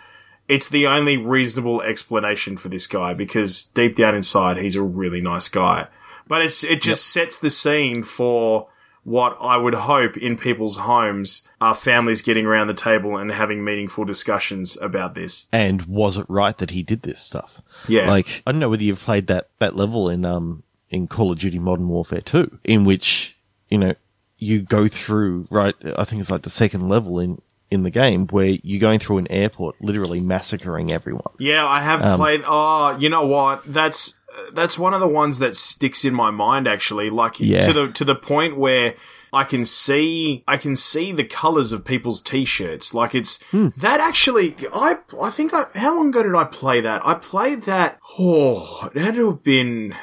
it's 0.48 0.68
the 0.68 0.86
only 0.86 1.16
reasonable 1.16 1.80
explanation 1.80 2.58
for 2.58 2.68
this 2.68 2.86
guy 2.86 3.14
because 3.14 3.62
deep 3.62 3.94
down 3.94 4.14
inside 4.14 4.58
he's 4.58 4.76
a 4.76 4.82
really 4.82 5.22
nice 5.22 5.48
guy. 5.48 5.88
But 6.26 6.42
it's 6.42 6.62
it 6.62 6.82
just 6.82 7.06
sets 7.06 7.38
the 7.38 7.50
scene 7.50 8.02
for 8.02 8.68
what 9.08 9.36
I 9.40 9.56
would 9.56 9.74
hope 9.74 10.16
in 10.16 10.36
people's 10.36 10.76
homes 10.78 11.48
are 11.60 11.74
families 11.74 12.20
getting 12.22 12.44
around 12.46 12.66
the 12.66 12.74
table 12.74 13.16
and 13.16 13.30
having 13.32 13.64
meaningful 13.64 14.04
discussions 14.04 14.76
about 14.80 15.14
this. 15.14 15.46
And 15.52 15.82
was 15.86 16.16
it 16.16 16.26
right 16.28 16.56
that 16.58 16.70
he 16.70 16.82
did 16.82 17.02
this 17.02 17.20
stuff? 17.20 17.60
Yeah. 17.88 18.08
Like, 18.08 18.42
I 18.46 18.52
don't 18.52 18.58
know 18.60 18.68
whether 18.68 18.82
you've 18.82 19.00
played 19.00 19.26
that, 19.28 19.48
that 19.60 19.76
level 19.76 20.10
in, 20.10 20.24
um, 20.24 20.62
in 20.90 21.06
Call 21.06 21.32
of 21.32 21.38
Duty 21.38 21.58
Modern 21.58 21.88
Warfare 21.88 22.20
2, 22.20 22.58
in 22.64 22.84
which, 22.84 23.36
you 23.70 23.78
know, 23.78 23.94
you 24.38 24.62
go 24.62 24.86
through, 24.88 25.46
right, 25.50 25.74
I 25.96 26.04
think 26.04 26.20
it's 26.20 26.30
like 26.30 26.42
the 26.42 26.50
second 26.50 26.88
level 26.88 27.18
in, 27.18 27.40
in 27.70 27.82
the 27.82 27.90
game 27.90 28.26
where 28.28 28.56
you're 28.62 28.80
going 28.80 28.98
through 28.98 29.18
an 29.18 29.26
airport, 29.30 29.76
literally 29.80 30.20
massacring 30.20 30.92
everyone. 30.92 31.32
Yeah, 31.38 31.66
I 31.66 31.80
have 31.80 32.02
Um, 32.02 32.18
played. 32.18 32.42
Oh, 32.46 32.96
you 32.98 33.08
know 33.08 33.26
what? 33.26 33.62
That's 33.66 34.17
that's 34.52 34.78
one 34.78 34.94
of 34.94 35.00
the 35.00 35.08
ones 35.08 35.38
that 35.38 35.56
sticks 35.56 36.04
in 36.04 36.14
my 36.14 36.30
mind. 36.30 36.66
Actually, 36.68 37.10
like 37.10 37.38
Yeah. 37.40 37.60
to 37.66 37.72
the 37.72 37.88
to 37.92 38.04
the 38.04 38.14
point 38.14 38.56
where 38.56 38.94
I 39.32 39.44
can 39.44 39.64
see 39.64 40.42
I 40.48 40.56
can 40.56 40.74
see 40.76 41.12
the 41.12 41.24
colors 41.24 41.72
of 41.72 41.84
people's 41.84 42.22
t-shirts. 42.22 42.94
Like 42.94 43.14
it's 43.14 43.42
Hmm. 43.50 43.68
that 43.76 44.00
actually. 44.00 44.54
I 44.72 44.98
I 45.22 45.30
think 45.30 45.52
I 45.52 45.66
how 45.74 45.96
long 45.96 46.08
ago 46.08 46.22
did 46.22 46.34
I 46.34 46.44
play 46.44 46.80
that? 46.80 47.02
I 47.04 47.14
played 47.14 47.62
that. 47.62 47.98
Oh, 48.18 48.88
it 48.94 49.00
had 49.02 49.14
to 49.16 49.30
have 49.30 49.42
been. 49.42 49.94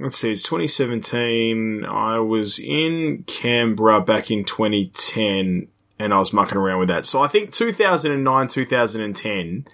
Let's 0.00 0.18
see, 0.18 0.32
it's 0.32 0.42
2017. 0.42 1.84
I 1.84 2.18
was 2.18 2.58
in 2.58 3.22
Canberra 3.26 4.00
back 4.00 4.30
in 4.32 4.44
2010 4.44 5.68
and 5.98 6.12
I 6.12 6.18
was 6.18 6.32
mucking 6.32 6.58
around 6.58 6.80
with 6.80 6.88
that. 6.88 7.06
So 7.06 7.22
I 7.22 7.28
think 7.28 7.52
2009, 7.52 8.48
2010 8.48 9.64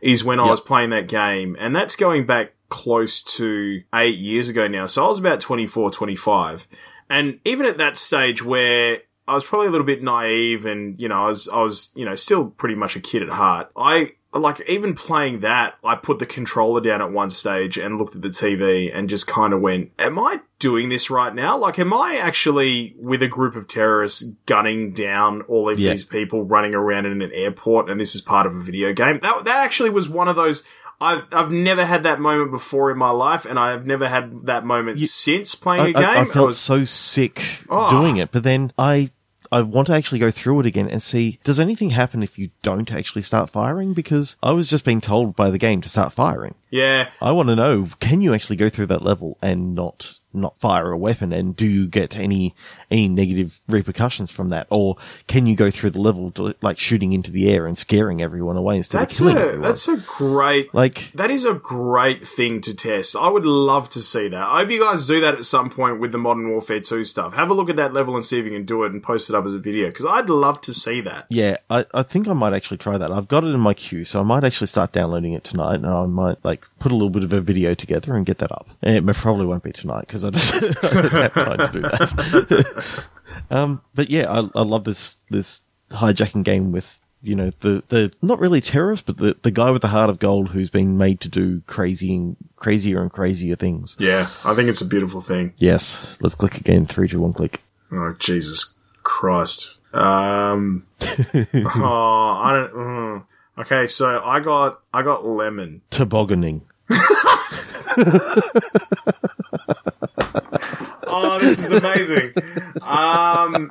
is 0.00 0.24
when 0.24 0.40
I 0.40 0.50
was 0.50 0.60
playing 0.60 0.90
that 0.90 1.06
game. 1.06 1.56
And 1.60 1.74
that's 1.76 1.94
going 1.94 2.26
back 2.26 2.54
close 2.68 3.22
to 3.22 3.82
eight 3.94 4.16
years 4.18 4.48
ago 4.48 4.66
now. 4.68 4.86
So 4.86 5.04
I 5.04 5.08
was 5.08 5.18
about 5.18 5.40
24, 5.40 5.90
25. 5.90 6.68
And 7.08 7.38
even 7.44 7.66
at 7.66 7.78
that 7.78 7.96
stage 7.96 8.44
where 8.44 8.98
I 9.28 9.34
was 9.34 9.44
probably 9.44 9.68
a 9.68 9.70
little 9.70 9.86
bit 9.86 10.02
naive 10.02 10.66
and, 10.66 10.98
you 11.00 11.08
know, 11.08 11.24
I 11.24 11.28
was, 11.28 11.48
I 11.48 11.62
was, 11.62 11.92
you 11.96 12.04
know, 12.04 12.14
still 12.14 12.46
pretty 12.46 12.74
much 12.74 12.96
a 12.96 13.00
kid 13.00 13.22
at 13.22 13.28
heart. 13.30 13.70
I, 13.76 14.12
like, 14.32 14.60
even 14.68 14.94
playing 14.94 15.40
that, 15.40 15.76
I 15.82 15.94
put 15.94 16.18
the 16.18 16.26
controller 16.26 16.80
down 16.80 17.00
at 17.00 17.10
one 17.10 17.30
stage 17.30 17.78
and 17.78 17.96
looked 17.96 18.14
at 18.16 18.22
the 18.22 18.28
TV 18.28 18.90
and 18.94 19.08
just 19.08 19.26
kind 19.26 19.52
of 19.52 19.60
went, 19.60 19.92
am 19.98 20.18
I 20.18 20.40
doing 20.58 20.90
this 20.90 21.10
right 21.10 21.34
now? 21.34 21.56
Like, 21.56 21.78
am 21.78 21.92
I 21.94 22.16
actually 22.16 22.94
with 22.98 23.22
a 23.22 23.28
group 23.28 23.56
of 23.56 23.66
terrorists 23.66 24.22
gunning 24.44 24.92
down 24.92 25.42
all 25.42 25.70
of 25.70 25.78
Yeah. 25.78 25.90
these 25.92 26.04
people 26.04 26.44
running 26.44 26.74
around 26.74 27.06
in 27.06 27.22
an 27.22 27.32
airport 27.32 27.88
and 27.88 27.98
this 27.98 28.14
is 28.14 28.20
part 28.20 28.46
of 28.46 28.54
a 28.54 28.60
video 28.60 28.92
game? 28.92 29.20
That, 29.22 29.44
that 29.44 29.64
actually 29.64 29.90
was 29.90 30.08
one 30.08 30.28
of 30.28 30.36
those, 30.36 30.64
I've, 31.00 31.24
I've 31.32 31.50
never 31.50 31.84
had 31.84 32.04
that 32.04 32.20
moment 32.20 32.50
before 32.50 32.90
in 32.90 32.98
my 32.98 33.10
life 33.10 33.44
and 33.44 33.58
I've 33.58 33.84
never 33.86 34.08
had 34.08 34.46
that 34.46 34.64
moment 34.64 35.02
since 35.02 35.54
playing 35.54 35.82
I, 35.82 35.88
a 35.88 35.92
game. 35.92 36.04
I, 36.04 36.20
I 36.20 36.24
felt 36.24 36.46
was- 36.48 36.58
so 36.58 36.84
sick 36.84 37.42
Oh. 37.68 37.88
doing 37.90 38.16
it, 38.16 38.32
but 38.32 38.42
then 38.44 38.72
I, 38.78 39.10
I 39.52 39.62
want 39.62 39.86
to 39.88 39.94
actually 39.94 40.18
go 40.18 40.30
through 40.30 40.60
it 40.60 40.66
again 40.66 40.88
and 40.88 41.02
see, 41.02 41.38
does 41.44 41.60
anything 41.60 41.90
happen 41.90 42.22
if 42.22 42.38
you 42.38 42.50
don't 42.62 42.90
actually 42.90 43.22
start 43.22 43.50
firing? 43.50 43.92
Because 43.92 44.36
I 44.42 44.52
was 44.52 44.68
just 44.68 44.84
being 44.84 45.00
told 45.00 45.36
by 45.36 45.50
the 45.50 45.58
game 45.58 45.80
to 45.82 45.88
start 45.88 46.12
firing. 46.12 46.54
yeah. 46.70 47.10
I 47.20 47.30
want 47.32 47.48
to 47.50 47.56
know, 47.56 47.88
can 48.00 48.20
you 48.22 48.34
actually 48.34 48.56
go 48.56 48.68
through 48.68 48.86
that 48.86 49.02
level 49.02 49.38
and 49.42 49.74
not 49.74 50.18
not 50.36 50.58
fire 50.60 50.90
a 50.90 50.96
weapon 50.98 51.32
and 51.32 51.56
do 51.56 51.66
you 51.66 51.86
get 51.86 52.16
any 52.16 52.54
any 52.90 53.08
negative 53.08 53.60
repercussions 53.68 54.30
from 54.30 54.50
that 54.50 54.66
or 54.70 54.96
can 55.26 55.46
you 55.46 55.56
go 55.56 55.70
through 55.70 55.90
the 55.90 55.98
level 55.98 56.30
to, 56.30 56.54
like 56.62 56.78
shooting 56.78 57.12
into 57.12 57.30
the 57.30 57.50
air 57.50 57.66
and 57.66 57.76
scaring 57.76 58.22
everyone 58.22 58.56
away 58.56 58.76
instead 58.76 59.00
That's 59.00 59.18
of 59.18 59.26
killing 59.26 59.36
a 59.36 59.40
everyone 59.40 59.62
that's 59.62 59.88
a 59.88 59.96
great 59.96 60.74
like 60.74 61.10
that 61.14 61.30
is 61.30 61.44
a 61.44 61.54
great 61.54 62.26
thing 62.26 62.60
to 62.62 62.74
test. 62.74 63.16
I 63.16 63.28
would 63.28 63.46
love 63.46 63.88
to 63.90 64.00
see 64.00 64.28
that. 64.28 64.42
I 64.42 64.60
hope 64.60 64.70
you 64.70 64.80
guys 64.80 65.06
do 65.06 65.20
that 65.20 65.34
at 65.34 65.44
some 65.44 65.70
point 65.70 66.00
with 66.00 66.12
the 66.12 66.18
Modern 66.18 66.50
Warfare 66.50 66.80
2 66.80 67.04
stuff. 67.04 67.34
Have 67.34 67.50
a 67.50 67.54
look 67.54 67.70
at 67.70 67.76
that 67.76 67.92
level 67.92 68.14
and 68.16 68.24
see 68.24 68.38
if 68.38 68.44
you 68.44 68.50
can 68.50 68.64
do 68.64 68.84
it 68.84 68.92
and 68.92 69.02
post 69.02 69.28
it 69.30 69.34
up 69.36 69.44
as 69.44 69.52
a 69.52 69.58
video 69.58 69.88
because 69.88 70.06
I'd 70.06 70.28
love 70.28 70.60
to 70.62 70.74
see 70.74 71.00
that. 71.02 71.26
yeah 71.30 71.56
I, 71.70 71.86
I 71.94 72.02
think 72.02 72.28
I 72.28 72.32
might 72.32 72.52
actually 72.52 72.78
try 72.78 72.98
that 72.98 73.10
I've 73.10 73.28
got 73.28 73.44
it 73.44 73.48
in 73.48 73.60
my 73.60 73.74
queue 73.74 74.04
so 74.04 74.20
I 74.20 74.22
might 74.22 74.44
actually 74.44 74.66
start 74.68 74.92
downloading 74.92 75.32
it 75.32 75.44
tonight 75.44 75.76
and 75.76 75.86
I 75.86 76.06
might 76.06 76.44
like 76.44 76.64
put 76.78 76.92
a 76.92 76.94
little 76.94 77.10
bit 77.10 77.24
of 77.24 77.32
a 77.32 77.40
video 77.40 77.74
together 77.74 78.14
and 78.14 78.26
get 78.26 78.38
that 78.38 78.52
up 78.52 78.68
and 78.82 78.96
it 78.96 79.16
probably 79.16 79.46
won't 79.46 79.62
be 79.62 79.72
tonight 79.72 80.02
because 80.02 80.24
I 80.36 80.60
don't, 80.60 80.84
I 80.84 80.88
don't 80.92 81.12
have 81.12 81.34
time 81.34 81.58
to 81.58 81.70
do 81.72 81.80
that. 81.82 83.08
um, 83.50 83.82
but 83.94 84.10
yeah, 84.10 84.30
I, 84.30 84.48
I 84.54 84.62
love 84.62 84.84
this 84.84 85.16
this 85.30 85.60
hijacking 85.90 86.44
game 86.44 86.72
with 86.72 86.98
you 87.22 87.34
know 87.34 87.52
the 87.60 87.82
the 87.88 88.12
not 88.22 88.38
really 88.38 88.60
terrorist, 88.60 89.06
but 89.06 89.18
the 89.18 89.36
the 89.42 89.50
guy 89.50 89.70
with 89.70 89.82
the 89.82 89.88
heart 89.88 90.10
of 90.10 90.18
gold 90.18 90.48
who's 90.50 90.70
been 90.70 90.96
made 90.96 91.20
to 91.20 91.28
do 91.28 91.60
crazy 91.66 92.14
and 92.14 92.36
crazier 92.56 93.02
and 93.02 93.12
crazier 93.12 93.56
things. 93.56 93.96
Yeah, 93.98 94.30
I 94.44 94.54
think 94.54 94.68
it's 94.68 94.80
a 94.80 94.86
beautiful 94.86 95.20
thing. 95.20 95.52
Yes, 95.56 96.06
let's 96.20 96.34
click 96.34 96.56
again. 96.56 96.86
Three, 96.86 97.08
two, 97.08 97.20
one, 97.20 97.32
click. 97.32 97.62
Oh 97.92 98.14
Jesus 98.18 98.74
Christ! 99.02 99.74
Um, 99.92 100.86
oh, 101.00 102.40
I 102.44 102.52
don't. 102.52 102.74
mm. 102.74 103.24
Okay, 103.58 103.86
so 103.86 104.20
I 104.22 104.40
got 104.40 104.80
I 104.92 105.02
got 105.02 105.24
lemon. 105.26 105.82
Tobogganing. 105.90 106.62
Oh, 111.08 111.38
this 111.40 111.58
is 111.58 111.72
amazing. 111.72 112.32
Um. 112.82 113.70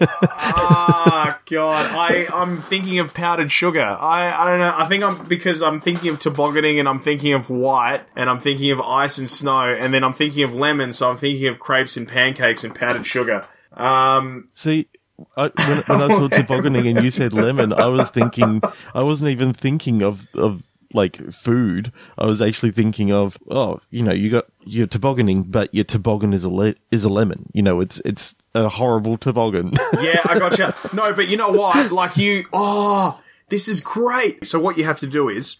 Ah, 0.00 1.40
God. 1.46 1.94
I, 1.94 2.26
I'm 2.32 2.60
thinking 2.62 2.98
of 2.98 3.12
powdered 3.14 3.50
sugar. 3.52 3.82
I, 3.82 4.32
I 4.32 4.46
don't 4.46 4.58
know. 4.60 4.74
I 4.76 4.86
think 4.88 5.04
I'm, 5.04 5.26
because 5.26 5.62
I'm 5.62 5.80
thinking 5.80 6.10
of 6.10 6.20
tobogganing 6.20 6.78
and 6.78 6.88
I'm 6.88 6.98
thinking 6.98 7.32
of 7.32 7.50
white 7.50 8.02
and 8.16 8.30
I'm 8.30 8.38
thinking 8.40 8.70
of 8.70 8.80
ice 8.80 9.18
and 9.18 9.28
snow 9.28 9.74
and 9.74 9.92
then 9.92 10.04
I'm 10.04 10.12
thinking 10.12 10.44
of 10.44 10.54
lemon, 10.54 10.92
so 10.92 11.10
I'm 11.10 11.16
thinking 11.16 11.48
of 11.48 11.58
crepes 11.58 11.96
and 11.96 12.08
pancakes 12.08 12.64
and 12.64 12.74
powdered 12.74 13.06
sugar. 13.06 13.46
Um, 13.72 14.48
See, 14.54 14.88
I, 15.36 15.50
when, 15.54 15.78
when 16.00 16.10
I 16.10 16.14
saw 16.14 16.28
tobogganing 16.28 16.86
and 16.86 17.04
you 17.04 17.10
said 17.10 17.32
lemon, 17.32 17.72
I 17.72 17.86
was 17.86 18.08
thinking, 18.10 18.62
I 18.94 19.02
wasn't 19.02 19.30
even 19.30 19.52
thinking 19.52 20.02
of, 20.02 20.26
of 20.34 20.62
like 20.94 21.32
food. 21.32 21.92
I 22.16 22.26
was 22.26 22.40
actually 22.40 22.70
thinking 22.70 23.12
of, 23.12 23.36
oh, 23.50 23.80
you 23.90 24.02
know, 24.02 24.12
you 24.12 24.30
got 24.30 24.46
your 24.64 24.86
tobogganing, 24.86 25.44
but 25.44 25.74
your 25.74 25.84
toboggan 25.84 26.32
is 26.32 26.44
a 26.44 26.50
le- 26.50 26.74
is 26.90 27.04
a 27.04 27.08
lemon. 27.08 27.50
You 27.52 27.62
know, 27.62 27.80
it's 27.80 28.00
it's 28.04 28.34
a 28.54 28.68
horrible 28.68 29.18
toboggan. 29.18 29.72
yeah, 30.00 30.20
I 30.24 30.38
gotcha. 30.38 30.74
No, 30.94 31.12
but 31.12 31.28
you 31.28 31.36
know 31.36 31.50
what? 31.50 31.92
Like 31.92 32.16
you, 32.16 32.44
oh, 32.52 33.20
this 33.48 33.68
is 33.68 33.80
great. 33.80 34.46
So 34.46 34.58
what 34.58 34.78
you 34.78 34.84
have 34.84 35.00
to 35.00 35.06
do 35.06 35.28
is 35.28 35.58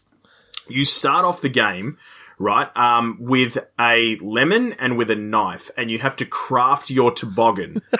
you 0.69 0.85
start 0.85 1.25
off 1.25 1.41
the 1.41 1.49
game, 1.49 1.99
right, 2.39 2.75
um, 2.77 3.17
with 3.21 3.59
a 3.79 4.17
lemon 4.21 4.75
and 4.75 4.97
with 4.97 5.11
a 5.11 5.17
knife, 5.17 5.71
and 5.77 5.91
you 5.91 5.99
have 5.99 6.17
to 6.17 6.25
craft 6.25 6.91
your 6.91 7.11
toboggan. 7.11 7.83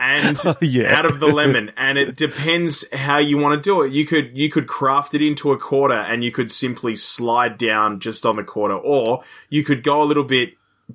and 0.00 0.38
yeah. 0.60 0.98
out 0.98 1.06
of 1.06 1.20
the 1.20 1.26
lemon, 1.32 1.70
and 1.76 1.98
it 1.98 2.16
depends 2.16 2.90
how 2.92 3.18
you 3.18 3.38
want 3.38 3.62
to 3.62 3.68
do 3.70 3.82
it. 3.82 3.92
You 3.92 4.06
could 4.06 4.36
you 4.36 4.50
could 4.50 4.66
craft 4.66 5.14
it 5.14 5.22
into 5.22 5.52
a 5.52 5.58
quarter, 5.58 5.94
and 5.94 6.24
you 6.24 6.32
could 6.32 6.50
simply 6.50 6.96
slide 6.96 7.58
down 7.58 8.00
just 8.00 8.26
on 8.26 8.36
the 8.36 8.44
quarter, 8.44 8.74
or 8.74 9.22
you 9.50 9.62
could 9.62 9.82
go 9.82 10.02
a 10.02 10.04
little 10.04 10.24
bit 10.24 10.54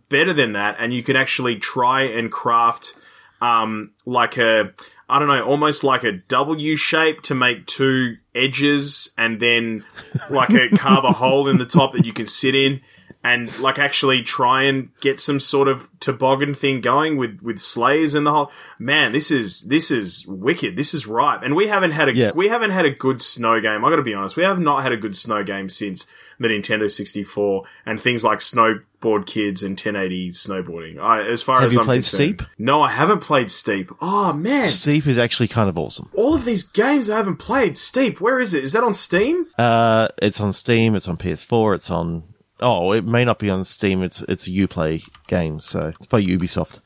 better 0.09 0.33
than 0.33 0.53
that, 0.53 0.75
and 0.79 0.93
you 0.93 1.03
could 1.03 1.15
actually 1.15 1.57
try 1.57 2.01
and 2.01 2.31
craft 2.31 2.97
um, 3.41 3.91
like 4.05 4.37
a 4.37 4.73
I 5.07 5.19
don't 5.19 5.27
know, 5.27 5.43
almost 5.43 5.83
like 5.83 6.03
a 6.03 6.13
W 6.13 6.75
shape 6.75 7.21
to 7.23 7.35
make 7.35 7.67
two 7.67 8.17
edges, 8.33 9.13
and 9.17 9.39
then 9.39 9.85
like 10.31 10.49
a 10.49 10.69
carve 10.75 11.05
a 11.05 11.11
hole 11.11 11.47
in 11.47 11.59
the 11.59 11.65
top 11.65 11.93
that 11.93 12.05
you 12.05 12.13
can 12.13 12.25
sit 12.25 12.55
in. 12.55 12.81
And 13.25 13.57
like 13.59 13.79
actually 13.79 14.21
try 14.21 14.63
and 14.63 14.89
get 15.01 15.19
some 15.19 15.39
sort 15.39 15.67
of 15.67 15.87
toboggan 15.99 16.53
thing 16.53 16.79
going 16.81 17.17
with 17.17 17.39
with 17.41 17.59
sleighs 17.59 18.13
and 18.13 18.25
the 18.27 18.31
whole 18.31 18.51
man. 18.77 19.11
This 19.13 19.31
is 19.31 19.63
this 19.63 19.89
is 19.89 20.25
wicked. 20.27 20.75
This 20.75 20.93
is 20.93 21.07
right. 21.07 21.43
And 21.43 21.55
we 21.55 21.65
haven't 21.67 21.91
had 21.91 22.07
a 22.09 22.15
Yeah. 22.15 22.31
we 22.35 22.49
haven't 22.49 22.71
had 22.71 22.85
a 22.85 22.91
good 22.91 23.21
snow 23.21 23.59
game. 23.59 23.83
I 23.83 23.89
got 23.89 23.95
to 23.95 24.03
be 24.03 24.13
honest. 24.13 24.35
We 24.35 24.43
have 24.43 24.59
not 24.59 24.83
had 24.83 24.91
a 24.91 24.97
good 24.97 25.15
snow 25.15 25.43
game 25.43 25.69
since 25.69 26.07
the 26.37 26.49
Nintendo 26.49 26.91
64 26.91 27.63
and 27.85 27.99
things 27.99 28.21
like 28.23 28.39
Snowboard 28.39 29.25
Kids 29.25 29.63
and 29.63 29.71
1080 29.79 30.31
snowboarding. 30.31 30.99
I, 30.99 31.21
as 31.25 31.41
far 31.41 31.59
Have 31.61 31.67
as 31.67 31.73
you 31.75 31.79
I'm 31.79 31.85
played. 31.85 32.03
Steep? 32.03 32.41
No, 32.57 32.81
I 32.81 32.89
haven't 32.91 33.21
played 33.21 33.49
Steep. 33.49 33.89
Oh 34.01 34.33
man, 34.33 34.67
Steep 34.69 35.07
is 35.07 35.17
actually 35.17 35.47
kind 35.47 35.69
of 35.69 35.77
awesome. 35.77 36.09
all 36.13 36.35
of 36.35 36.43
these 36.45 36.63
games 36.63 37.09
I 37.09 37.17
haven't 37.17 37.37
played. 37.37 37.77
Steep, 37.77 38.19
where 38.21 38.39
is 38.39 38.53
it? 38.53 38.63
Is 38.65 38.73
that 38.73 38.83
on 38.83 38.93
Steam? 38.93 39.47
Uh, 39.57 40.09
it's 40.21 40.39
on 40.41 40.51
Steam. 40.53 40.93
It's 40.95 41.07
on 41.07 41.17
PS4. 41.17 41.75
It's 41.75 41.89
on. 41.89 42.23
Oh, 42.61 42.93
it 42.93 43.05
may 43.05 43.25
not 43.25 43.39
be 43.39 43.49
on 43.49 43.65
Steam. 43.65 44.01
It's 44.03 44.21
it's 44.21 44.47
a 44.47 44.51
UPlay 44.51 45.03
game, 45.27 45.59
so 45.59 45.87
it's 45.87 46.07
by 46.07 46.21
Ubisoft. 46.21 46.79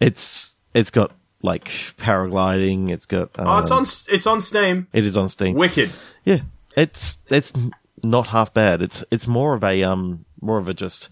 It's 0.00 0.54
it's 0.74 0.90
got 0.90 1.12
like 1.42 1.66
paragliding. 1.98 2.90
It's 2.90 3.06
got. 3.06 3.30
Um, 3.38 3.46
Oh, 3.48 3.58
it's 3.58 3.70
on 3.70 3.82
it's 4.14 4.26
on 4.26 4.40
Steam. 4.40 4.86
It 4.92 5.04
is 5.04 5.16
on 5.16 5.28
Steam. 5.28 5.54
Wicked. 5.54 5.90
Yeah, 6.24 6.40
it's 6.76 7.18
it's 7.28 7.52
not 8.02 8.28
half 8.28 8.54
bad. 8.54 8.80
It's 8.82 9.04
it's 9.10 9.26
more 9.26 9.54
of 9.54 9.62
a 9.64 9.82
um 9.82 10.24
more 10.40 10.58
of 10.58 10.68
a 10.68 10.74
just 10.74 11.08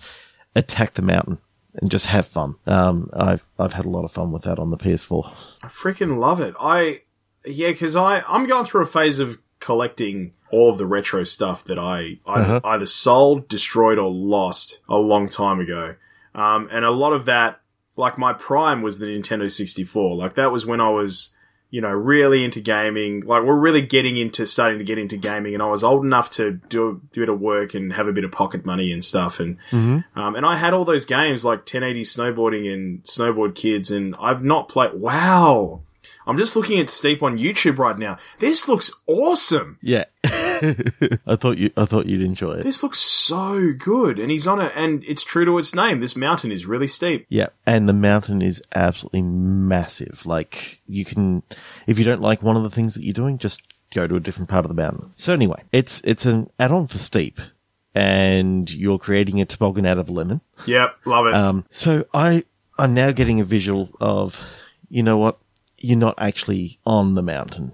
attack 0.56 0.94
the 0.94 1.02
mountain 1.02 1.38
and 1.74 1.90
just 1.90 2.06
have 2.06 2.26
fun. 2.26 2.54
Um, 2.66 3.10
I've 3.12 3.44
I've 3.58 3.72
had 3.74 3.84
a 3.84 3.90
lot 3.90 4.04
of 4.04 4.12
fun 4.12 4.32
with 4.32 4.42
that 4.42 4.58
on 4.58 4.70
the 4.70 4.76
PS4. 4.78 5.32
I 5.62 5.66
freaking 5.68 6.18
love 6.18 6.40
it. 6.40 6.54
I 6.58 7.02
yeah, 7.44 7.68
because 7.68 7.96
I 7.96 8.22
I'm 8.26 8.46
going 8.46 8.64
through 8.64 8.82
a 8.82 8.86
phase 8.86 9.18
of 9.18 9.38
collecting 9.60 10.32
all 10.52 10.70
of 10.70 10.78
the 10.78 10.86
retro 10.86 11.24
stuff 11.24 11.64
that 11.64 11.78
I, 11.78 12.18
I 12.26 12.40
Uh-huh. 12.40 12.60
either 12.64 12.86
sold, 12.86 13.48
destroyed, 13.48 13.98
or 13.98 14.10
lost 14.10 14.80
a 14.88 14.96
long 14.96 15.26
time 15.28 15.60
ago. 15.60 15.94
Um, 16.34 16.68
and 16.72 16.84
a 16.84 16.90
lot 16.90 17.12
of 17.12 17.24
that, 17.26 17.60
like 17.96 18.18
my 18.18 18.32
prime, 18.32 18.82
was 18.82 18.98
the 18.98 19.06
Nintendo 19.06 19.50
64. 19.50 20.16
Like 20.16 20.34
that 20.34 20.52
was 20.52 20.64
when 20.66 20.80
I 20.80 20.88
was, 20.90 21.36
you 21.70 21.80
know, 21.80 21.90
really 21.90 22.44
into 22.44 22.60
gaming. 22.60 23.20
Like 23.20 23.42
we're 23.44 23.58
really 23.58 23.82
getting 23.82 24.16
into 24.16 24.46
starting 24.46 24.78
to 24.78 24.84
get 24.84 24.98
into 24.98 25.16
gaming, 25.16 25.54
and 25.54 25.62
I 25.62 25.66
was 25.66 25.84
old 25.84 26.04
enough 26.04 26.30
to 26.32 26.60
do 26.68 26.88
a 26.88 26.94
bit 26.94 27.28
of 27.28 27.40
work 27.40 27.74
and 27.74 27.92
have 27.92 28.08
a 28.08 28.12
bit 28.12 28.24
of 28.24 28.32
pocket 28.32 28.64
money 28.64 28.92
and 28.92 29.04
stuff. 29.04 29.38
And 29.40 29.56
um, 29.72 30.04
and 30.34 30.46
I 30.46 30.56
had 30.56 30.72
all 30.74 30.84
those 30.84 31.04
games 31.04 31.44
like 31.44 31.60
1080 31.60 32.02
snowboarding 32.02 32.72
and 32.72 33.02
Snowboard 33.04 33.54
Kids, 33.54 33.90
and 33.90 34.14
I've 34.20 34.42
not 34.42 34.68
played. 34.68 34.94
Wow. 34.94 35.82
I'm 36.26 36.36
just 36.36 36.54
looking 36.54 36.78
at 36.78 36.88
Steep 36.90 37.22
on 37.24 37.38
YouTube 37.38 37.78
right 37.78 37.98
now. 37.98 38.16
This 38.38 38.68
looks 38.68 38.92
awesome. 39.06 39.78
Yeah, 39.82 40.04
I 41.26 41.36
thought 41.36 41.58
you 41.58 41.70
I 41.76 41.84
thought 41.84 42.06
you'd 42.06 42.22
enjoy 42.22 42.54
it. 42.54 42.64
This 42.64 42.82
looks 42.82 42.98
so 42.98 43.72
good. 43.76 44.18
And 44.18 44.30
he's 44.30 44.46
on 44.46 44.60
it, 44.60 44.72
and 44.74 45.04
it's 45.04 45.22
true 45.22 45.44
to 45.44 45.58
its 45.58 45.74
name. 45.74 46.00
This 46.00 46.16
mountain 46.16 46.52
is 46.52 46.66
really 46.66 46.86
steep. 46.86 47.26
Yeah, 47.28 47.48
and 47.66 47.88
the 47.88 47.92
mountain 47.92 48.42
is 48.42 48.62
absolutely 48.74 49.22
massive. 49.22 50.24
Like 50.26 50.80
you 50.86 51.04
can, 51.04 51.42
if 51.86 51.98
you 51.98 52.04
don't 52.04 52.20
like 52.20 52.42
one 52.42 52.56
of 52.56 52.62
the 52.62 52.70
things 52.70 52.94
that 52.94 53.04
you're 53.04 53.14
doing, 53.14 53.38
just 53.38 53.62
go 53.94 54.06
to 54.06 54.16
a 54.16 54.20
different 54.20 54.48
part 54.48 54.64
of 54.64 54.68
the 54.68 54.80
mountain. 54.80 55.12
So 55.16 55.32
anyway, 55.32 55.62
it's 55.72 56.00
it's 56.04 56.26
an 56.26 56.50
add-on 56.58 56.86
for 56.86 56.98
steep, 56.98 57.40
and 57.94 58.70
you're 58.70 58.98
creating 58.98 59.40
a 59.40 59.44
toboggan 59.44 59.86
out 59.86 59.98
of 59.98 60.08
a 60.08 60.12
lemon. 60.12 60.40
Yep, 60.66 60.96
love 61.06 61.26
it. 61.26 61.34
Um, 61.34 61.64
so 61.70 62.04
I 62.14 62.44
I'm 62.80 62.94
now 62.94 63.10
getting 63.12 63.40
a 63.40 63.44
visual 63.44 63.90
of, 64.00 64.42
you 64.88 65.02
know 65.02 65.18
what, 65.18 65.38
you're 65.76 65.98
not 65.98 66.14
actually 66.18 66.78
on 66.86 67.14
the 67.14 67.22
mountain. 67.22 67.72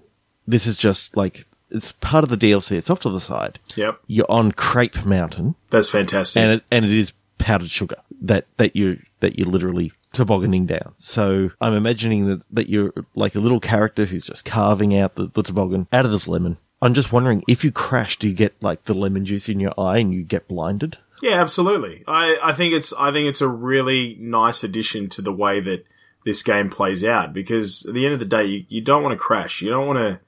This 0.49 0.67
is 0.67 0.77
just 0.77 1.17
like 1.17 1.47
it's 1.71 1.93
part 1.93 2.25
of 2.25 2.31
the 2.31 2.37
DLC. 2.37 2.73
It's 2.73 2.91
off 2.91 3.01
to 3.01 3.11
the 3.11 3.21
side. 3.21 3.59
yep, 3.75 4.01
You're 4.07 4.31
on 4.31 4.53
Crepe 4.53 5.05
Mountain 5.05 5.55
that's 5.71 5.89
fantastic. 5.91 6.41
and 6.41 6.53
it, 6.53 6.65
and 6.71 6.85
it 6.85 6.93
is 6.93 7.13
powdered 7.39 7.71
sugar 7.71 7.97
that 8.23 8.47
that 8.57 8.75
you 8.77 9.01
that 9.21 9.39
you're 9.39 9.49
literally 9.49 9.93
tobogganing 10.13 10.67
down. 10.67 10.95
So 10.99 11.51
I'm 11.61 11.75
imagining 11.75 12.27
that 12.29 12.47
that 12.53 12.69
you're 12.69 12.93
like 13.15 13.35
a 13.35 13.41
little 13.41 13.61
character 13.61 14.05
who's 14.07 14.27
just 14.27 14.45
carving 14.45 14.97
out 14.97 15.15
the, 15.17 15.27
the 15.27 15.43
toboggan 15.43 15.87
out 15.93 16.05
of 16.07 16.11
this 16.13 16.27
lemon. 16.29 16.57
I'm 16.83 16.95
just 16.95 17.11
wondering 17.13 17.43
if 17.49 17.65
you 17.65 17.73
crash, 17.73 18.19
do 18.19 18.29
you 18.29 18.35
get 18.35 18.55
like 18.63 18.85
the 18.85 18.95
lemon 18.95 19.25
juice 19.25 19.49
in 19.49 19.61
your 19.61 19.73
eye 19.79 19.99
and 19.99 20.13
you 20.13 20.23
get 20.23 20.47
blinded? 20.49 20.99
yeah, 21.23 21.41
absolutely. 21.41 22.05
I, 22.07 22.39
I 22.43 22.53
think 22.53 22.75
it's 22.75 22.93
I 22.95 23.11
think 23.11 23.27
it's 23.29 23.41
a 23.41 23.49
really 23.49 24.17
nice 24.21 24.63
addition 24.63 25.09
to 25.11 25.23
the 25.23 25.33
way 25.33 25.61
that 25.61 25.85
this 26.27 26.43
game 26.43 26.69
plays 26.69 27.03
out 27.05 27.33
because 27.33 27.87
at 27.87 27.95
the 27.95 28.05
end 28.05 28.13
of 28.13 28.19
the 28.21 28.27
day, 28.27 28.45
you, 28.45 28.65
you 28.69 28.81
don't 28.83 29.03
want 29.03 29.13
to 29.13 29.17
crash. 29.19 29.63
You 29.63 29.71
don't 29.71 29.87
want 29.87 29.99
to. 29.99 30.21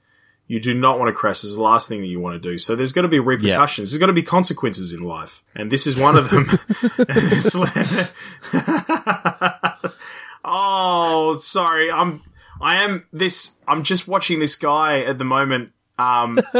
You 0.49 0.59
do 0.59 0.73
not 0.73 0.97
want 0.97 1.09
to 1.09 1.13
crash. 1.13 1.43
This 1.43 1.51
is 1.51 1.57
the 1.57 1.61
last 1.61 1.87
thing 1.87 2.01
that 2.01 2.07
you 2.07 2.19
want 2.19 2.41
to 2.41 2.49
do. 2.49 2.57
So 2.57 2.75
there's 2.75 2.91
got 2.91 3.03
to 3.03 3.07
be 3.07 3.19
repercussions. 3.19 3.91
There's 3.91 3.99
got 3.99 4.07
to 4.07 4.13
be 4.13 4.23
consequences 4.23 4.91
in 4.91 5.03
life, 5.03 5.43
and 5.53 5.71
this 5.71 5.85
is 5.85 5.95
one 5.95 6.17
of 6.17 6.31
them. 6.31 6.49
oh, 10.43 11.37
sorry. 11.37 11.91
I'm. 11.91 12.23
I 12.59 12.83
am 12.83 13.05
this. 13.13 13.59
I'm 13.67 13.83
just 13.83 14.07
watching 14.07 14.39
this 14.39 14.55
guy 14.55 15.01
at 15.01 15.19
the 15.19 15.23
moment. 15.23 15.71
Um, 15.99 16.39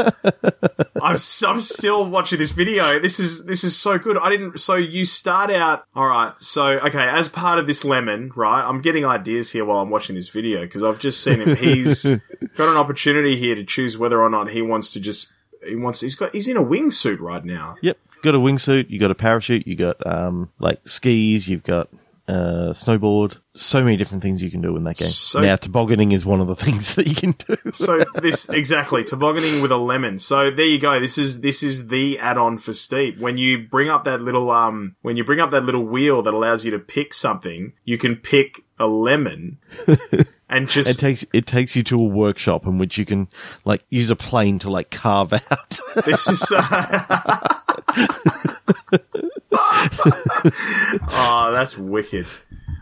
I'm. 1.02 1.16
I'm 1.46 1.60
still 1.60 2.08
watching 2.10 2.38
this 2.38 2.50
video. 2.50 3.00
This 3.00 3.18
is. 3.18 3.46
This 3.46 3.64
is 3.64 3.76
so 3.76 3.98
good. 3.98 4.18
I 4.18 4.28
didn't. 4.28 4.60
So 4.60 4.76
you 4.76 5.06
start 5.06 5.50
out. 5.50 5.84
All 5.94 6.06
right. 6.06 6.32
So 6.38 6.66
okay. 6.66 7.04
As 7.08 7.28
part 7.28 7.58
of 7.58 7.66
this 7.66 7.84
lemon, 7.84 8.32
right? 8.36 8.62
I'm 8.62 8.80
getting 8.82 9.04
ideas 9.04 9.50
here 9.50 9.64
while 9.64 9.78
I'm 9.78 9.90
watching 9.90 10.14
this 10.14 10.28
video 10.28 10.60
because 10.60 10.82
I've 10.82 10.98
just 10.98 11.24
seen 11.24 11.40
him. 11.40 11.56
He's 11.56 12.02
got 12.56 12.68
an 12.68 12.76
opportunity 12.76 13.36
here 13.36 13.54
to 13.54 13.64
choose 13.64 13.96
whether 13.96 14.20
or 14.20 14.28
not 14.28 14.50
he 14.50 14.62
wants 14.62 14.92
to 14.92 15.00
just. 15.00 15.32
He 15.66 15.76
wants. 15.76 16.00
He's 16.00 16.14
got. 16.14 16.32
He's 16.32 16.48
in 16.48 16.56
a 16.56 16.64
wingsuit 16.64 17.20
right 17.20 17.44
now. 17.44 17.76
Yep. 17.82 17.98
Got 18.22 18.34
a 18.34 18.38
wingsuit, 18.38 18.90
you 18.90 18.98
got 19.00 19.10
a 19.10 19.14
parachute, 19.14 19.66
you 19.66 19.76
got 19.76 20.06
um 20.06 20.50
like 20.58 20.86
skis, 20.86 21.48
you've 21.48 21.64
got 21.64 21.88
uh, 22.30 22.72
snowboard. 22.72 23.36
So 23.56 23.82
many 23.82 23.96
different 23.96 24.22
things 24.22 24.40
you 24.40 24.50
can 24.50 24.60
do 24.60 24.76
in 24.76 24.84
that 24.84 24.96
game. 24.96 25.08
So- 25.08 25.40
now, 25.40 25.56
tobogganing 25.56 26.12
is 26.12 26.24
one 26.24 26.40
of 26.40 26.46
the 26.46 26.54
things 26.64 26.94
that 26.94 27.08
you 27.08 27.14
can 27.16 27.32
do. 27.32 27.56
So 27.72 28.04
this 28.22 28.48
exactly 28.48 29.02
tobogganing 29.02 29.60
with 29.60 29.72
a 29.72 29.76
lemon. 29.76 30.18
So 30.20 30.50
there 30.50 30.66
you 30.66 30.78
go. 30.78 31.00
This 31.00 31.18
is 31.18 31.40
this 31.40 31.62
is 31.62 31.88
the 31.88 32.18
add-on 32.20 32.58
for 32.58 32.72
steep. 32.72 33.18
When 33.18 33.36
you 33.38 33.58
bring 33.58 33.88
up 33.88 34.04
that 34.04 34.22
little 34.22 34.50
um 34.50 34.94
when 35.02 35.16
you 35.16 35.24
bring 35.24 35.40
up 35.40 35.50
that 35.50 35.64
little 35.64 35.84
wheel 35.84 36.22
that 36.22 36.32
allows 36.32 36.64
you 36.64 36.70
to 36.70 36.78
pick 36.78 37.12
something, 37.12 37.72
you 37.84 37.98
can 37.98 38.16
pick 38.16 38.60
a 38.78 38.86
lemon 38.86 39.58
and 40.48 40.68
just 40.68 40.90
It 40.90 40.98
takes 41.00 41.24
it 41.34 41.46
takes 41.46 41.74
you 41.76 41.82
to 41.84 42.00
a 42.00 42.04
workshop 42.04 42.66
in 42.66 42.78
which 42.78 42.96
you 42.96 43.04
can 43.04 43.28
like 43.64 43.84
use 43.90 44.08
a 44.10 44.16
plane 44.16 44.58
to 44.60 44.70
like 44.70 44.90
carve 44.90 45.32
out. 45.50 45.80
this 46.06 46.28
is. 46.28 46.50
Uh, 46.52 47.56
oh, 51.10 51.50
that's 51.52 51.76
wicked. 51.78 52.26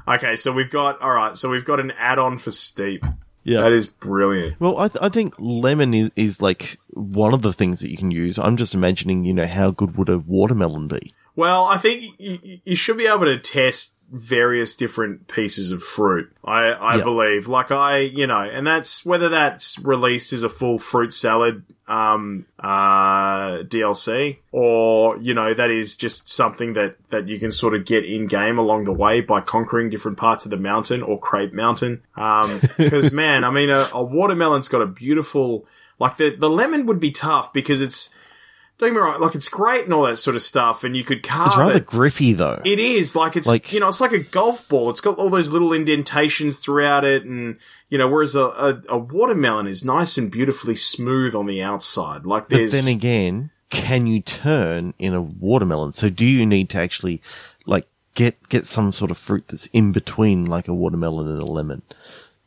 Okay, 0.06 0.36
so 0.36 0.52
we've 0.52 0.70
got 0.70 1.00
all 1.02 1.10
right. 1.12 1.36
So 1.36 1.50
we've 1.50 1.64
got 1.64 1.80
an 1.80 1.90
add-on 1.92 2.38
for 2.38 2.50
steep. 2.50 3.04
yeah. 3.44 3.60
That 3.60 3.72
is 3.72 3.86
brilliant. 3.86 4.58
Well, 4.60 4.78
I, 4.78 4.88
th- 4.88 5.02
I 5.02 5.08
think 5.10 5.34
lemon 5.38 5.92
is, 5.92 6.10
is 6.16 6.42
like 6.42 6.78
one 6.90 7.34
of 7.34 7.42
the 7.42 7.52
things 7.52 7.80
that 7.80 7.90
you 7.90 7.96
can 7.96 8.10
use. 8.10 8.38
I'm 8.38 8.56
just 8.56 8.74
imagining, 8.74 9.24
you 9.24 9.34
know, 9.34 9.46
how 9.46 9.70
good 9.70 9.96
would 9.98 10.08
a 10.08 10.18
watermelon 10.18 10.88
be? 10.88 11.12
Well, 11.36 11.66
I 11.66 11.76
think 11.78 12.04
you, 12.18 12.60
you 12.64 12.74
should 12.74 12.96
be 12.96 13.06
able 13.06 13.26
to 13.26 13.38
test 13.38 13.97
various 14.10 14.74
different 14.74 15.28
pieces 15.28 15.70
of 15.70 15.82
fruit. 15.82 16.32
I, 16.44 16.70
I 16.70 16.96
Yeah. 16.96 17.04
believe, 17.04 17.46
like 17.48 17.70
I, 17.70 17.98
you 17.98 18.26
know, 18.26 18.40
and 18.40 18.66
that's 18.66 19.04
whether 19.04 19.28
that's 19.28 19.78
released 19.80 20.32
as 20.32 20.42
a 20.42 20.48
full 20.48 20.78
fruit 20.78 21.12
salad 21.12 21.62
um, 21.86 22.44
uh, 22.58 23.62
DLC, 23.64 24.38
or 24.52 25.16
you 25.18 25.34
know, 25.34 25.54
that 25.54 25.70
is 25.70 25.96
just 25.96 26.28
something 26.28 26.74
that 26.74 26.96
that 27.10 27.28
you 27.28 27.38
can 27.38 27.50
sort 27.50 27.74
of 27.74 27.84
get 27.84 28.04
in 28.04 28.26
game 28.26 28.58
along 28.58 28.84
the 28.84 28.92
way 28.92 29.20
by 29.20 29.40
conquering 29.40 29.88
different 29.90 30.18
parts 30.18 30.44
of 30.44 30.50
the 30.50 30.56
mountain 30.56 31.02
or 31.02 31.18
Crepe 31.18 31.52
Mountain. 31.52 32.02
Because 32.76 33.12
man, 33.12 33.44
I 33.44 33.50
mean, 33.50 33.70
a, 33.70 33.88
a 33.92 34.02
watermelon's 34.02 34.68
got 34.68 34.82
a 34.82 34.86
beautiful. 34.86 35.66
Like 35.98 36.16
the 36.16 36.30
the 36.36 36.50
lemon 36.50 36.86
would 36.86 37.00
be 37.00 37.10
tough 37.10 37.52
because 37.52 37.80
it's 37.80 38.10
don't 38.78 38.90
get 38.90 38.94
me 38.94 39.00
wrong, 39.00 39.20
like 39.20 39.34
it's 39.34 39.48
great 39.48 39.84
and 39.84 39.92
all 39.92 40.04
that 40.06 40.16
sort 40.16 40.36
of 40.36 40.42
stuff, 40.42 40.84
and 40.84 40.96
you 40.96 41.02
could 41.04 41.22
carve 41.22 41.48
It's 41.48 41.56
rather 41.56 41.76
it. 41.78 41.86
grippy 41.86 42.32
though. 42.32 42.60
It 42.64 42.78
is 42.78 43.16
like 43.16 43.36
it's 43.36 43.48
Like- 43.48 43.72
you 43.72 43.80
know 43.80 43.88
it's 43.88 44.00
like 44.00 44.12
a 44.12 44.18
golf 44.20 44.68
ball. 44.68 44.88
It's 44.90 45.00
got 45.00 45.18
all 45.18 45.30
those 45.30 45.50
little 45.50 45.72
indentations 45.72 46.58
throughout 46.58 47.04
it, 47.04 47.24
and 47.24 47.56
you 47.88 47.98
know 47.98 48.08
whereas 48.08 48.34
a, 48.36 48.44
a, 48.44 48.82
a 48.90 48.98
watermelon 48.98 49.66
is 49.66 49.84
nice 49.84 50.16
and 50.16 50.30
beautifully 50.30 50.76
smooth 50.76 51.34
on 51.34 51.46
the 51.46 51.62
outside. 51.62 52.24
Like 52.24 52.48
but 52.48 52.56
there's 52.56 52.72
then 52.72 52.94
again, 52.94 53.50
can 53.70 54.06
you 54.06 54.20
turn 54.20 54.94
in 54.98 55.12
a 55.12 55.22
watermelon? 55.22 55.92
So 55.92 56.08
do 56.08 56.24
you 56.24 56.46
need 56.46 56.70
to 56.70 56.78
actually 56.78 57.20
like 57.66 57.86
get 58.14 58.48
get 58.48 58.64
some 58.64 58.92
sort 58.92 59.10
of 59.10 59.18
fruit 59.18 59.44
that's 59.48 59.66
in 59.72 59.90
between 59.92 60.46
like 60.46 60.68
a 60.68 60.74
watermelon 60.74 61.26
and 61.28 61.42
a 61.42 61.46
lemon? 61.46 61.82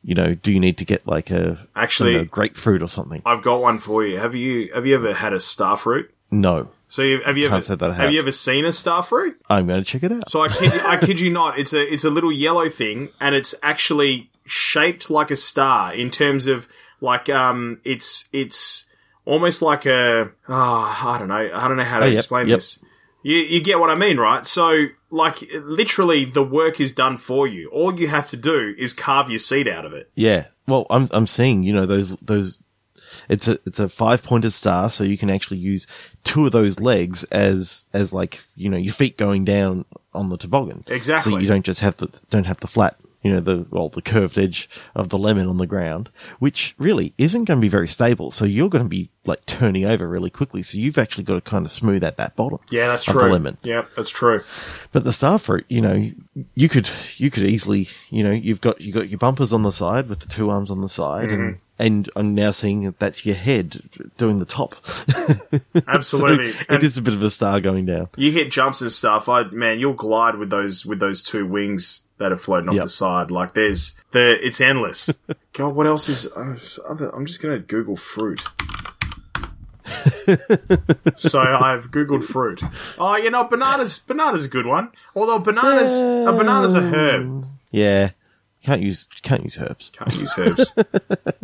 You 0.03 0.15
know, 0.15 0.33
do 0.33 0.51
you 0.51 0.59
need 0.59 0.77
to 0.79 0.85
get 0.85 1.05
like 1.05 1.29
a 1.29 1.59
Actually- 1.75 2.13
know, 2.15 2.23
grapefruit 2.23 2.81
or 2.81 2.87
something? 2.87 3.21
I've 3.25 3.43
got 3.43 3.61
one 3.61 3.77
for 3.79 4.03
you. 4.05 4.17
Have 4.17 4.33
you 4.33 4.71
have 4.73 4.85
you 4.85 4.95
ever 4.95 5.13
had 5.13 5.33
a 5.33 5.37
starfruit? 5.37 6.07
No, 6.31 6.71
So 6.87 7.01
you, 7.01 7.21
have 7.21 7.37
you 7.37 7.49
Can't 7.49 7.69
ever 7.69 7.75
that 7.75 7.93
have 7.93 8.11
you 8.11 8.19
ever 8.19 8.31
seen 8.31 8.65
a 8.65 8.69
starfruit? 8.69 9.35
I'm 9.49 9.67
going 9.67 9.83
to 9.83 9.85
check 9.89 10.03
it 10.03 10.11
out. 10.11 10.29
So 10.29 10.41
I 10.41 10.47
kid, 10.47 10.71
I 10.81 10.97
kid 10.97 11.19
you 11.19 11.29
not, 11.29 11.59
it's 11.59 11.73
a 11.73 11.93
it's 11.93 12.03
a 12.03 12.09
little 12.09 12.31
yellow 12.31 12.69
thing, 12.69 13.09
and 13.19 13.35
it's 13.35 13.53
actually 13.61 14.29
shaped 14.45 15.09
like 15.09 15.31
a 15.31 15.35
star 15.35 15.93
in 15.93 16.09
terms 16.11 16.47
of 16.47 16.67
like 17.01 17.29
um, 17.29 17.79
it's 17.83 18.29
it's 18.33 18.89
almost 19.25 19.61
like 19.61 19.85
a 19.85 20.31
oh, 20.47 20.53
I 21.03 21.17
don't 21.19 21.27
know, 21.27 21.49
I 21.53 21.67
don't 21.67 21.77
know 21.77 21.83
how 21.83 21.99
to 21.99 22.05
Oh, 22.05 22.09
yep, 22.09 22.17
explain 22.19 22.47
yep. 22.47 22.57
this. 22.57 22.83
You 23.23 23.35
you 23.37 23.61
get 23.61 23.79
what 23.79 23.89
I 23.89 23.95
mean, 23.95 24.17
right? 24.17 24.45
So 24.45 24.85
like 25.09 25.41
literally, 25.53 26.25
the 26.25 26.43
work 26.43 26.79
is 26.79 26.93
done 26.93 27.17
for 27.17 27.47
you. 27.47 27.69
All 27.69 27.99
you 27.99 28.07
have 28.07 28.29
to 28.29 28.37
do 28.37 28.73
is 28.77 28.93
carve 28.93 29.29
your 29.29 29.39
seed 29.39 29.67
out 29.67 29.85
of 29.85 29.93
it. 29.93 30.09
Yeah. 30.15 30.45
Well, 30.67 30.87
I'm 30.89 31.07
I'm 31.11 31.27
seeing, 31.27 31.63
you 31.63 31.73
know, 31.73 31.85
those 31.85 32.15
those 32.17 32.59
it's 33.31 33.47
a 33.47 33.57
it's 33.65 33.79
a 33.79 33.87
five 33.87 34.21
pointed 34.21 34.51
star, 34.51 34.91
so 34.91 35.05
you 35.05 35.17
can 35.17 35.29
actually 35.29 35.57
use 35.57 35.87
two 36.25 36.45
of 36.45 36.51
those 36.51 36.81
legs 36.81 37.23
as 37.25 37.85
as 37.93 38.13
like, 38.13 38.43
you 38.57 38.69
know, 38.69 38.77
your 38.77 38.93
feet 38.93 39.17
going 39.17 39.45
down 39.45 39.85
on 40.13 40.27
the 40.27 40.37
toboggan. 40.37 40.83
Exactly. 40.87 41.31
So 41.31 41.37
you 41.39 41.47
don't 41.47 41.65
just 41.65 41.79
have 41.79 41.95
the 41.95 42.09
don't 42.29 42.43
have 42.43 42.59
the 42.59 42.67
flat, 42.67 42.97
you 43.23 43.31
know, 43.31 43.39
the 43.39 43.65
well, 43.69 43.87
the 43.87 44.01
curved 44.01 44.37
edge 44.37 44.69
of 44.95 45.07
the 45.07 45.17
lemon 45.17 45.47
on 45.47 45.57
the 45.57 45.65
ground, 45.65 46.09
which 46.39 46.75
really 46.77 47.13
isn't 47.17 47.45
going 47.45 47.57
to 47.57 47.61
be 47.61 47.69
very 47.69 47.87
stable. 47.87 48.31
So 48.31 48.43
you're 48.43 48.67
going 48.67 48.83
to 48.83 48.89
be 48.89 49.09
like 49.25 49.45
turning 49.45 49.85
over 49.85 50.09
really 50.09 50.29
quickly. 50.29 50.61
So 50.61 50.77
you've 50.77 50.97
actually 50.97 51.23
got 51.23 51.35
to 51.35 51.41
kind 51.41 51.65
of 51.65 51.71
smooth 51.71 52.03
out 52.03 52.17
that 52.17 52.35
bottom. 52.35 52.59
Yeah, 52.69 52.87
that's 52.87 53.05
true. 53.05 53.21
The 53.21 53.27
lemon. 53.27 53.57
Yeah, 53.63 53.85
that's 53.95 54.09
true. 54.09 54.43
But 54.91 55.05
the 55.05 55.13
star 55.13 55.39
fruit, 55.39 55.65
you 55.69 55.79
know, 55.79 56.11
you 56.55 56.67
could 56.67 56.89
you 57.15 57.31
could 57.31 57.43
easily, 57.43 57.87
you 58.09 58.25
know, 58.25 58.31
you've 58.31 58.59
got 58.59 58.81
you 58.81 58.91
got 58.91 59.07
your 59.07 59.19
bumpers 59.19 59.53
on 59.53 59.63
the 59.63 59.71
side 59.71 60.09
with 60.09 60.19
the 60.19 60.27
two 60.27 60.49
arms 60.49 60.69
on 60.69 60.81
the 60.81 60.89
side, 60.89 61.29
and 61.29 61.41
Mm-hmm. 61.41 61.57
And 61.81 62.09
I'm 62.15 62.33
now 62.35 62.51
seeing 62.51 62.83
that 62.83 62.99
that's 62.99 63.25
your 63.25 63.35
head 63.35 63.81
doing 64.17 64.39
the 64.39 64.45
top. 64.45 64.75
Absolutely. 65.87 66.51
So 66.53 66.65
it 66.69 66.83
is 66.83 66.97
a 66.97 67.01
bit 67.01 67.13
of 67.13 67.21
a 67.23 67.31
star 67.31 67.59
going 67.59 67.85
down. 67.85 68.09
you 68.15 68.31
hit 68.31 68.51
jumps 68.51 68.81
and 68.81 68.91
stuff, 68.91 69.27
I 69.27 69.43
man, 69.43 69.79
you'll 69.79 69.93
glide 69.93 70.35
with 70.35 70.49
those 70.49 70.85
with 70.85 70.99
those 70.99 71.23
two 71.23 71.45
wings 71.45 72.05
that 72.19 72.31
are 72.31 72.37
floating 72.37 72.69
off 72.69 72.75
Yep. 72.75 72.83
the 72.85 72.89
side. 72.89 73.31
Like 73.31 73.53
there's 73.53 73.99
the 74.11 74.37
it's 74.45 74.61
endless. 74.61 75.09
God, 75.53 75.75
what 75.75 75.87
else 75.87 76.07
is? 76.07 76.31
Uh, 76.31 76.57
other, 76.87 77.13
I'm 77.15 77.25
just 77.25 77.41
gonna 77.41 77.59
Google 77.59 77.95
fruit. 77.95 78.41
so 81.15 81.41
I've 81.41 81.91
googled 81.91 82.23
fruit. 82.23 82.61
Oh, 82.97 83.15
you 83.17 83.29
know, 83.29 83.43
bananas. 83.43 83.99
Bananas 83.99 84.45
a 84.45 84.47
good 84.49 84.65
one. 84.65 84.91
Although 85.15 85.39
bananas, 85.39 85.99
a 86.01 86.31
banana's 86.31 86.75
a 86.75 86.81
herb. 86.81 87.45
Yeah, 87.71 88.11
can't 88.63 88.81
use 88.81 89.07
can't 89.23 89.43
use 89.43 89.57
herbs. 89.57 89.91
Can't 89.93 90.13
use 90.15 90.33
herbs. 90.37 90.73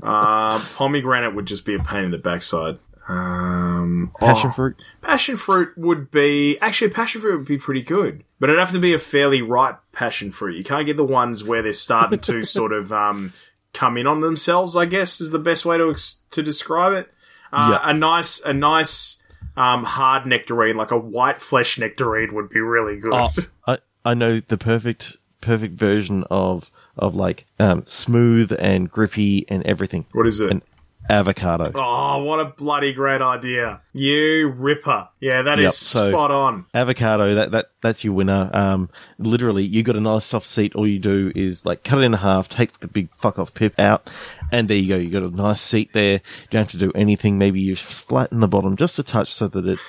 um, 0.03 0.61
pomegranate 0.75 1.35
would 1.35 1.45
just 1.45 1.65
be 1.65 1.75
a 1.75 1.79
pain 1.79 2.05
in 2.05 2.11
the 2.11 2.17
backside. 2.17 2.79
Um, 3.07 4.11
Passion 4.19 4.49
oh. 4.49 4.53
fruit. 4.53 4.85
Passion 5.01 5.37
fruit 5.37 5.77
would 5.77 6.11
be 6.11 6.57
actually 6.59 6.91
passion 6.91 7.21
fruit 7.21 7.37
would 7.37 7.47
be 7.47 7.57
pretty 7.57 7.81
good, 7.81 8.23
but 8.39 8.49
it'd 8.49 8.59
have 8.59 8.71
to 8.71 8.79
be 8.79 8.93
a 8.93 8.99
fairly 8.99 9.41
ripe 9.41 9.79
passion 9.93 10.29
fruit. 10.29 10.57
You 10.57 10.63
can't 10.63 10.85
get 10.85 10.97
the 10.97 11.05
ones 11.05 11.43
where 11.43 11.61
they're 11.61 11.73
starting 11.73 12.19
to 12.19 12.43
sort 12.43 12.73
of 12.73 12.91
um, 12.91 13.33
come 13.73 13.97
in 13.97 14.07
on 14.07 14.19
themselves. 14.19 14.75
I 14.75 14.85
guess 14.85 15.21
is 15.21 15.31
the 15.31 15.39
best 15.39 15.65
way 15.65 15.77
to 15.77 15.89
ex- 15.89 16.19
to 16.31 16.43
describe 16.43 16.93
it. 16.93 17.11
Uh, 17.53 17.79
Yeah. 17.81 17.89
A 17.89 17.93
nice, 17.93 18.41
a 18.41 18.53
nice 18.53 19.23
um, 19.55 19.85
hard 19.85 20.25
nectarine, 20.25 20.75
like 20.75 20.91
a 20.91 20.97
white 20.97 21.37
flesh 21.37 21.79
nectarine, 21.79 22.35
would 22.35 22.49
be 22.49 22.59
really 22.59 22.99
good. 22.99 23.13
Oh, 23.13 23.29
I 23.65 23.77
I 24.03 24.13
know 24.13 24.41
the 24.41 24.57
perfect 24.57 25.15
perfect 25.39 25.75
version 25.75 26.25
of 26.29 26.69
of 26.99 27.15
like 27.15 27.45
um, 27.59 27.83
smooth 27.85 28.53
and 28.59 28.89
grippy 28.89 29.45
and 29.49 29.63
everything. 29.63 30.05
What 30.13 30.27
is 30.27 30.39
it? 30.41 30.51
An 30.51 30.61
avocado. 31.09 31.63
Oh, 31.73 32.23
what 32.23 32.39
a 32.41 32.45
bloody 32.45 32.91
great 32.91 33.21
idea! 33.21 33.79
You 33.93 34.49
ripper. 34.49 35.07
Yeah, 35.21 35.41
that 35.43 35.57
is 35.59 35.63
Yep, 35.63 35.73
so- 35.73 36.11
spot 36.11 36.31
on. 36.31 36.65
avocado 36.73 37.35
that 37.35 37.51
that 37.51 37.67
that's 37.81 38.03
your 38.03 38.13
winner 38.13 38.49
um 38.53 38.89
literally 39.17 39.63
you 39.63 39.83
got 39.83 39.95
a 39.95 39.99
nice 40.01 40.25
soft 40.25 40.45
seat 40.45 40.75
all 40.75 40.85
you 40.87 40.99
do 40.99 41.31
is 41.35 41.65
like 41.65 41.83
cut 41.85 41.99
it 41.99 42.03
in 42.03 42.11
half 42.13 42.49
take 42.49 42.77
the 42.81 42.87
big 42.87 43.09
fuck 43.13 43.39
off 43.39 43.53
pip 43.53 43.79
out 43.79 44.09
and 44.51 44.67
there 44.67 44.75
you 44.77 44.89
go 44.89 44.97
you 44.97 45.09
got 45.09 45.23
a 45.23 45.29
nice 45.33 45.61
seat 45.61 45.93
there 45.93 46.13
you 46.15 46.47
don't 46.51 46.63
have 46.63 46.71
to 46.71 46.77
do 46.77 46.91
anything 46.93 47.37
maybe 47.37 47.61
you 47.61 47.75
flatten 47.75 48.41
the 48.41 48.47
bottom 48.47 48.75
just 48.75 48.99
a 48.99 49.03
touch 49.03 49.33
so 49.33 49.47
that 49.47 49.65
it 49.65 49.79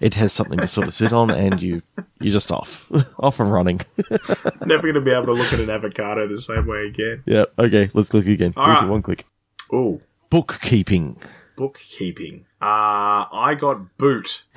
it 0.00 0.14
has 0.14 0.32
something 0.32 0.58
to 0.58 0.66
sort 0.68 0.86
of 0.88 0.94
sit 0.94 1.12
on 1.12 1.30
and 1.30 1.60
you 1.62 1.82
you're 2.20 2.32
just 2.32 2.50
off 2.50 2.84
off 3.18 3.38
and 3.40 3.52
running 3.52 3.80
Never 4.66 4.82
going 4.82 4.94
to 4.94 5.00
be 5.00 5.10
able 5.12 5.26
to 5.26 5.32
look 5.34 5.52
at 5.52 5.60
an 5.60 5.70
avocado 5.70 6.26
the 6.26 6.36
same 6.40 6.66
way 6.66 6.86
again. 6.86 7.22
yeah 7.26 7.44
okay 7.58 7.90
let's 7.94 8.08
click 8.10 8.26
again 8.26 8.52
All 8.56 8.68
right. 8.68 8.88
one 8.88 9.02
click 9.02 9.26
Ooh. 9.72 10.00
bookkeeping 10.30 11.16
bookkeeping. 11.56 12.46
Uh, 12.62 13.28
I 13.32 13.54
got 13.58 13.98
boot. 13.98 14.44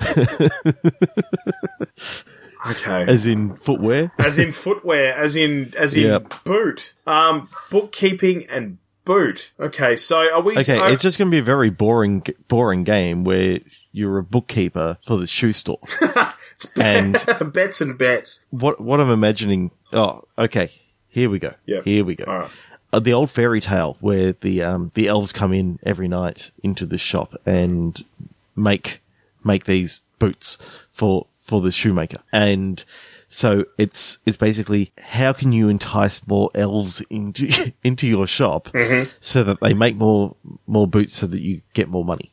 okay. 2.70 3.02
as 3.06 3.26
in 3.26 3.56
footwear 3.56 4.10
As 4.18 4.38
in 4.38 4.52
footwear, 4.52 5.14
as 5.14 5.36
in 5.36 5.74
as 5.76 5.94
in 5.94 6.04
Yep. 6.06 6.44
boot. 6.44 6.94
Um, 7.06 7.48
bookkeeping 7.70 8.46
and 8.46 8.78
boot. 9.04 9.52
Okay, 9.60 9.96
so 9.96 10.32
are 10.32 10.40
we? 10.40 10.56
okay 10.58 10.78
uh, 10.78 10.88
it's 10.90 11.02
just 11.02 11.18
going 11.18 11.30
to 11.30 11.34
be 11.34 11.38
a 11.38 11.42
very 11.42 11.70
boring 11.70 12.22
boring 12.48 12.84
game 12.84 13.24
where 13.24 13.60
you're 13.94 14.18
a 14.18 14.24
bookkeeper 14.24 14.98
for 15.06 15.16
the 15.16 15.26
shoe 15.26 15.52
store 15.52 15.78
and 16.76 17.16
bets 17.52 17.80
and 17.80 17.96
bets. 17.96 18.44
what 18.50 18.80
what 18.80 19.00
I'm 19.00 19.10
imagining. 19.10 19.70
Oh, 19.92 20.24
okay. 20.36 20.70
Here 21.08 21.30
we 21.30 21.38
go. 21.38 21.54
Yep. 21.66 21.84
Here 21.84 22.04
we 22.04 22.16
go. 22.16 22.24
Right. 22.24 22.50
Uh, 22.92 22.98
the 22.98 23.12
old 23.12 23.30
fairy 23.30 23.60
tale 23.60 23.96
where 24.00 24.32
the 24.32 24.62
um 24.62 24.90
the 24.94 25.06
elves 25.08 25.32
come 25.32 25.52
in 25.52 25.78
every 25.84 26.08
night 26.08 26.50
into 26.62 26.84
the 26.86 26.98
shop 26.98 27.34
and 27.46 28.04
make 28.56 29.00
make 29.44 29.64
these 29.64 30.02
boots 30.18 30.58
for 30.90 31.26
for 31.38 31.60
the 31.60 31.70
shoemaker 31.70 32.18
and 32.32 32.84
so 33.28 33.64
it's 33.78 34.18
it's 34.26 34.36
basically 34.36 34.92
how 34.98 35.32
can 35.32 35.52
you 35.52 35.68
entice 35.68 36.26
more 36.26 36.50
elves 36.54 37.02
into 37.10 37.72
into 37.84 38.06
your 38.06 38.26
shop 38.26 38.68
so 39.20 39.42
that 39.44 39.60
they 39.60 39.74
make 39.74 39.96
more 39.96 40.34
more 40.66 40.86
boots 40.86 41.14
so 41.14 41.26
that 41.26 41.40
you 41.40 41.60
get 41.74 41.88
more 41.88 42.04
money 42.04 42.32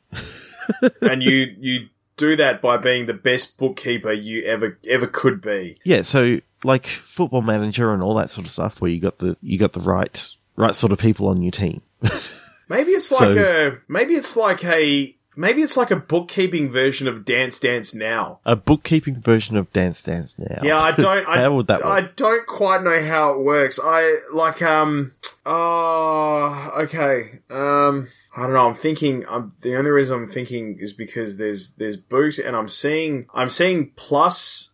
and 1.02 1.22
you 1.24 1.56
you 1.60 1.88
do 2.18 2.36
that 2.36 2.62
by 2.62 2.78
being 2.78 3.06
the 3.08 3.14
best 3.14 3.58
bookkeeper 3.58 4.12
you 4.12 4.44
ever 4.44 4.78
ever 4.90 5.08
could 5.08 5.42
be. 5.42 5.78
Yeah, 5.84 6.02
so 6.04 6.40
like 6.64 6.86
Football 6.88 7.42
Manager 7.42 7.94
and 7.94 8.04
all 8.04 8.14
that 8.16 8.30
sort 8.30 8.46
of 8.46 8.52
stuff, 8.52 8.80
where 8.82 8.92
you 8.92 9.00
got 9.00 9.18
the 9.20 9.38
you 9.42 9.58
got 9.58 9.74
the 9.74 9.80
right 9.80 10.28
right 10.56 10.76
sort 10.76 10.92
of 10.92 11.00
people 11.00 11.28
on 11.28 11.42
your 11.42 11.52
team. 11.52 11.82
Maybe 12.70 12.92
it's 12.92 13.12
like 13.12 13.34
So- 13.36 13.68
a 13.78 13.92
maybe 13.92 14.14
it's 14.14 14.38
like 14.38 14.64
a 14.64 15.16
maybe 15.36 15.62
it's 15.62 15.76
like 15.76 15.92
a 15.92 15.96
bookkeeping 15.98 16.70
version 16.70 17.08
of 17.08 17.26
Dance 17.26 17.60
Dance 17.60 17.94
Now. 17.94 18.40
A 18.46 18.56
bookkeeping 18.56 19.20
version 19.22 19.58
of 19.58 19.72
Dance 19.74 20.02
Dance 20.04 20.36
now. 20.40 20.60
Yeah, 20.64 20.80
I 20.80 20.92
don't. 20.94 21.28
I, 21.28 21.42
How 21.42 21.54
would 21.56 21.68
that 21.68 21.84
I 21.84 22.02
work? 22.02 22.16
don't 22.16 22.48
quite 22.48 22.84
know 22.84 23.02
how 23.04 23.34
it 23.34 23.40
works. 23.40 23.78
I 23.84 24.20
like 24.34 24.62
um. 24.62 25.12
Oh, 25.46 26.72
okay. 26.84 27.40
Um, 27.50 28.08
I 28.36 28.44
don't 28.44 28.54
know. 28.54 28.68
I'm 28.68 28.74
thinking. 28.74 29.26
I'm 29.28 29.54
the 29.62 29.76
only 29.76 29.90
reason 29.90 30.18
I'm 30.18 30.28
thinking 30.28 30.78
is 30.80 30.94
because 30.94 31.38
there's 31.38 31.72
there's 31.72 31.98
boot, 31.98 32.40
and 32.40 32.56
I'm 32.56 32.70
seeing 32.70 33.28
I'm 33.34 33.50
seeing 33.50 33.92
plus. 33.96 34.74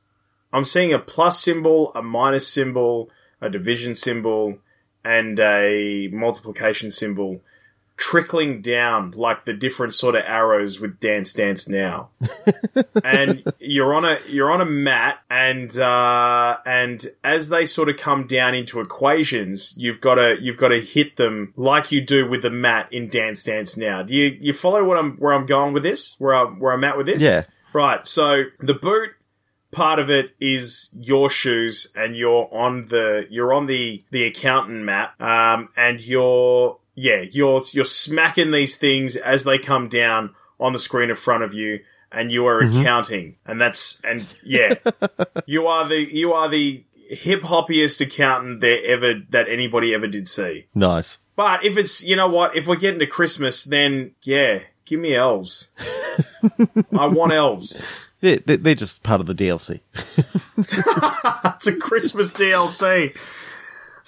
I'm 0.53 0.65
seeing 0.65 0.93
a 0.93 0.99
plus 0.99 1.41
symbol, 1.41 1.91
a 1.93 2.01
minus 2.01 2.47
symbol, 2.47 3.09
a 3.41 3.49
division 3.49 3.95
symbol, 3.95 4.59
and 5.03 5.39
a 5.39 6.07
multiplication 6.11 6.91
symbol 6.91 7.41
trickling 7.97 8.61
down 8.61 9.11
like 9.15 9.45
the 9.45 9.53
different 9.53 9.91
sort 9.91 10.15
of 10.15 10.21
arrows 10.23 10.79
with 10.79 10.99
Dance 10.99 11.33
Dance 11.33 11.67
Now. 11.67 12.09
and 13.03 13.43
you're 13.59 13.93
on 13.93 14.05
a 14.05 14.19
you're 14.27 14.51
on 14.51 14.61
a 14.61 14.65
mat 14.65 15.19
and 15.29 15.75
uh 15.77 16.57
and 16.65 17.07
as 17.23 17.49
they 17.49 17.65
sort 17.65 17.89
of 17.89 17.97
come 17.97 18.27
down 18.27 18.53
into 18.53 18.79
equations, 18.79 19.73
you've 19.77 19.99
got 19.99 20.15
to 20.15 20.37
you've 20.39 20.57
got 20.57 20.69
to 20.69 20.79
hit 20.79 21.17
them 21.17 21.53
like 21.57 21.91
you 21.91 21.99
do 21.99 22.29
with 22.29 22.43
the 22.43 22.51
mat 22.51 22.87
in 22.93 23.09
Dance 23.09 23.43
Dance 23.43 23.75
Now. 23.75 24.03
Do 24.03 24.13
you 24.13 24.37
you 24.39 24.53
follow 24.53 24.83
what 24.83 24.97
I'm 24.97 25.17
where 25.17 25.33
I'm 25.33 25.47
going 25.47 25.73
with 25.73 25.83
this? 25.83 26.15
Where 26.19 26.35
I 26.35 26.43
where 26.43 26.73
I'm 26.73 26.83
at 26.83 26.97
with 26.97 27.07
this? 27.07 27.23
Yeah. 27.23 27.45
Right. 27.73 28.05
So 28.07 28.43
the 28.59 28.75
boot 28.75 29.09
part 29.71 29.99
of 29.99 30.09
it 30.09 30.35
is 30.39 30.89
your 30.93 31.29
shoes 31.29 31.91
and 31.95 32.15
you're 32.15 32.47
on 32.53 32.85
the 32.85 33.27
you're 33.29 33.53
on 33.53 33.65
the 33.65 34.03
the 34.11 34.23
accountant 34.23 34.83
map 34.83 35.19
um 35.19 35.69
and 35.75 35.99
you're 35.99 36.79
yeah 36.97 37.23
you're 37.31 37.61
you're 37.71 37.85
smacking 37.85 38.51
these 38.51 38.75
things 38.75 39.15
as 39.15 39.43
they 39.45 39.57
come 39.57 39.87
down 39.87 40.33
on 40.59 40.73
the 40.73 40.79
screen 40.79 41.09
in 41.09 41.15
front 41.15 41.43
of 41.43 41.53
you 41.53 41.79
and 42.11 42.31
you 42.31 42.45
are 42.47 42.63
mm-hmm. 42.63 42.79
accounting 42.81 43.37
and 43.45 43.61
that's 43.61 44.01
and 44.01 44.25
yeah 44.43 44.73
you 45.45 45.67
are 45.67 45.87
the 45.87 46.13
you 46.13 46.33
are 46.33 46.49
the 46.49 46.83
hip 46.95 47.43
hoppiest 47.43 48.01
accountant 48.01 48.59
there 48.59 48.79
ever 48.83 49.13
that 49.29 49.47
anybody 49.47 49.93
ever 49.93 50.07
did 50.07 50.27
see 50.27 50.65
Nice. 50.73 51.19
but 51.35 51.63
if 51.63 51.77
it's 51.77 52.03
you 52.03 52.15
know 52.15 52.27
what 52.27 52.55
if 52.55 52.67
we're 52.67 52.75
getting 52.75 52.99
to 52.99 53.07
christmas 53.07 53.63
then 53.63 54.11
yeah 54.23 54.61
give 54.85 54.99
me 54.99 55.15
elves 55.15 55.71
i 56.97 57.05
want 57.05 57.31
elves 57.31 57.85
They're, 58.21 58.37
they're 58.37 58.57
they're 58.57 58.75
just 58.75 59.03
part 59.03 59.21
of 59.21 59.27
the 59.27 59.35
DLC. 59.35 59.79
It's 61.57 61.67
a 61.67 61.75
Christmas 61.75 62.31
DLC. 62.33 63.15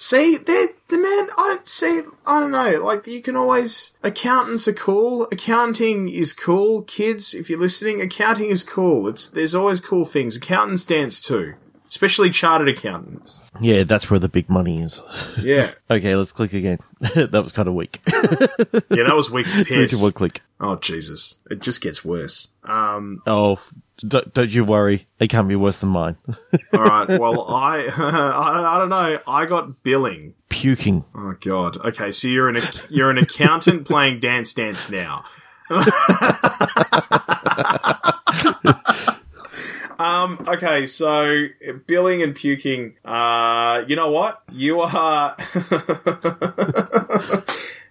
See, 0.02 0.38
they're, 0.38 0.68
the 0.88 0.96
man, 0.96 1.28
I 1.36 1.58
see, 1.64 2.00
I 2.26 2.40
don't 2.40 2.52
know, 2.52 2.82
like, 2.82 3.06
you 3.06 3.20
can 3.20 3.36
always, 3.36 3.98
accountants 4.02 4.66
are 4.66 4.72
cool, 4.72 5.28
accounting 5.30 6.08
is 6.08 6.32
cool, 6.32 6.84
kids, 6.84 7.34
if 7.34 7.50
you're 7.50 7.60
listening, 7.60 8.00
accounting 8.00 8.48
is 8.48 8.62
cool, 8.62 9.06
it's, 9.08 9.28
there's 9.28 9.54
always 9.54 9.78
cool 9.78 10.06
things, 10.06 10.36
accountants 10.36 10.86
dance 10.86 11.20
too. 11.20 11.52
Especially 11.86 12.30
chartered 12.30 12.70
accountants. 12.70 13.42
Yeah, 13.60 13.82
that's 13.82 14.08
where 14.08 14.18
the 14.18 14.28
big 14.28 14.48
money 14.48 14.80
is. 14.80 15.02
Yeah. 15.38 15.72
Okay, 15.90 16.14
let's 16.14 16.30
click 16.32 16.54
again. 16.54 16.78
that 17.00 17.42
was 17.42 17.52
kind 17.52 17.66
of 17.68 17.74
weak. 17.74 18.00
Yeah, 18.06 19.02
that 19.04 19.12
was 19.14 19.28
weak 19.28 19.46
to 19.50 19.64
Three 19.64 19.86
to 19.88 19.96
one 19.96 20.12
click. 20.12 20.40
Oh, 20.60 20.76
Jesus. 20.76 21.40
It 21.50 21.60
just 21.60 21.82
gets 21.82 22.04
worse. 22.04 22.48
Um, 22.62 23.20
Oh, 23.26 23.58
don't, 24.06 24.32
don't 24.34 24.50
you 24.50 24.64
worry. 24.64 25.06
They 25.18 25.28
can't 25.28 25.48
be 25.48 25.56
worse 25.56 25.78
than 25.78 25.90
mine. 25.90 26.16
alright, 26.74 27.08
well, 27.20 27.48
I, 27.48 27.84
I, 27.96 28.76
I 28.76 28.78
don't 28.78 28.88
know, 28.88 29.18
I 29.26 29.46
got 29.46 29.82
billing. 29.82 30.34
Puking. 30.48 31.04
Oh 31.14 31.34
god. 31.40 31.76
Okay, 31.76 32.12
so 32.12 32.28
you're 32.28 32.48
an 32.48 32.60
you're 32.88 33.10
an 33.10 33.18
accountant 33.18 33.86
playing 33.86 34.20
Dance 34.20 34.52
Dance 34.52 34.90
now. 34.90 35.24
um. 40.00 40.44
Okay, 40.48 40.86
so 40.86 41.46
billing 41.86 42.22
and 42.22 42.34
puking. 42.34 42.96
Uh, 43.04 43.84
you 43.86 43.94
know 43.94 44.10
what? 44.10 44.42
You 44.50 44.80
are. 44.80 45.36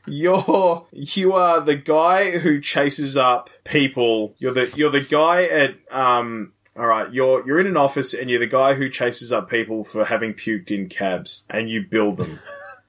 You're 0.09 0.87
you 0.91 1.33
are 1.33 1.61
the 1.61 1.75
guy 1.75 2.37
who 2.37 2.59
chases 2.61 3.15
up 3.17 3.49
people. 3.63 4.35
You're 4.37 4.53
the 4.53 4.71
you're 4.75 4.91
the 4.91 5.01
guy 5.01 5.43
at 5.45 5.75
um. 5.91 6.53
All 6.77 6.85
right, 6.85 7.11
you're 7.11 7.45
you're 7.45 7.59
in 7.59 7.67
an 7.67 7.75
office 7.77 8.13
and 8.13 8.29
you're 8.29 8.39
the 8.39 8.47
guy 8.47 8.73
who 8.75 8.89
chases 8.89 9.33
up 9.33 9.49
people 9.49 9.83
for 9.83 10.05
having 10.05 10.33
puked 10.33 10.71
in 10.71 10.87
cabs, 10.87 11.45
and 11.49 11.69
you 11.69 11.85
bill 11.85 12.13
them 12.13 12.39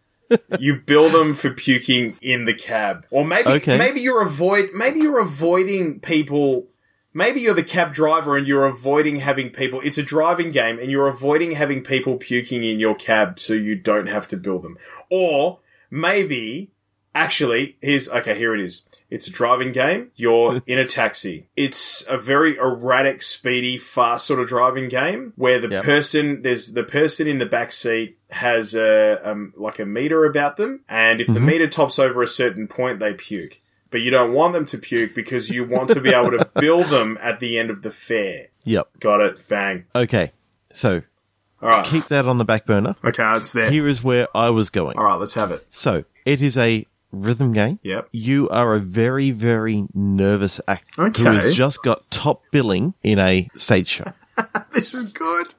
you 0.61 0.77
bill 0.77 1.09
them 1.09 1.35
for 1.35 1.51
puking 1.51 2.17
in 2.23 2.45
the 2.45 2.55
cab, 2.55 3.05
or 3.11 3.25
maybe 3.25 3.49
Okay. 3.51 3.77
maybe 3.77 4.01
you're 4.01 4.23
avoid 4.23 4.71
maybe 4.75 5.01
you're 5.01 5.19
avoiding 5.19 5.99
people. 6.01 6.69
Maybe 7.13 7.41
you're 7.41 7.55
the 7.55 7.65
cab 7.65 7.93
driver 7.93 8.37
and 8.37 8.47
you're 8.47 8.67
avoiding 8.67 9.17
having 9.17 9.51
people. 9.51 9.81
It's 9.81 9.99
a 9.99 10.03
driving 10.05 10.53
game, 10.53 10.79
and 10.79 10.93
you're 10.93 11.09
avoiding 11.09 11.51
having 11.53 11.83
people 11.83 12.17
puking 12.17 12.63
in 12.63 12.79
your 12.79 12.95
cab 12.95 13.41
so 13.41 13.53
you 13.53 13.75
don't 13.75 14.07
have 14.07 14.29
to 14.29 14.37
bill 14.37 14.61
them. 14.61 14.79
Or 15.11 15.59
maybe, 15.91 16.71
actually, 17.15 17.77
here's 17.81 18.09
okay. 18.09 18.37
Here 18.37 18.55
it 18.55 18.61
is. 18.61 18.87
It's 19.11 19.27
a 19.27 19.31
driving 19.33 19.73
game. 19.73 20.13
You're 20.15 20.63
in 20.67 20.79
a 20.79 20.87
taxi. 20.87 21.49
It's 21.57 22.07
a 22.09 22.17
very 22.17 22.57
erratic, 22.57 23.23
speedy, 23.23 23.77
fast 23.77 24.27
sort 24.27 24.39
of 24.41 24.47
driving 24.47 24.89
game 24.89 25.33
where 25.37 25.59
the 25.61 25.69
Yep. 25.69 25.85
person 25.85 26.43
there's 26.43 26.73
the 26.75 26.85
person 26.85 27.27
in 27.27 27.39
the 27.39 27.47
back 27.47 27.73
seat 27.73 28.19
has 28.31 28.75
a 28.75 29.21
um, 29.29 29.53
like 29.57 29.79
a 29.81 29.87
meter 29.87 30.25
about 30.25 30.57
them, 30.57 30.81
and 30.89 31.21
if 31.21 31.27
the 31.27 31.41
meter 31.41 31.67
tops 31.67 31.99
over 31.99 32.23
a 32.23 32.29
certain 32.29 32.69
point, 32.69 33.01
they 33.01 33.15
puke. 33.15 33.61
But 33.91 34.03
you 34.03 34.13
don't 34.13 34.33
want 34.33 34.53
them 34.53 34.67
to 34.67 34.79
puke 34.79 35.17
because 35.17 35.51
you 35.51 35.65
want 35.65 35.89
to 35.91 36.01
be 36.01 36.11
able 36.11 36.31
to 36.31 36.49
bill 36.61 36.85
them 36.85 37.19
at 37.21 37.41
the 37.41 37.59
end 37.59 37.71
of 37.71 37.83
the 37.83 37.91
fare. 37.91 38.47
Yep. 38.63 38.89
Got 39.01 39.21
it. 39.23 39.49
Bang. 39.49 39.87
Okay. 39.97 40.31
So 40.73 41.03
All 41.61 41.69
right. 41.71 41.85
keep 41.85 42.07
that 42.07 42.27
on 42.27 42.39
the 42.39 42.45
back 42.45 42.67
burner. 42.67 42.95
Okay, 43.05 43.25
it's 43.37 43.53
there. 43.53 43.69
Here 43.69 43.89
is 43.89 44.05
where 44.05 44.29
I 44.33 44.51
was 44.51 44.71
going. 44.71 44.97
All 44.97 45.05
right, 45.05 45.19
let's 45.19 45.35
have 45.35 45.51
it. 45.51 45.67
So 45.73 46.05
it 46.25 46.41
is 46.41 46.57
a 46.57 46.87
rhythm 47.13 47.53
game. 47.53 47.79
Yep. 47.83 48.09
You 48.13 48.49
are 48.51 48.75
a 48.75 48.81
very, 48.81 49.31
very 49.31 49.87
nervous 49.95 50.61
actor 50.69 51.03
Okay. 51.05 51.23
who 51.23 51.31
has 51.31 51.55
just 51.55 51.83
got 51.83 52.11
top 52.11 52.43
billing 52.51 52.95
in 53.03 53.19
a 53.19 53.49
stage 53.57 53.89
show. 53.89 54.13
This 54.73 54.95
is 54.95 55.13
good. 55.13 55.55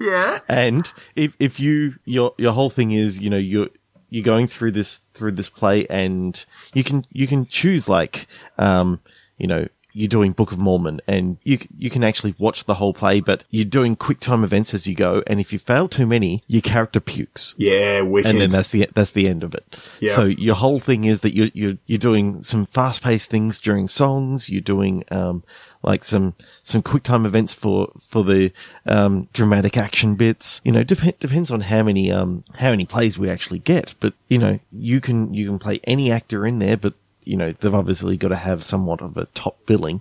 yeah. 0.00 0.40
and 0.48 0.92
if 1.16 1.32
if 1.38 1.58
you 1.58 1.94
your 2.04 2.34
your 2.36 2.52
whole 2.52 2.68
thing 2.68 2.90
is 2.90 3.18
you 3.18 3.30
know 3.30 3.38
you're 3.38 3.68
you're 4.10 4.24
going 4.24 4.46
through 4.48 4.72
this 4.72 5.00
through 5.14 5.32
this 5.32 5.48
play 5.48 5.86
and 5.88 6.44
you 6.74 6.84
can 6.84 7.06
you 7.10 7.26
can 7.26 7.46
choose 7.46 7.88
like 7.88 8.26
um 8.58 9.00
you 9.38 9.46
know 9.46 9.66
you're 9.98 10.08
doing 10.08 10.32
Book 10.32 10.52
of 10.52 10.58
Mormon 10.58 11.00
and 11.06 11.36
you 11.42 11.58
you 11.76 11.90
can 11.90 12.04
actually 12.04 12.34
watch 12.38 12.64
the 12.64 12.74
whole 12.74 12.94
play 12.94 13.20
but 13.20 13.44
you're 13.50 13.64
doing 13.64 13.96
quick 13.96 14.20
time 14.20 14.44
events 14.44 14.72
as 14.74 14.86
you 14.86 14.94
go 14.94 15.22
and 15.26 15.40
if 15.40 15.52
you 15.52 15.58
fail 15.58 15.88
too 15.88 16.06
many 16.06 16.42
your 16.46 16.62
character 16.62 17.00
pukes 17.00 17.54
Yeah, 17.58 18.02
wicked. 18.02 18.30
and 18.30 18.40
then 18.40 18.50
that's 18.50 18.70
the 18.70 18.88
that's 18.94 19.12
the 19.12 19.26
end 19.28 19.42
of 19.42 19.54
it. 19.54 19.64
Yeah. 20.00 20.12
So 20.12 20.24
your 20.24 20.54
whole 20.54 20.80
thing 20.80 21.04
is 21.04 21.20
that 21.20 21.34
you're 21.34 21.50
you're 21.52 21.78
you're 21.86 21.98
doing 21.98 22.42
some 22.42 22.66
fast 22.66 23.02
paced 23.02 23.28
things 23.30 23.58
during 23.58 23.88
songs. 23.88 24.48
You're 24.48 24.60
doing 24.74 25.04
um 25.10 25.42
like 25.82 26.02
some 26.04 26.34
some 26.62 26.82
quick 26.82 27.02
time 27.04 27.24
events 27.26 27.52
for 27.52 27.92
for 28.00 28.24
the 28.24 28.52
um 28.86 29.28
dramatic 29.32 29.76
action 29.76 30.14
bits. 30.14 30.60
You 30.64 30.72
know, 30.72 30.84
dep- 30.84 31.18
depends 31.18 31.50
on 31.50 31.60
how 31.60 31.82
many 31.82 32.10
um 32.12 32.44
how 32.54 32.70
many 32.70 32.86
plays 32.86 33.18
we 33.18 33.28
actually 33.30 33.60
get. 33.60 33.94
But 34.00 34.14
you 34.28 34.38
know, 34.38 34.58
you 34.72 35.00
can 35.00 35.34
you 35.34 35.46
can 35.48 35.58
play 35.58 35.80
any 35.84 36.10
actor 36.12 36.46
in 36.46 36.58
there, 36.60 36.76
but 36.76 36.94
you 37.28 37.36
know 37.36 37.52
they've 37.52 37.74
obviously 37.74 38.16
got 38.16 38.28
to 38.28 38.36
have 38.36 38.64
somewhat 38.64 39.02
of 39.02 39.16
a 39.16 39.26
top 39.26 39.64
billing. 39.66 40.00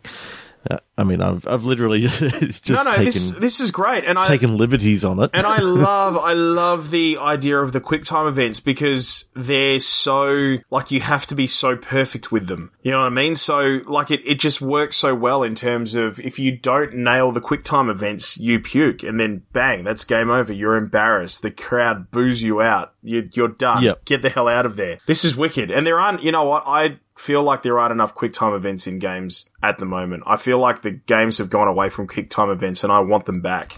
Uh, 0.70 0.80
I 0.98 1.04
mean, 1.04 1.22
I've 1.22 1.48
I've 1.48 1.64
literally 1.64 2.02
just 2.08 2.70
no, 2.70 2.84
no, 2.84 2.92
taken 2.92 3.06
this 3.06 3.30
this 3.32 3.60
is 3.60 3.72
great, 3.72 4.04
and 4.04 4.18
I 4.18 4.28
taken 4.28 4.58
liberties 4.58 5.06
on 5.06 5.20
it. 5.20 5.30
and 5.34 5.46
I 5.46 5.58
love 5.62 6.18
I 6.18 6.34
love 6.34 6.92
the 6.92 7.18
idea 7.18 7.60
of 7.60 7.72
the 7.72 7.80
quick 7.80 8.04
time 8.04 8.28
events 8.28 8.60
because 8.60 9.26
they're 9.34 9.80
so 9.80 10.58
like 10.70 10.92
you 10.92 11.00
have 11.00 11.26
to 11.28 11.36
be 11.36 11.48
so 11.48 11.78
perfect 11.78 12.32
with 12.32 12.48
them. 12.48 12.72
You 12.82 12.92
know 12.92 13.00
what 13.02 13.06
I 13.06 13.10
mean? 13.10 13.36
So 13.36 13.80
like 13.86 14.12
it, 14.12 14.22
it 14.26 14.40
just 14.40 14.60
works 14.60 14.98
so 14.98 15.16
well 15.16 15.44
in 15.44 15.56
terms 15.56 15.96
of 15.96 16.20
if 16.20 16.40
you 16.40 16.58
don't 16.58 16.96
nail 16.96 17.32
the 17.32 17.42
quick 17.42 17.64
time 17.64 17.90
events, 17.90 18.38
you 18.38 18.60
puke 18.60 19.04
and 19.04 19.20
then 19.20 19.44
bang, 19.54 19.84
that's 19.84 20.04
game 20.04 20.30
over. 20.30 20.52
You're 20.52 20.76
embarrassed. 20.76 21.44
The 21.44 21.52
crowd 21.52 22.12
boos 22.12 22.42
you 22.42 22.60
out. 22.62 22.94
You, 23.04 23.30
you're 23.34 23.48
done. 23.48 23.84
Yep. 23.84 24.06
Get 24.06 24.22
the 24.22 24.30
hell 24.30 24.48
out 24.50 24.66
of 24.66 24.76
there. 24.76 24.98
This 25.06 25.24
is 25.24 25.38
wicked. 25.38 25.72
And 25.72 25.88
there 25.88 26.00
aren't, 26.00 26.24
you 26.24 26.32
know 26.32 26.44
what? 26.44 26.64
I 26.66 27.00
feel 27.18 27.44
like 27.44 27.64
there 27.64 27.80
aren't 27.80 27.92
enough 27.92 28.14
quick 28.14 28.34
time 28.34 28.54
events 28.54 28.88
in 28.88 29.00
games 29.00 29.50
at 29.62 29.80
the 29.80 29.86
moment. 29.86 30.24
I 30.26 30.38
feel 30.38 30.60
like 30.60 30.82
the 30.82 30.92
games 30.92 31.40
have 31.40 31.50
gone 31.50 31.68
away 31.68 31.90
from 31.90 32.08
quick 32.08 32.30
time 32.30 32.50
events 32.50 32.84
and 32.84 32.94
I 32.94 33.00
want 33.00 33.26
them 33.26 33.42
back. 33.42 33.78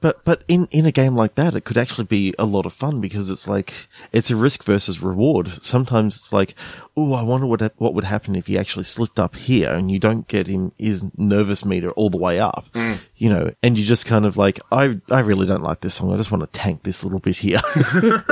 But 0.00 0.24
but 0.24 0.44
in 0.48 0.66
in 0.70 0.86
a 0.86 0.92
game 0.92 1.14
like 1.14 1.34
that, 1.34 1.54
it 1.54 1.64
could 1.64 1.76
actually 1.76 2.06
be 2.06 2.34
a 2.38 2.46
lot 2.46 2.64
of 2.64 2.72
fun 2.72 3.02
because 3.02 3.28
it's 3.28 3.46
like 3.46 3.74
it's 4.12 4.30
a 4.30 4.36
risk 4.36 4.64
versus 4.64 5.02
reward. 5.02 5.48
Sometimes 5.62 6.16
it's 6.16 6.32
like, 6.32 6.54
oh, 6.96 7.12
I 7.12 7.22
wonder 7.22 7.46
what 7.46 7.60
what 7.76 7.92
would 7.92 8.04
happen 8.04 8.34
if 8.34 8.46
he 8.46 8.56
actually 8.56 8.84
slipped 8.84 9.18
up 9.18 9.36
here, 9.36 9.68
and 9.68 9.90
you 9.90 9.98
don't 9.98 10.26
get 10.26 10.46
him 10.46 10.72
his 10.78 11.04
nervous 11.18 11.66
meter 11.66 11.90
all 11.90 12.08
the 12.08 12.16
way 12.16 12.40
up, 12.40 12.64
mm. 12.72 12.98
you 13.16 13.28
know, 13.28 13.52
and 13.62 13.78
you 13.78 13.84
just 13.84 14.06
kind 14.06 14.24
of 14.24 14.38
like, 14.38 14.58
I 14.72 14.98
I 15.10 15.20
really 15.20 15.46
don't 15.46 15.62
like 15.62 15.82
this 15.82 15.96
song. 15.96 16.14
I 16.14 16.16
just 16.16 16.30
want 16.30 16.50
to 16.50 16.58
tank 16.58 16.82
this 16.82 17.04
little 17.04 17.20
bit 17.20 17.36
here. 17.36 17.60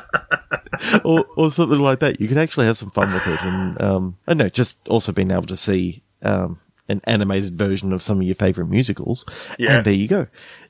or, 1.03 1.25
or 1.35 1.51
something 1.51 1.79
like 1.79 1.99
that. 1.99 2.19
You 2.21 2.27
can 2.27 2.37
actually 2.37 2.65
have 2.67 2.77
some 2.77 2.91
fun 2.91 3.13
with 3.13 3.27
it, 3.27 3.41
and 3.43 3.81
um, 3.81 4.17
I 4.27 4.33
know, 4.33 4.49
just 4.49 4.77
also 4.87 5.11
being 5.11 5.31
able 5.31 5.43
to 5.47 5.57
see 5.57 6.03
um, 6.21 6.59
an 6.89 7.01
animated 7.05 7.57
version 7.57 7.93
of 7.93 8.01
some 8.01 8.17
of 8.19 8.23
your 8.23 8.35
favorite 8.35 8.67
musicals, 8.67 9.25
Yeah. 9.57 9.77
and 9.77 9.85
there 9.85 9.93
you 9.93 10.07
go, 10.07 10.27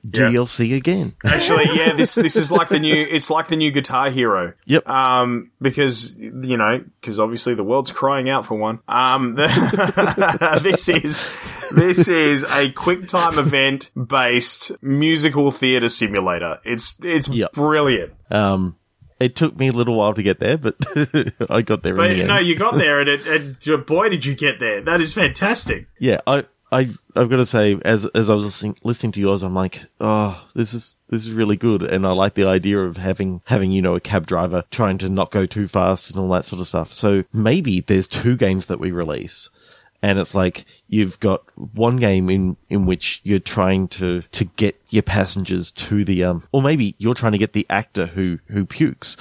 DLC 0.07 0.76
again. 0.76 1.14
Actually, 1.26 1.66
yeah, 1.74 1.93
this 1.97 2.16
this 2.16 2.36
is 2.36 2.51
like 2.51 2.70
the 2.70 2.80
new. 2.80 2.93
It's 3.09 3.30
like 3.30 3.47
the 3.47 3.55
new 3.55 3.72
Guitar 3.72 4.09
Hero. 4.09 4.53
Yep. 4.66 4.88
Um, 4.88 5.51
because 5.62 6.16
you 6.18 6.57
know, 6.57 6.84
because 6.99 7.20
obviously 7.20 7.53
the 7.55 7.64
world's 7.64 7.91
crying 7.91 8.30
out 8.30 8.45
for 8.45 8.55
one. 8.55 8.80
Um, 8.88 9.34
the, 9.36 10.59
this 10.64 10.89
is 10.89 11.26
this 11.72 12.07
is 12.07 12.43
a 12.45 12.72
quick 12.72 13.07
time 13.07 13.39
event 13.39 13.91
based 14.07 14.72
musical 14.84 15.51
theater 15.51 15.89
simulator. 15.89 16.59
It's 16.66 16.95
it's 17.01 17.28
Yep. 17.30 17.53
brilliant. 17.53 18.14
Um, 18.30 18.76
it 19.22 19.36
took 19.36 19.57
me 19.57 19.67
a 19.69 19.72
little 19.72 19.95
while 19.95 20.13
to 20.13 20.24
get 20.24 20.39
there, 20.39 20.57
but 20.57 20.76
I 21.49 21.61
got 21.61 21.84
there 21.84 21.95
But 21.95 22.11
in 22.11 22.13
the 22.15 22.19
end. 22.22 22.28
no, 22.28 22.38
you 22.39 22.55
got 22.55 22.78
there, 22.78 22.99
and, 22.99 23.09
it, 23.09 23.26
and 23.28 23.86
boy, 23.86 24.09
did 24.09 24.26
you 24.26 24.36
get 24.36 24.59
there! 24.59 24.82
That 24.82 24.99
is 25.01 25.13
fantastic. 25.13 25.88
yeah, 25.99 26.19
I, 26.28 26.45
I, 26.72 26.89
I've 27.15 27.30
got 27.30 27.38
to 27.38 27.45
say, 27.45 27.78
as 27.84 28.05
as 28.07 28.30
I 28.30 28.34
was 28.36 28.45
listening, 28.45 28.78
listening 28.84 29.11
to 29.13 29.19
yours, 29.19 29.43
I'm 29.43 29.53
like, 29.53 29.84
oh, 29.99 30.41
this 30.55 30.74
is 30.74 30.95
this 31.09 31.26
is 31.26 31.32
really 31.32 31.57
good, 31.57 31.84
and 31.84 32.07
I 32.07 32.11
like 32.13 32.34
the 32.36 32.45
idea 32.45 32.80
of 32.80 32.95
having 32.97 33.41
having 33.45 33.72
you 33.72 33.82
know 33.82 33.95
a 33.95 33.99
cab 33.99 34.26
driver 34.26 34.63
trying 34.72 34.97
to 34.99 35.09
not 35.09 35.32
go 35.32 35.45
too 35.45 35.67
fast 35.67 36.09
and 36.09 36.19
all 36.19 36.30
that 36.30 36.45
sort 36.45 36.61
of 36.61 36.67
stuff. 36.67 36.93
So 36.93 37.24
maybe 37.34 37.82
there's 37.82 38.07
two 38.07 38.38
games 38.38 38.67
that 38.67 38.80
we 38.80 38.91
release, 38.91 39.49
and 40.02 40.18
it's 40.20 40.34
like 40.34 40.66
you've 40.88 41.20
got 41.20 41.43
one 41.74 41.97
game 41.97 42.30
in 42.30 42.58
in 42.70 42.86
which 42.86 43.22
you're 43.24 43.39
trying 43.39 43.88
to 43.88 44.22
to 44.32 44.45
get 44.45 44.80
your 44.89 45.04
passengers 45.04 45.72
to 45.72 46.04
the 46.04 46.24
um, 46.24 46.43
or 46.52 46.62
maybe 46.62 46.95
you're 46.97 47.14
trying 47.14 47.32
to 47.32 47.38
get 47.38 47.54
the 47.54 47.66
actor 47.70 48.08
who 48.08 48.39
who 48.47 48.66
pukes, 48.66 49.18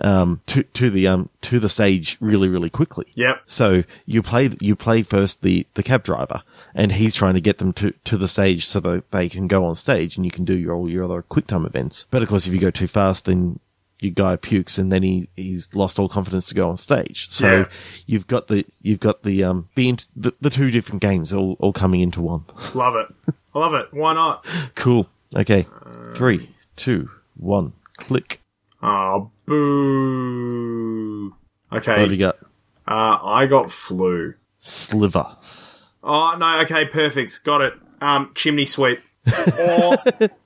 um, 0.00 0.40
to 0.46 0.62
to 0.62 0.90
the 0.90 1.06
um 1.06 1.28
to 1.42 1.58
the 1.58 1.68
stage 1.68 2.16
really 2.20 2.48
really 2.48 2.70
quickly. 2.70 3.06
Yep. 3.14 3.42
So 3.46 3.84
you 4.06 4.22
play 4.22 4.56
you 4.60 4.74
play 4.74 5.02
first 5.02 5.42
the 5.42 5.66
the 5.74 5.82
cab 5.82 6.02
driver, 6.04 6.42
and 6.74 6.92
he's 6.92 7.14
trying 7.14 7.34
to 7.34 7.40
get 7.40 7.58
them 7.58 7.72
to 7.74 7.92
to 8.04 8.16
the 8.16 8.28
stage 8.28 8.66
so 8.66 8.80
that 8.80 9.10
they 9.10 9.28
can 9.28 9.48
go 9.48 9.64
on 9.64 9.74
stage, 9.76 10.16
and 10.16 10.24
you 10.24 10.32
can 10.32 10.44
do 10.44 10.54
your 10.54 10.74
all 10.74 10.88
your 10.88 11.04
other 11.04 11.22
quick 11.22 11.46
time 11.46 11.66
events. 11.66 12.06
But 12.10 12.22
of 12.22 12.28
course, 12.28 12.46
if 12.46 12.52
you 12.52 12.60
go 12.60 12.70
too 12.70 12.88
fast, 12.88 13.26
then 13.26 13.58
your 14.02 14.12
guy 14.12 14.36
pukes, 14.36 14.78
and 14.78 14.90
then 14.92 15.02
he 15.02 15.28
he's 15.36 15.68
lost 15.74 15.98
all 15.98 16.08
confidence 16.08 16.46
to 16.46 16.54
go 16.54 16.68
on 16.68 16.76
stage. 16.76 17.30
So 17.30 17.50
Yeah. 17.50 17.64
you've 18.06 18.26
got 18.26 18.48
the 18.48 18.64
you've 18.82 19.00
got 19.00 19.22
the 19.22 19.44
um 19.44 19.68
the, 19.74 19.96
the 20.16 20.32
the 20.40 20.50
two 20.50 20.70
different 20.70 21.00
games 21.02 21.32
all 21.32 21.56
all 21.60 21.72
coming 21.72 22.00
into 22.00 22.20
one. 22.20 22.44
Love 22.74 22.94
it. 22.96 23.06
I 23.54 23.58
love 23.58 23.74
it. 23.74 23.92
Why 23.92 24.14
not? 24.14 24.44
cool. 24.74 25.08
Okay, 25.34 25.66
three, 26.14 26.50
two, 26.76 27.08
one, 27.36 27.72
click. 27.96 28.40
Oh, 28.82 29.30
boo. 29.46 31.34
Okay, 31.72 31.92
what 31.92 32.00
have 32.00 32.10
you 32.12 32.18
got? 32.18 32.36
Uh, 32.86 33.18
I 33.22 33.46
got 33.46 33.70
flu. 33.70 34.34
Sliver. 34.58 35.36
Oh 36.02 36.36
no, 36.38 36.60
okay, 36.62 36.84
perfect. 36.86 37.42
Got 37.44 37.60
it. 37.62 37.74
Um, 38.00 38.32
chimney 38.34 38.66
sweep. 38.66 39.00
Or 39.58 39.96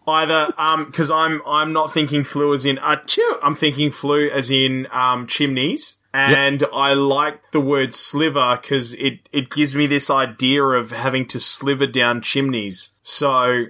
either 0.08 0.52
um 0.58 0.86
because 0.86 1.10
I'm 1.10 1.40
I'm 1.46 1.72
not 1.72 1.92
thinking 1.92 2.24
flu 2.24 2.52
as 2.54 2.64
in 2.64 2.78
uh. 2.78 2.96
I'm 3.42 3.54
thinking 3.54 3.90
flu 3.90 4.28
as 4.30 4.50
in 4.50 4.86
um 4.90 5.26
chimneys. 5.26 5.96
And 6.12 6.64
I 6.72 6.94
like 6.94 7.50
the 7.50 7.60
word 7.60 7.92
sliver 7.92 8.58
because 8.58 8.94
it, 8.94 9.20
it 9.32 9.50
gives 9.50 9.74
me 9.74 9.86
this 9.86 10.08
idea 10.08 10.62
of 10.62 10.90
having 10.90 11.26
to 11.28 11.38
sliver 11.38 11.86
down 11.86 12.22
chimneys. 12.22 12.94
So 13.02 13.66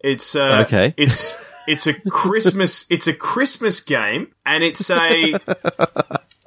it's 0.00 0.34
uh, 0.34 0.64
Okay. 0.66 0.94
it's 0.96 1.36
it's 1.68 1.86
a 1.86 1.94
Christmas 1.94 2.86
it's 2.90 3.06
a 3.06 3.12
Christmas 3.12 3.78
game 3.80 4.32
and 4.44 4.64
it's 4.64 4.90
a 4.90 5.34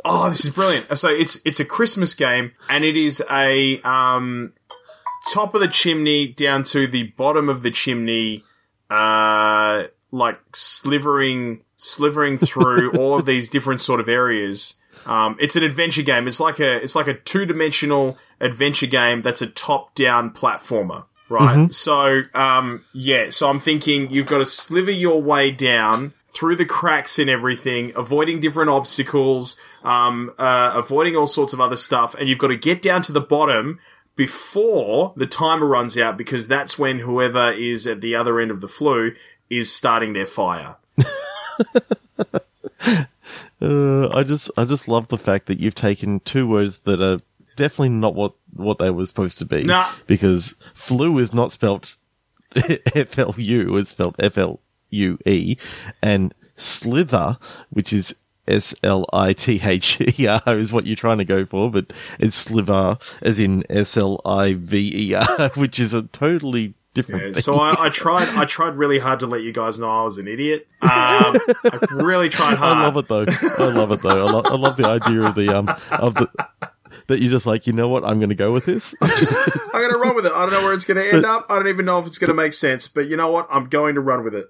Oh, 0.05 0.29
this 0.29 0.45
is 0.45 0.51
brilliant. 0.53 0.97
So 0.97 1.09
it's 1.09 1.39
it's 1.45 1.59
a 1.59 1.65
Christmas 1.65 2.13
game, 2.13 2.53
and 2.69 2.83
it 2.85 2.95
is 2.95 3.21
a 3.29 3.79
um, 3.81 4.53
top 5.27 5.53
of 5.53 5.61
the 5.61 5.67
chimney 5.67 6.27
down 6.27 6.63
to 6.63 6.87
the 6.87 7.03
bottom 7.03 7.49
of 7.49 7.61
the 7.61 7.71
chimney, 7.71 8.43
uh, 8.89 9.85
like 10.11 10.39
slivering 10.53 11.61
slivering 11.75 12.37
through 12.37 12.91
all 12.97 13.17
of 13.17 13.25
these 13.25 13.49
different 13.49 13.81
sort 13.81 13.99
of 13.99 14.09
areas. 14.09 14.75
Um, 15.05 15.37
it's 15.39 15.55
an 15.55 15.63
adventure 15.63 16.01
game. 16.01 16.27
It's 16.27 16.39
like 16.39 16.59
a 16.59 16.77
it's 16.77 16.95
like 16.95 17.07
a 17.07 17.13
two 17.13 17.45
dimensional 17.45 18.17
adventure 18.39 18.87
game 18.87 19.21
that's 19.21 19.41
a 19.41 19.47
top 19.47 19.95
down 19.95 20.31
platformer. 20.31 21.05
Right. 21.29 21.71
So, 21.71 22.23
um, 22.33 22.83
yeah. 22.91 23.29
So 23.29 23.49
I'm 23.49 23.59
thinking 23.59 24.09
you've 24.09 24.25
got 24.25 24.39
to 24.39 24.45
sliver 24.45 24.91
your 24.91 25.21
way 25.21 25.51
down 25.51 26.13
through 26.29 26.55
the 26.55 26.65
cracks 26.65 27.19
and 27.19 27.29
everything, 27.29 27.91
avoiding 27.95 28.39
different 28.39 28.69
obstacles, 28.69 29.55
um, 29.83 30.33
uh, 30.37 30.71
avoiding 30.75 31.15
all 31.15 31.27
sorts 31.27 31.53
of 31.53 31.61
other 31.61 31.75
stuff, 31.75 32.15
and 32.15 32.27
you've 32.27 32.37
got 32.37 32.47
to 32.47 32.57
get 32.57 32.81
down 32.81 33.01
to 33.03 33.11
the 33.11 33.21
bottom 33.21 33.79
before 34.19 35.13
the 35.15 35.25
timer 35.25 35.65
runs 35.65 35.97
out 35.97 36.17
because 36.17 36.45
that's 36.45 36.77
when 36.77 36.99
whoever 36.99 37.53
is 37.53 37.87
at 37.87 38.01
the 38.01 38.13
other 38.13 38.41
end 38.41 38.51
of 38.51 38.59
the 38.59 38.67
flu 38.67 39.13
is 39.49 39.73
starting 39.73 40.11
their 40.11 40.25
fire. 40.25 40.75
Uh, 43.61 44.07
I 44.15 44.23
just, 44.23 44.49
I 44.55 44.63
just 44.63 44.87
love 44.87 45.09
the 45.09 45.17
fact 45.17 45.47
that 45.47 45.59
you've 45.59 45.75
taken 45.75 46.21
two 46.21 46.47
words 46.47 46.79
that 46.85 47.01
are 47.01 47.17
definitely 47.57 47.89
not 47.89 48.15
what 48.15 48.31
what 48.53 48.79
they 48.79 48.89
were 48.89 49.05
supposed 49.05 49.37
to 49.39 49.45
be. 49.45 49.65
Nah. 49.65 49.91
Because 50.07 50.55
flu 50.73 51.17
is 51.17 51.33
not 51.33 51.51
spelt 51.51 51.97
F 52.55 53.19
L 53.19 53.35
U; 53.37 53.75
it's 53.75 53.89
spelled 53.89 54.15
F 54.17 54.37
L 54.37 54.61
U 54.91 55.19
E, 55.25 55.57
and 56.01 56.33
slither, 56.55 57.37
which 57.69 57.91
is 57.91 58.15
S 58.49 58.73
L 58.83 59.05
I 59.13 59.33
T 59.33 59.59
H 59.63 60.01
E 60.19 60.27
R, 60.27 60.41
is 60.57 60.71
what 60.71 60.85
you're 60.85 60.95
trying 60.95 61.19
to 61.19 61.25
go 61.25 61.45
for, 61.45 61.69
but 61.71 61.91
it's 62.19 62.35
sliver 62.35 62.97
as 63.21 63.39
in 63.39 63.63
S 63.69 63.95
L 63.97 64.21
I 64.25 64.53
V 64.53 65.09
E 65.11 65.13
R, 65.13 65.49
which 65.55 65.79
is 65.79 65.93
a 65.93 66.03
totally 66.03 66.73
different. 66.93 67.35
Yeah, 67.35 67.41
so 67.41 67.55
I, 67.55 67.85
I 67.85 67.89
tried. 67.89 68.29
I 68.29 68.45
tried 68.45 68.75
really 68.75 68.99
hard 68.99 69.19
to 69.21 69.27
let 69.27 69.41
you 69.41 69.53
guys 69.53 69.79
know 69.79 69.89
I 69.89 70.03
was 70.03 70.17
an 70.17 70.27
idiot. 70.27 70.67
Um, 70.81 70.89
I 70.89 71.87
really 71.91 72.29
tried 72.29 72.57
hard. 72.57 72.77
I 72.77 72.83
love 72.83 72.97
it 72.97 73.07
though. 73.07 73.25
I 73.63 73.67
love 73.67 73.91
it 73.91 74.01
though. 74.01 74.27
I, 74.27 74.31
lo- 74.31 74.43
I 74.45 74.55
love 74.55 74.77
the 74.77 74.87
idea 74.87 75.21
of 75.21 75.35
the 75.35 75.55
um 75.55 75.69
of 75.91 76.15
the 76.15 76.27
that 77.07 77.19
you're 77.19 77.31
just 77.31 77.45
like, 77.45 77.67
you 77.67 77.73
know 77.73 77.87
what, 77.87 78.05
I'm 78.05 78.19
going 78.19 78.29
to 78.29 78.35
go 78.35 78.53
with 78.53 78.65
this. 78.65 78.95
I'm 79.01 79.09
going 79.71 79.91
to 79.91 79.97
run 79.97 80.15
with 80.15 80.25
it. 80.25 80.31
I 80.31 80.41
don't 80.41 80.51
know 80.51 80.63
where 80.63 80.73
it's 80.73 80.85
going 80.85 80.97
to 80.97 81.13
end 81.13 81.25
up. 81.25 81.47
I 81.49 81.55
don't 81.55 81.67
even 81.67 81.85
know 81.85 81.99
if 81.99 82.05
it's 82.07 82.17
going 82.19 82.29
to 82.29 82.35
make 82.35 82.53
sense. 82.53 82.87
But 82.87 83.07
you 83.07 83.17
know 83.17 83.31
what? 83.31 83.47
I'm 83.49 83.65
going 83.67 83.95
to 83.95 84.01
run 84.01 84.23
with 84.23 84.35
it. 84.35 84.45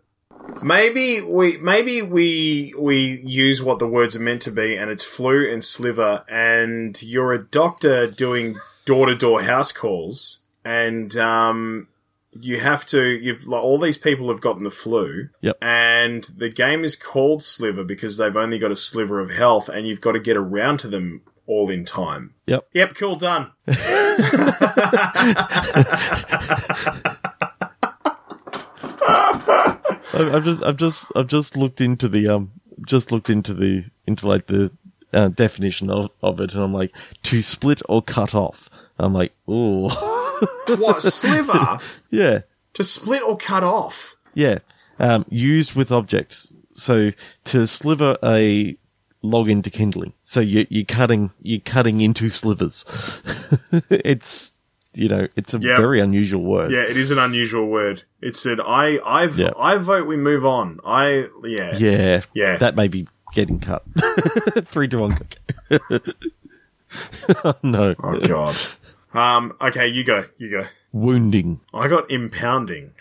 Maybe 0.62 1.22
we 1.22 1.58
maybe 1.58 2.02
we 2.02 2.74
we 2.78 3.22
use 3.26 3.64
what 3.64 3.80
the 3.80 3.88
words 3.88 4.16
are 4.16 4.20
meant 4.20 4.42
to 4.44 4.52
be, 4.52 4.76
and 4.76 4.92
it's 4.92 5.04
flu 5.04 5.50
and 5.50 5.64
sliver, 5.64 6.24
and 6.30 7.02
you're 7.02 7.34
a 7.34 7.44
doctor 7.44 8.08
doing 8.08 8.58
door 8.86 9.06
to 9.08 9.16
door 9.16 9.42
house 9.42 9.72
calls, 9.72 10.42
and 10.66 11.16
um, 11.18 11.88
you 12.32 12.60
have 12.60 12.86
to. 12.88 13.04
You've 13.06 13.48
like, 13.48 13.64
all 13.64 13.78
these 13.80 13.98
people 13.98 14.30
have 14.30 14.42
gotten 14.42 14.64
the 14.64 14.72
flu, 14.72 15.30
Yep. 15.42 15.58
and 15.62 16.24
the 16.36 16.50
game 16.50 16.84
is 16.84 16.96
called 16.96 17.44
Sliver 17.44 17.84
because 17.84 18.18
they've 18.18 18.36
only 18.38 18.60
got 18.60 18.72
a 18.72 18.76
sliver 18.76 19.20
of 19.20 19.30
health, 19.32 19.70
and 19.70 19.88
you've 19.88 20.02
got 20.02 20.12
to 20.14 20.20
get 20.20 20.38
around 20.38 20.80
to 20.80 20.88
them 20.88 21.22
all 21.48 21.70
in 21.70 21.86
time. 21.86 22.34
Yep. 22.48 22.68
Yep, 22.74 22.96
cool, 22.96 23.16
done. 23.16 23.52
I've 30.14 30.44
just, 30.44 30.64
I've 30.64 30.78
just, 30.78 31.12
I've 31.16 31.28
just 31.28 31.56
looked 31.58 31.82
into 31.82 32.08
the 32.08 32.28
um, 32.28 32.52
just 32.88 33.12
looked 33.12 33.30
into 33.30 33.54
the 33.54 33.86
into 34.08 34.28
like 34.28 34.48
the 34.48 34.72
uh, 35.14 35.30
definition 35.30 35.90
of, 35.90 36.10
of 36.22 36.40
it, 36.40 36.54
and 36.54 36.62
I'm 36.64 36.74
like, 36.74 36.92
to 37.24 37.42
split 37.42 37.82
or 37.90 38.02
cut 38.02 38.34
off. 38.36 38.70
I'm 38.98 39.14
like, 39.14 39.34
ooh, 39.50 39.90
What 39.90 41.02
sliver 41.02 41.80
yeah, 42.10 42.42
to 42.74 42.84
split 42.84 43.22
or 43.24 43.38
cut 43.38 43.64
off? 43.64 44.16
yeah. 44.34 44.60
Um, 45.02 45.26
used 45.30 45.76
with 45.76 45.94
objects. 45.94 46.52
So 46.74 47.12
to 47.46 47.66
sliver 47.66 48.18
a 48.22 48.76
log 49.22 49.50
into 49.50 49.70
kindling. 49.70 50.12
So 50.24 50.42
you, 50.42 50.68
you're 50.70 50.84
cutting, 50.84 51.32
you're 51.42 51.62
cutting 51.62 52.02
into 52.02 52.30
slivers. 52.30 52.84
it's, 53.90 54.52
you 55.00 55.08
know, 55.08 55.28
it's 55.36 55.54
a 55.54 55.58
Yep. 55.60 55.78
very 55.78 56.00
unusual 56.00 56.44
word. 56.44 56.72
Yeah, 56.72 56.82
it 56.82 56.98
is 56.98 57.10
an 57.12 57.18
unusual 57.20 57.68
word. 57.68 58.04
It 58.22 58.36
said, 58.36 58.60
"I, 58.60 58.98
I, 58.98 59.26
Yeah. 59.28 59.52
I 59.58 59.78
vote 59.78 60.06
we 60.08 60.18
move 60.18 60.46
on." 60.46 60.80
I, 60.86 61.28
yeah, 61.44 61.78
Yeah. 61.78 62.22
Yeah. 62.34 62.58
That 62.58 62.76
may 62.76 62.88
be 62.88 63.08
getting 63.34 63.60
cut. 63.60 63.84
Three 64.68 64.88
to 64.90 64.98
one. 64.98 65.18
oh, 67.44 67.54
no. 67.64 67.96
Oh 68.04 68.20
god. 68.20 68.58
Um. 69.14 69.56
Okay, 69.62 69.88
you 69.88 70.04
go. 70.04 70.26
You 70.38 70.52
go. 70.52 70.66
Wounding. 70.92 71.62
I 71.74 71.88
got 71.88 72.10
impounding. 72.10 72.92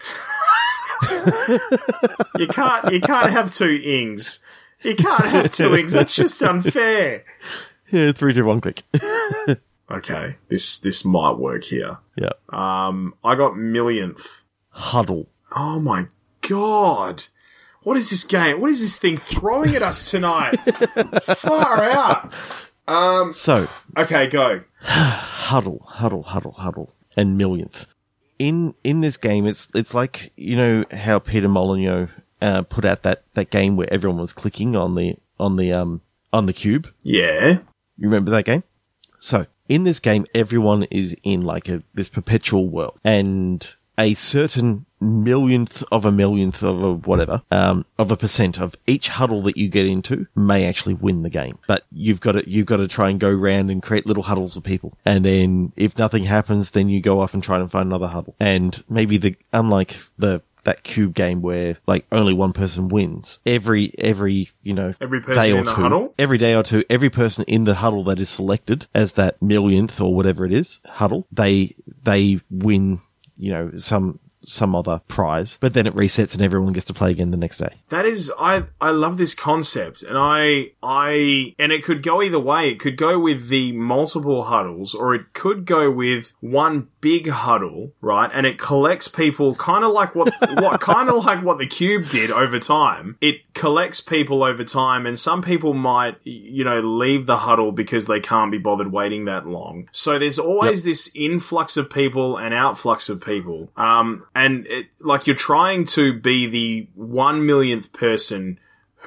you 2.38 2.46
can't. 2.48 2.92
You 2.92 3.00
can't 3.00 3.30
have 3.30 3.52
two 3.52 3.80
ings. 3.84 4.44
You 4.82 4.94
can't 4.94 5.24
have 5.24 5.50
two 5.52 5.74
ings. 5.74 5.92
That's 5.92 6.14
just 6.14 6.42
unfair. 6.42 7.24
Yeah, 7.90 8.12
three, 8.12 8.34
two, 8.34 8.44
one, 8.44 8.60
click. 8.60 8.82
Okay, 9.90 10.36
this 10.48 10.78
this 10.80 11.04
might 11.04 11.38
work 11.38 11.64
here. 11.64 11.98
yeah. 12.16 12.32
Um, 12.50 13.14
I 13.24 13.34
got 13.36 13.56
millionth. 13.56 14.44
Huddle. 14.70 15.28
Oh 15.56 15.80
my 15.80 16.06
god. 16.46 17.24
What 17.82 17.96
is 17.96 18.10
this 18.10 18.24
game? 18.24 18.60
What 18.60 18.70
is 18.70 18.80
this 18.80 18.98
thing 18.98 19.16
throwing 19.16 19.74
at 19.74 19.82
us 19.82 20.10
tonight? 20.10 20.56
Far 21.36 21.82
out. 21.84 22.32
Um, 22.86 23.32
so, 23.32 23.66
Okay, 23.96 24.28
go. 24.28 24.62
huddle, 24.82 25.82
huddle, 25.86 26.22
huddle, 26.22 26.52
huddle, 26.52 26.92
and 27.16 27.36
millionth. 27.36 27.86
In 28.38 28.74
in 28.84 29.00
this 29.00 29.16
game, 29.16 29.46
it's 29.46 29.68
it's 29.74 29.94
like 29.94 30.32
you 30.36 30.56
know 30.56 30.84
how 30.92 31.18
Peter 31.18 31.48
Molyneux 31.48 32.08
uh, 32.42 32.62
put 32.62 32.84
out 32.84 33.02
that, 33.04 33.24
that 33.34 33.50
game 33.50 33.76
where 33.76 33.92
everyone 33.92 34.20
was 34.20 34.32
clicking 34.32 34.76
on 34.76 34.94
the 34.94 35.16
on 35.40 35.56
the 35.56 35.72
um 35.72 36.02
on 36.32 36.46
the 36.46 36.52
cube. 36.52 36.92
Yeah. 37.02 37.58
You 37.96 38.08
remember 38.08 38.30
that 38.32 38.44
game? 38.44 38.62
So 39.18 39.46
in 39.68 39.84
this 39.84 40.00
game, 40.00 40.26
everyone 40.34 40.84
is 40.84 41.16
in 41.22 41.42
like 41.42 41.68
a 41.68 41.82
this 41.94 42.08
perpetual 42.08 42.68
world, 42.68 42.98
and 43.04 43.66
a 43.98 44.14
certain 44.14 44.86
millionth 45.00 45.84
of 45.92 46.04
a 46.04 46.10
millionth 46.10 46.62
of 46.62 46.82
a 46.82 46.92
whatever 46.94 47.42
um, 47.50 47.84
of 47.98 48.10
a 48.10 48.16
percent 48.16 48.58
of 48.58 48.74
each 48.86 49.08
huddle 49.08 49.42
that 49.42 49.56
you 49.56 49.68
get 49.68 49.86
into 49.86 50.26
may 50.34 50.64
actually 50.64 50.94
win 50.94 51.22
the 51.22 51.30
game. 51.30 51.58
But 51.66 51.84
you've 51.92 52.20
got 52.20 52.32
to 52.32 52.48
you've 52.48 52.66
got 52.66 52.78
to 52.78 52.88
try 52.88 53.10
and 53.10 53.20
go 53.20 53.30
around 53.30 53.70
and 53.70 53.82
create 53.82 54.06
little 54.06 54.22
huddles 54.22 54.56
of 54.56 54.62
people, 54.62 54.96
and 55.04 55.24
then 55.24 55.72
if 55.76 55.98
nothing 55.98 56.24
happens, 56.24 56.70
then 56.70 56.88
you 56.88 57.00
go 57.00 57.20
off 57.20 57.34
and 57.34 57.42
try 57.42 57.58
and 57.58 57.70
find 57.70 57.86
another 57.86 58.06
huddle. 58.06 58.34
And 58.40 58.82
maybe 58.88 59.18
the 59.18 59.36
unlike 59.52 59.96
the 60.16 60.42
that 60.64 60.82
cube 60.82 61.14
game 61.14 61.42
where 61.42 61.76
like 61.86 62.06
only 62.12 62.34
one 62.34 62.52
person 62.52 62.88
wins 62.88 63.38
every 63.46 63.92
every 63.98 64.50
you 64.62 64.74
know 64.74 64.94
Every 65.00 65.20
person 65.20 65.42
day 65.42 65.52
or 65.52 65.58
in 65.58 65.64
the 65.64 65.74
two 65.74 65.82
huddle? 65.82 66.14
every 66.18 66.38
day 66.38 66.54
or 66.54 66.62
two 66.62 66.84
every 66.90 67.10
person 67.10 67.44
in 67.48 67.64
the 67.64 67.74
huddle 67.74 68.04
that 68.04 68.18
is 68.18 68.28
selected 68.28 68.86
as 68.94 69.12
that 69.12 69.40
millionth 69.42 70.00
or 70.00 70.14
whatever 70.14 70.44
it 70.44 70.52
is 70.52 70.80
huddle 70.86 71.26
they 71.32 71.74
they 72.04 72.40
win 72.50 73.00
you 73.36 73.52
know 73.52 73.70
some 73.76 74.18
some 74.44 74.74
other 74.74 75.00
prize 75.08 75.58
but 75.60 75.74
then 75.74 75.84
it 75.86 75.94
resets 75.94 76.32
and 76.32 76.40
everyone 76.42 76.72
gets 76.72 76.86
to 76.86 76.94
play 76.94 77.10
again 77.10 77.32
the 77.32 77.36
next 77.36 77.58
day 77.58 77.74
That 77.88 78.06
is 78.06 78.32
I 78.38 78.62
I 78.80 78.90
love 78.90 79.18
this 79.18 79.34
concept 79.34 80.02
and 80.04 80.16
I 80.16 80.70
I 80.82 81.54
and 81.58 81.72
it 81.72 81.82
could 81.82 82.02
go 82.04 82.22
either 82.22 82.38
way. 82.38 82.70
It 82.70 82.78
could 82.78 82.96
go 82.96 83.18
with 83.18 83.48
the 83.48 83.72
multiple 83.72 84.44
huddles 84.44 84.94
or 84.94 85.12
it 85.14 85.32
could 85.34 85.66
go 85.66 85.90
with 85.90 86.32
one 86.40 86.86
big 87.00 87.28
huddle, 87.28 87.92
right? 88.00 88.30
And 88.32 88.46
it 88.46 88.58
collects 88.58 89.08
people 89.08 89.54
kind 89.54 89.84
of 89.84 89.92
like 89.92 90.14
what 90.14 90.32
what 90.60 90.80
kind 90.80 91.08
of 91.08 91.24
like 91.24 91.42
what 91.42 91.58
the 91.58 91.66
cube 91.66 92.08
did 92.08 92.30
over 92.30 92.58
time. 92.58 93.16
It 93.20 93.52
collects 93.54 94.00
people 94.00 94.42
over 94.42 94.64
time 94.64 95.06
and 95.06 95.18
some 95.18 95.42
people 95.42 95.74
might 95.74 96.16
you 96.24 96.64
know 96.64 96.80
leave 96.80 97.26
the 97.26 97.38
huddle 97.38 97.72
because 97.72 98.06
they 98.06 98.20
can't 98.20 98.50
be 98.50 98.58
bothered 98.58 98.92
waiting 98.92 99.24
that 99.26 99.46
long. 99.46 99.88
So 99.92 100.18
there's 100.18 100.38
always 100.38 100.84
this 100.84 101.10
influx 101.14 101.76
of 101.76 101.90
people 101.90 102.36
and 102.36 102.54
outflux 102.54 103.08
of 103.08 103.20
people. 103.20 103.70
Um 103.76 104.26
and 104.34 104.66
it, 104.66 104.88
like 105.00 105.26
you're 105.26 105.36
trying 105.36 105.86
to 105.86 106.18
be 106.18 106.46
the 106.46 106.88
1 106.94 107.46
millionth 107.46 107.92
person 107.92 108.58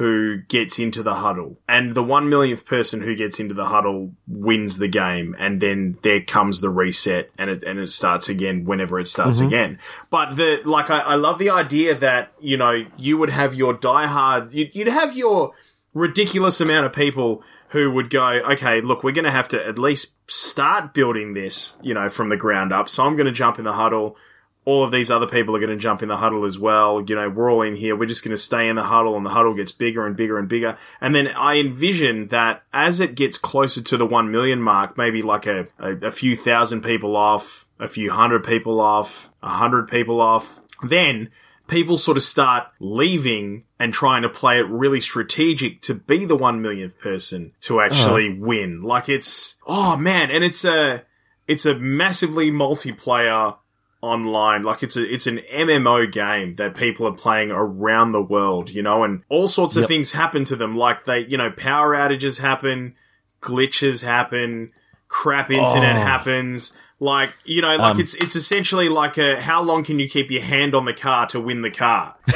who 0.02 0.38
gets 0.47 0.80
into 0.80 1.04
the 1.04 1.14
huddle. 1.14 1.60
And 1.70 1.93
the 1.93 2.02
one 2.02 2.28
millionth 2.28 2.66
person 2.66 3.02
who 3.02 3.16
gets 3.16 3.39
into 3.39 3.54
the 3.54 3.66
huddle 3.66 4.14
wins 4.28 4.80
the 4.80 4.88
game. 4.88 5.36
And 5.38 5.62
then 5.62 5.99
there 6.02 6.22
comes 6.22 6.60
the 6.60 6.72
reset 6.72 7.30
and 7.38 7.52
it, 7.52 7.62
and 7.62 7.78
it 7.78 7.86
starts 7.86 8.28
again 8.28 8.66
whenever 8.66 8.99
it 8.99 9.06
starts 9.06 9.38
mm-hmm. 9.38 9.47
again. 9.49 9.80
But 10.10 10.38
the, 10.38 10.60
like, 10.66 10.89
I, 10.89 11.02
I 11.02 11.16
love 11.16 11.38
the 11.38 11.52
idea 11.52 11.93
that, 11.93 12.32
you 12.39 12.58
know, 12.58 12.84
you 12.97 13.20
would 13.20 13.30
have 13.30 13.54
your 13.54 13.76
diehard, 13.76 14.52
you'd, 14.52 14.74
you'd 14.74 14.88
have 14.88 15.16
your 15.16 15.52
ridiculous 15.93 16.60
amount 16.60 16.88
of 16.88 16.93
people 16.93 17.43
who 17.70 17.91
would 17.91 18.10
go, 18.10 18.26
okay, 18.26 18.82
look, 18.82 19.04
we're 19.04 19.14
going 19.14 19.26
to 19.26 19.30
have 19.30 19.49
to 19.49 19.64
at 19.64 19.78
least 19.78 20.16
start 20.32 20.95
building 20.95 21.36
this, 21.36 21.80
you 21.84 21.93
know, 21.93 22.10
from 22.10 22.30
the 22.30 22.38
ground 22.38 22.74
up. 22.74 22.89
So 22.89 23.06
I'm 23.06 23.16
going 23.16 23.28
to 23.28 23.32
jump 23.32 23.60
in 23.60 23.66
the 23.66 23.74
huddle 23.74 24.18
all 24.64 24.84
of 24.84 24.91
these 24.91 25.09
other 25.09 25.26
people 25.26 25.55
are 25.55 25.59
going 25.59 25.72
to 25.72 25.78
jump 25.78 26.03
in 26.03 26.09
the 26.09 26.18
huddle 26.18 26.45
as 26.45 26.59
well. 26.59 27.03
You 27.07 27.16
know, 27.16 27.30
we're 27.30 27.51
all 27.51 27.64
in 27.64 27.76
here. 27.76 27.95
We're 27.95 28.05
just 28.05 28.24
going 28.24 28.32
to 28.32 28.38
stay 28.38 28.68
in 28.68 28.76
the 28.76 28.84
huddle 28.84 29.18
and 29.18 29.26
the 29.26 29.32
huddle 29.32 29.55
gets 29.55 29.72
bigger 29.72 30.05
and 30.05 30.16
bigger 30.16 30.38
and 30.38 30.47
bigger. 30.47 30.78
And 30.99 31.16
then 31.16 31.30
I 31.30 31.57
envision 31.57 32.28
that 32.28 32.64
as 32.72 32.99
it 32.99 33.16
gets 33.16 33.38
closer 33.38 33.82
to 33.82 33.97
the 33.97 34.05
1 34.05 34.32
million 34.32 34.62
mark, 34.62 34.97
maybe 34.97 35.24
like 35.24 35.47
a, 35.47 35.68
a, 35.80 36.07
a 36.07 36.12
few 36.12 36.36
thousand 36.36 36.84
people 36.84 37.18
off, 37.18 37.68
a 37.80 37.88
few 37.88 38.12
hundred 38.12 38.43
people 38.43 38.80
off, 38.80 39.32
a 39.41 39.49
hundred 39.49 39.88
people 39.88 40.22
off, 40.22 40.62
then 40.84 41.32
people 41.68 41.97
sort 41.97 42.18
of 42.18 42.24
start 42.24 42.68
leaving 42.80 43.64
and 43.80 43.93
trying 43.93 44.22
to 44.22 44.30
play 44.30 44.59
it 44.59 44.68
really 44.68 44.99
strategic 44.99 45.82
to 45.82 45.95
be 45.95 46.24
the 46.24 46.36
1 46.36 46.62
millionth 46.62 46.99
person 46.99 47.53
to 47.62 47.80
uh-huh. 47.80 47.88
actually 47.88 48.38
win. 48.38 48.84
Like 48.84 49.09
it's, 49.09 49.59
oh 49.66 49.97
man, 49.97 50.30
and 50.30 50.43
it's 50.43 50.64
a, 50.64 51.03
it's 51.47 51.66
a 51.66 51.74
massively 51.74 52.51
multiplayer 52.51 53.57
online. 54.02 54.64
Like 54.64 54.82
it's 54.84 54.97
a 54.97 55.14
it's 55.14 55.28
an 55.28 55.39
MMO 55.52 56.12
game 56.12 56.56
that 56.56 56.76
people 56.76 57.08
are 57.08 57.14
playing 57.14 57.52
around 57.52 58.12
the 58.12 58.22
world, 58.22 58.70
you 58.70 58.82
know, 58.82 59.04
and 59.04 59.24
all 59.30 59.47
sorts 59.47 59.76
of 59.76 59.82
Yep. 59.82 59.88
things 59.89 60.12
happen 60.14 60.43
to 60.45 60.56
them. 60.56 60.76
Like 60.76 61.06
they, 61.06 61.20
you 61.20 61.38
know, 61.38 61.52
power 61.52 61.95
outages 61.95 62.39
happen, 62.41 62.95
glitches 63.41 64.04
happen, 64.04 64.72
crap 65.08 65.52
internet 65.52 65.95
Oh. 65.97 65.99
happens. 65.99 66.76
Like 66.99 67.32
you 67.45 67.62
know, 67.64 67.76
like 67.78 67.95
Um, 67.95 67.99
it's 67.99 68.14
it's 68.16 68.36
essentially 68.36 68.88
like 68.88 69.18
a 69.18 69.41
how 69.41 69.62
long 69.64 69.84
can 69.84 69.97
you 69.99 70.08
keep 70.08 70.30
your 70.30 70.43
hand 70.43 70.76
on 70.76 70.86
the 70.86 70.93
car 70.93 71.26
to 71.28 71.39
win 71.39 71.62
the 71.62 71.72
car? 71.72 72.16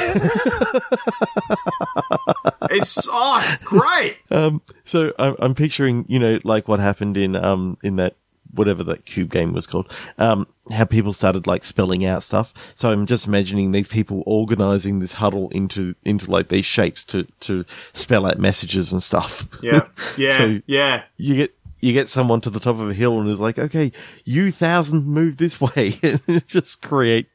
it's 2.70 3.08
oh, 3.10 3.40
it's 3.42 3.56
great. 3.62 4.16
Um, 4.30 4.62
so 4.84 5.12
I'm, 5.18 5.36
I'm 5.38 5.54
picturing, 5.54 6.04
you 6.08 6.18
know, 6.18 6.38
like 6.44 6.68
what 6.68 6.80
happened 6.80 7.16
in 7.16 7.36
um 7.36 7.78
in 7.82 7.96
that 7.96 8.16
whatever 8.56 8.82
that 8.84 9.04
cube 9.06 9.30
game 9.30 9.52
was 9.52 9.66
called. 9.66 9.90
Um, 10.18 10.46
how 10.72 10.84
people 10.84 11.12
started 11.12 11.46
like 11.46 11.62
spelling 11.64 12.04
out 12.04 12.22
stuff. 12.22 12.52
So 12.74 12.90
I'm 12.90 13.06
just 13.06 13.26
imagining 13.26 13.72
these 13.72 13.88
people 13.88 14.22
organizing 14.26 14.98
this 15.00 15.12
huddle 15.12 15.48
into 15.50 15.94
into 16.04 16.30
like 16.30 16.48
these 16.48 16.64
shapes 16.64 17.04
to 17.06 17.24
to 17.40 17.64
spell 17.94 18.26
out 18.26 18.38
messages 18.38 18.92
and 18.92 19.02
stuff. 19.02 19.46
Yeah, 19.62 19.86
yeah, 20.16 20.36
So- 20.38 20.60
yeah. 20.66 21.02
you 21.16 21.36
get 21.36 21.54
you 21.80 21.92
get 21.92 22.08
someone 22.08 22.40
to 22.40 22.50
the 22.50 22.58
top 22.58 22.80
of 22.80 22.88
a 22.90 22.94
hill 22.94 23.20
and 23.20 23.28
is 23.28 23.40
like, 23.40 23.58
okay, 23.58 23.92
you 24.24 24.50
thousand 24.50 25.04
move 25.06 25.36
this 25.36 25.60
way, 25.60 25.94
and 26.02 26.42
just 26.48 26.82
create 26.82 27.28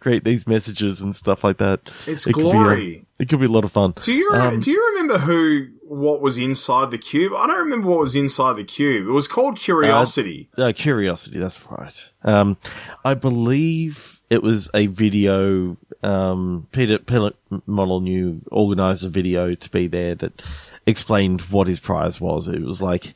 create 0.00 0.22
these 0.24 0.46
messages 0.46 1.00
and 1.02 1.14
stuff 1.16 1.42
like 1.42 1.58
that. 1.58 1.80
It's 2.06 2.24
Could 2.24 2.36
be, 2.36 2.42
glory. 2.42 2.96
um, 2.98 3.06
it 3.18 3.28
could 3.28 3.40
be 3.40 3.46
a 3.46 3.50
lot 3.50 3.64
of 3.64 3.72
fun. 3.72 3.94
Do 4.00 4.12
you 4.12 4.30
Um, 4.32 4.60
do 4.60 4.70
you 4.70 4.86
remember 4.92 5.18
who 5.18 5.66
what 5.88 6.20
was 6.20 6.38
inside 6.38 6.90
the 6.90 6.98
cube? 6.98 7.32
I 7.34 7.46
don't 7.46 7.64
remember 7.64 7.88
what 7.88 8.00
was 8.00 8.16
inside 8.16 8.56
the 8.56 8.64
cube. 8.64 9.06
It 9.08 9.12
was 9.12 9.28
called 9.28 9.58
Curiosity. 9.58 10.48
Uh, 10.56 10.72
Curiosity, 10.74 11.38
that's 11.38 11.58
right. 11.70 11.94
Um, 12.22 12.56
I 13.04 13.14
believe 13.14 14.20
it 14.30 14.42
was 14.42 14.68
a 14.74 14.86
video. 14.86 15.76
Um, 16.02 16.66
Peter 16.72 16.98
Peter 16.98 17.32
Molyneux 17.66 18.40
organised 18.50 19.04
a 19.04 19.08
video 19.08 19.54
to 19.54 19.70
be 19.70 19.86
there 19.86 20.14
that 20.16 20.42
explained 20.86 21.42
what 21.42 21.66
his 21.66 21.80
prize 21.80 22.20
was. 22.20 22.48
It 22.48 22.62
was 22.62 22.82
like 22.82 23.14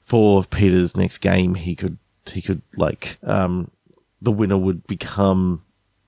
for 0.00 0.44
Peter's 0.44 0.96
next 0.96 1.18
game, 1.18 1.54
he 1.54 1.74
could 1.74 1.98
he 2.26 2.42
could 2.42 2.62
like 2.76 3.18
um, 3.22 3.70
the 4.20 4.32
winner 4.32 4.58
would 4.58 4.86
become 4.86 5.64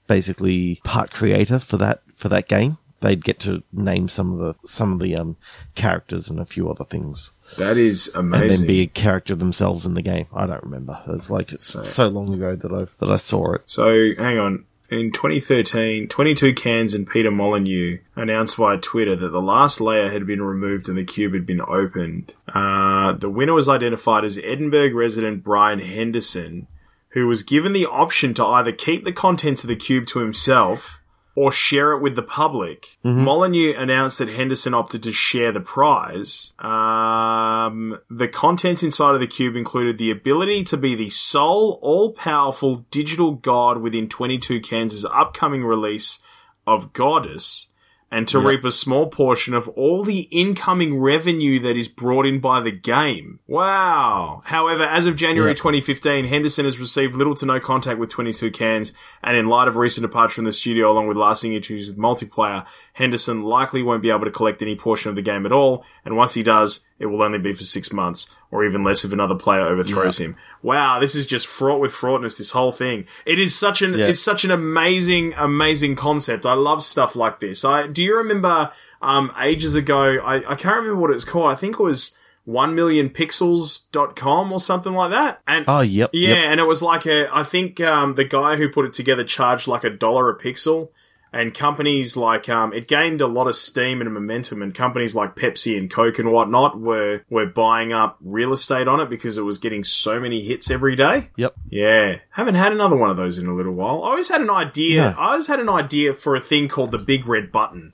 basically 0.07 0.81
part 0.85 1.11
creator 1.11 1.59
for 1.59 1.77
that 1.79 2.03
for 2.15 2.29
that 2.29 2.49
game. 2.49 2.79
They'd 3.03 3.25
get 3.25 3.39
to 3.41 3.63
name 3.73 4.09
some 4.09 4.33
of 4.33 4.39
the 4.39 4.67
some 4.69 4.93
of 4.93 5.01
the 5.01 5.17
um, 5.17 5.37
characters 5.75 6.31
and 6.31 6.41
a 6.41 6.45
few 6.45 6.71
other 6.71 6.85
things 6.85 7.33
that 7.59 7.77
is 7.77 8.11
amazing. 8.15 8.51
and 8.51 8.59
then 8.61 8.67
be 8.67 8.81
a 8.83 8.87
character 8.87 9.35
themselves 9.35 9.85
in 9.85 9.95
the 9.95 10.03
game. 10.03 10.27
I 10.35 10.47
don't 10.47 10.63
remember. 10.63 10.99
It's 11.09 11.31
like 11.31 11.53
it's 11.53 11.77
so 11.91 12.09
long 12.09 12.33
ago 12.33 12.57
that 12.57 12.73
I 12.73 12.87
that 13.05 13.13
I 13.13 13.17
saw 13.19 13.55
it. 13.55 13.63
so 13.67 14.15
hang 14.17 14.39
on. 14.39 14.65
In 14.91 15.11
2013, 15.11 16.09
22 16.09 16.53
Cans 16.53 16.93
and 16.93 17.07
Peter 17.07 17.31
Molyneux 17.31 17.99
announced 18.15 18.57
via 18.57 18.77
Twitter 18.77 19.17
that 19.17 19.31
the 19.31 19.41
last 19.41 19.81
layer 19.81 20.11
had 20.11 20.27
been 20.27 20.43
removed 20.43 20.87
and 20.87 20.99
the 20.99 21.05
cube 21.05 21.33
had 21.33 21.47
been 21.47 21.63
opened. 21.63 22.35
Uh, 22.47 23.13
the 23.13 23.31
winner 23.31 23.55
was 23.55 23.71
identified 23.71 24.23
as 24.23 24.37
Edinburgh 24.45 24.93
resident 24.93 25.43
Brian 25.43 25.79
Henderson, 25.79 26.67
who 27.11 27.27
was 27.27 27.43
given 27.43 27.73
the 27.73 27.87
option 27.87 28.35
to 28.35 28.45
either 28.45 28.71
keep 28.71 29.05
the 29.05 29.13
contents 29.13 29.65
of 29.65 29.69
the 29.69 29.77
cube 29.77 30.07
to 30.09 30.19
himself 30.19 31.02
or 31.35 31.51
share 31.51 31.93
it 31.93 32.03
with 32.03 32.15
the 32.15 32.23
public. 32.23 32.99
Molyneux 33.25 33.75
announced 33.77 34.19
that 34.19 34.29
Henderson 34.29 34.75
opted 34.75 35.03
to 35.05 35.13
share 35.13 35.51
the 35.53 35.61
prize. 35.61 36.53
Um, 36.59 37.99
the 38.11 38.29
contents 38.29 38.83
inside 38.83 39.15
of 39.15 39.21
the 39.21 39.27
cube 39.27 39.57
included 39.57 39.99
the 39.99 40.11
ability 40.11 40.65
to 40.65 40.77
be 40.77 40.95
the 40.95 41.11
sole, 41.11 41.79
all-powerful 41.81 42.85
digital 42.91 43.33
god 43.33 43.79
within 43.79 44.09
22 44.09 44.61
Cans' 44.61 45.05
upcoming 45.07 45.65
release 45.65 46.23
of 46.67 46.93
Godus, 46.93 47.69
and 48.13 48.29
to 48.29 48.39
reap 48.39 48.63
a 48.63 48.71
small 48.71 49.07
portion 49.07 49.55
of 49.55 49.69
all 49.71 50.05
the 50.05 50.29
incoming 50.31 51.01
revenue 51.01 51.59
that 51.59 51.79
is 51.79 51.89
brought 51.89 52.27
in 52.27 52.39
by 52.41 52.61
the 52.61 52.71
game. 52.71 53.41
Wow. 53.49 54.43
However, 54.45 54.85
as 54.85 55.07
of 55.07 55.17
January 55.17 55.53
Yeah. 55.53 55.57
2015, 55.57 56.27
Henderson 56.27 56.67
has 56.67 56.79
received 56.79 57.17
little 57.17 57.35
to 57.37 57.47
no 57.47 57.59
contact 57.59 57.99
with 57.99 58.11
22 58.11 58.51
Cans, 58.51 58.93
and 59.25 59.35
in 59.35 59.49
light 59.49 59.67
of 59.67 59.77
recent 59.77 60.03
departure 60.03 60.35
from 60.35 60.45
the 60.45 60.53
studio 60.53 60.93
along 60.93 61.09
with 61.09 61.17
lasting 61.17 61.55
issues 61.55 61.89
with 61.89 61.97
multiplayer, 61.97 62.67
Henderson 62.93 63.43
likely 63.43 63.83
won't 63.83 64.03
be 64.03 64.11
able 64.11 64.27
to 64.27 64.31
collect 64.31 64.61
any 64.61 64.77
portion 64.77 65.09
of 65.09 65.17
the 65.17 65.23
game 65.23 65.47
at 65.47 65.53
all, 65.53 65.83
and 66.05 66.15
once 66.15 66.35
he 66.35 66.43
does, 66.43 66.87
it 66.99 67.07
will 67.07 67.23
only 67.23 67.39
be 67.39 67.53
for 67.55 67.65
six 67.65 67.93
months, 67.93 68.37
or 68.53 68.65
even 68.65 68.85
less 68.85 69.05
if 69.05 69.13
another 69.13 69.35
player 69.35 69.63
overthrows 69.67 70.19
him. 70.19 70.37
Wow, 70.63 71.01
this 71.01 71.17
is 71.17 71.27
just 71.27 71.49
fraught 71.49 71.81
with 71.81 71.91
fraudness, 71.91 72.39
this 72.39 72.53
whole 72.53 72.71
thing. 72.71 73.07
It 73.27 73.41
is 73.41 73.59
such 73.59 73.83
an, 73.83 73.99
Yeah. 73.99 74.07
it's 74.07 74.21
such 74.21 74.45
an 74.45 74.53
amazing, 74.53 75.35
amazing 75.37 75.97
concept. 75.97 76.47
I 76.47 76.53
love 76.53 76.85
stuff 76.85 77.17
like 77.17 77.41
this. 77.41 77.65
I, 77.65 77.89
do 77.89 78.05
you 78.05 78.17
remember, 78.17 78.71
um, 79.01 79.33
ages 79.41 79.75
ago, 79.75 80.19
I, 80.23 80.37
I 80.37 80.55
can't 80.55 80.77
remember 80.77 81.01
what 81.01 81.11
it's 81.11 81.25
called, 81.25 81.51
I 81.51 81.57
think 81.57 81.81
it 81.81 81.83
was 81.83 82.17
1millionpixels.com 82.49 84.53
or 84.53 84.61
something 84.61 84.93
like 84.93 85.11
that. 85.11 85.41
And, 85.47 85.65
Oh, 85.69 85.81
yep. 85.81 86.11
yeah, 86.13 86.29
Yep. 86.31 86.39
and 86.47 86.61
it 86.61 86.67
was 86.67 86.83
like 86.83 87.07
a. 87.07 87.29
I 87.35 87.43
think 87.45 87.81
um, 87.81 88.15
the 88.15 88.25
guy 88.25 88.57
who 88.57 88.69
put 88.69 88.85
it 88.85 88.93
together 88.93 89.23
charged 89.25 89.69
like 89.69 89.85
a 89.85 89.91
dollar 89.91 90.29
a 90.31 90.37
pixel, 90.39 90.89
and 91.33 91.55
companies 91.55 92.17
like 92.17 92.49
um, 92.49 92.73
it 92.73 92.87
gained 92.87 93.21
a 93.21 93.27
lot 93.27 93.47
of 93.47 93.57
steam 93.57 94.01
and 94.01 94.13
momentum, 94.13 94.61
and 94.63 94.75
companies 94.75 95.15
like 95.15 95.35
Pepsi 95.35 95.79
and 95.79 95.91
Coke 95.91 96.19
and 96.19 96.31
whatnot 96.31 96.79
were 96.81 97.23
were 97.31 97.47
buying 97.47 97.93
up 97.93 98.19
real 98.21 98.53
estate 98.53 98.87
on 98.89 99.01
it 99.01 99.09
because 99.09 99.39
it 99.39 99.43
was 99.43 99.59
getting 99.59 99.83
so 99.85 100.21
many 100.21 100.43
hits 100.43 100.71
every 100.71 100.95
day. 100.95 101.31
Yep. 101.37 101.55
Yeah, 101.71 102.19
haven't 102.31 102.57
had 102.57 102.73
another 102.73 102.97
one 102.97 103.11
of 103.11 103.17
those 103.17 103.39
in 103.39 103.47
a 103.47 103.55
little 103.55 103.75
while. 103.75 104.03
I 104.05 104.09
always 104.09 104.29
had 104.29 104.41
an 104.41 104.51
idea. 104.51 105.03
No. 105.11 105.19
I 105.19 105.31
always 105.31 105.47
had 105.47 105.61
an 105.61 105.69
idea 105.69 106.13
for 106.15 106.37
a 106.37 106.41
thing 106.41 106.69
called 106.69 106.91
the 106.91 106.99
big 106.99 107.27
red 107.27 107.51
button, 107.51 107.93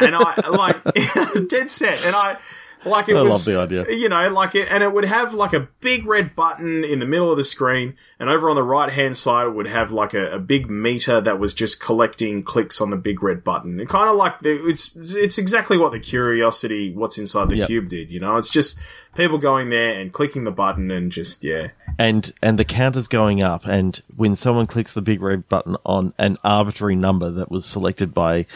and 0.00 0.14
I 0.14 0.48
like 0.48 0.76
dead 1.48 1.70
set, 1.70 2.04
and 2.04 2.16
I. 2.16 2.38
Like 2.84 3.08
it 3.08 3.16
I 3.16 3.22
was, 3.22 3.46
love 3.46 3.68
the 3.68 3.78
idea. 3.78 3.96
you 3.96 4.08
know, 4.08 4.28
like 4.30 4.54
it, 4.54 4.68
and 4.70 4.82
it 4.82 4.92
would 4.92 5.04
have 5.04 5.34
like 5.34 5.52
a 5.52 5.68
big 5.80 6.06
red 6.06 6.34
button 6.34 6.82
in 6.84 6.98
the 6.98 7.06
middle 7.06 7.30
of 7.30 7.36
the 7.36 7.44
screen, 7.44 7.94
and 8.18 8.30
over 8.30 8.48
on 8.48 8.56
the 8.56 8.62
right 8.62 8.90
hand 8.90 9.16
side 9.16 9.46
it 9.48 9.50
would 9.50 9.66
have 9.66 9.92
like 9.92 10.14
a, 10.14 10.32
a 10.32 10.38
big 10.38 10.70
meter 10.70 11.20
that 11.20 11.38
was 11.38 11.52
just 11.52 11.80
collecting 11.80 12.42
clicks 12.42 12.80
on 12.80 12.90
the 12.90 12.96
big 12.96 13.22
red 13.22 13.44
button. 13.44 13.78
It 13.80 13.88
kind 13.88 14.08
of 14.08 14.16
like 14.16 14.38
the, 14.40 14.66
it's 14.66 14.96
it's 14.96 15.36
exactly 15.38 15.76
what 15.76 15.92
the 15.92 16.00
Curiosity, 16.00 16.92
what's 16.94 17.18
inside 17.18 17.48
the 17.48 17.56
Yep. 17.56 17.66
cube 17.66 17.88
did. 17.88 18.10
You 18.10 18.20
know, 18.20 18.36
it's 18.36 18.48
just 18.50 18.78
people 19.14 19.38
going 19.38 19.70
there 19.70 20.00
and 20.00 20.12
clicking 20.12 20.44
the 20.44 20.50
button 20.50 20.90
and 20.90 21.12
just 21.12 21.44
yeah, 21.44 21.68
and 21.98 22.32
and 22.42 22.58
the 22.58 22.64
counter's 22.64 23.08
going 23.08 23.42
up 23.42 23.66
and 23.66 24.00
when 24.16 24.36
someone 24.36 24.66
clicks 24.66 24.92
the 24.94 25.02
big 25.02 25.20
red 25.20 25.48
button 25.48 25.76
on 25.84 26.14
an 26.18 26.38
arbitrary 26.44 26.96
number 26.96 27.30
that 27.30 27.50
was 27.50 27.66
selected 27.66 28.14
by 28.14 28.46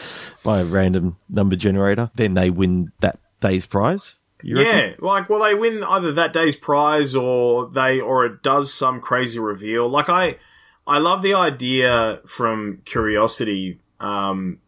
by 0.43 0.61
a 0.61 0.65
random 0.65 1.17
number 1.29 1.55
generator 1.55 2.09
then 2.15 2.33
they 2.33 2.49
win 2.49 2.91
that 3.01 3.19
day's 3.47 3.65
prize 3.65 4.15
you? 4.45 4.61
Yeah, 4.61 4.93
like 4.99 5.27
well, 5.27 5.43
they 5.43 5.55
win 5.55 5.83
either 5.83 6.11
that 6.13 6.31
day's 6.31 6.55
prize 6.55 7.15
or 7.15 7.67
they 7.67 7.99
or 7.99 8.25
it 8.25 8.43
does 8.43 8.71
some 8.71 9.01
crazy 9.01 9.39
reveal. 9.39 9.89
Like 9.89 10.07
I, 10.07 10.37
I 10.85 10.99
love 10.99 11.23
the 11.23 11.33
idea 11.33 12.21
from 12.27 12.81
Curiosity, 12.85 13.79
um, 13.99 14.59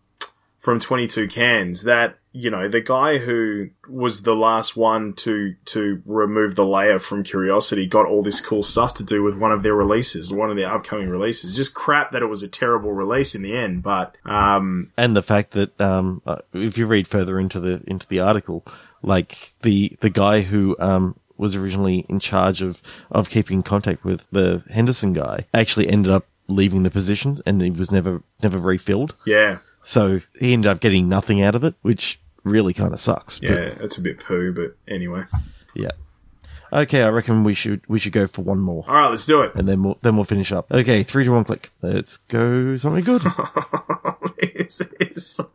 from 0.58 0.80
Twenty 0.80 1.06
Two 1.06 1.28
Cans 1.28 1.84
that 1.84 2.18
you 2.38 2.52
know 2.52 2.68
the 2.68 2.82
guy 2.82 3.18
who 3.18 3.70
was 3.90 4.22
the 4.22 4.36
last 4.36 4.78
one 4.78 5.14
to 5.14 5.56
to 5.66 6.04
remove 6.06 6.56
the 6.56 6.66
layer 6.66 7.00
from 7.00 7.24
Curiosity 7.24 7.88
got 7.88 8.06
all 8.06 8.22
this 8.22 8.42
cool 8.42 8.62
stuff 8.62 8.94
to 8.96 9.04
do 9.04 9.24
with 9.24 9.36
one 9.36 9.52
of 9.52 9.64
their 9.64 9.74
releases, 9.74 10.32
one 10.32 10.52
of 10.52 10.56
their 10.56 10.72
upcoming 10.72 11.10
releases. 11.10 11.56
Just 11.56 11.74
crap 11.74 12.12
that 12.12 12.22
it 12.22 12.28
was 12.28 12.44
a 12.44 12.48
terrible 12.48 12.92
release 12.92 13.34
in 13.34 13.42
the 13.42 13.58
end, 13.58 13.82
but 13.82 14.16
um, 14.24 14.92
and 14.98 15.16
the 15.16 15.24
fact 15.24 15.52
that 15.52 15.80
um 15.82 16.22
uh, 16.28 16.38
if 16.54 16.78
you 16.78 16.86
read 16.86 17.08
further 17.08 17.40
into 17.40 17.60
the 17.60 17.82
into 17.88 18.08
the 18.08 18.20
article 18.20 18.64
like 19.02 19.54
the 19.64 19.98
the 20.02 20.10
guy 20.10 20.42
who 20.42 20.76
um 20.80 21.20
was 21.38 21.56
originally 21.56 22.06
in 22.08 22.20
charge 22.20 22.62
of 22.62 22.84
of 23.10 23.32
keeping 23.32 23.64
contact 23.64 24.06
with 24.06 24.22
the 24.32 24.62
Henderson 24.70 25.14
guy 25.14 25.46
actually 25.56 25.90
ended 25.90 26.12
up 26.12 26.26
leaving 26.48 26.84
the 26.84 26.92
position 26.92 27.40
and 27.46 27.62
he 27.62 27.72
was 27.72 27.92
never 27.92 28.22
never 28.44 28.58
refilled 28.58 29.16
yeah, 29.26 29.58
so 29.84 30.22
he 30.40 30.54
ended 30.54 30.70
up 30.70 30.80
getting 30.80 31.10
nothing 31.10 31.42
out 31.42 31.56
of 31.56 31.64
it 31.64 31.76
which 31.82 32.20
really 32.48 32.74
kind 32.74 32.94
of 32.94 33.00
sucks 33.00 33.40
but- 33.40 33.50
yeah, 33.50 33.74
it's 33.80 33.98
a 33.98 34.02
bit 34.02 34.20
poo, 34.20 34.54
but 34.54 34.76
anyway. 34.92 35.24
Yeah. 35.76 35.92
Okay, 36.74 37.02
I 37.02 37.08
reckon 37.10 37.46
we 37.46 37.54
should 37.54 37.82
we 37.88 37.98
should 37.98 38.12
go 38.12 38.28
for 38.28 38.42
one 38.42 38.60
more, 38.60 38.84
All 38.88 38.94
right, 38.96 39.10
let's 39.10 39.26
do 39.26 39.42
it. 39.42 39.54
and 39.56 39.68
then 39.70 39.84
we'll 39.84 39.98
then 40.02 40.16
we'll 40.18 40.26
finish 40.26 40.52
up. 40.52 40.70
Okay, 40.72 41.02
three 41.04 41.24
to 41.24 41.32
one 41.32 41.46
click. 41.46 41.72
Let's 41.82 42.18
go 42.18 42.76
something 42.76 43.06
good. 43.06 43.22
it's, 44.38 44.82
it's 45.00 45.26
so 45.26 45.50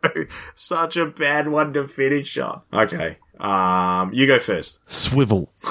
such 0.55 0.97
a 0.97 1.05
bad 1.05 1.49
one 1.49 1.71
to 1.73 1.87
finish 1.87 2.35
on. 2.39 2.61
Okay, 2.73 3.17
um, 3.39 4.11
you 4.11 4.25
go 4.25 4.39
first. 4.39 4.81
Swivel. 4.91 5.51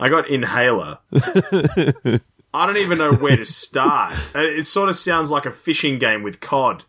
I 0.00 0.08
got 0.08 0.28
inhaler. 0.30 0.98
I 2.54 2.66
don't 2.66 2.78
even 2.78 2.98
know 2.98 3.12
where 3.12 3.36
to 3.36 3.44
start. 3.44 4.12
Uh, 4.34 4.40
It 4.40 4.64
sort 4.66 4.88
of 4.88 4.96
sounds 4.96 5.30
like 5.30 5.44
a 5.46 5.50
fishing 5.52 5.98
game 5.98 6.22
with 6.22 6.40
COD. 6.40 6.82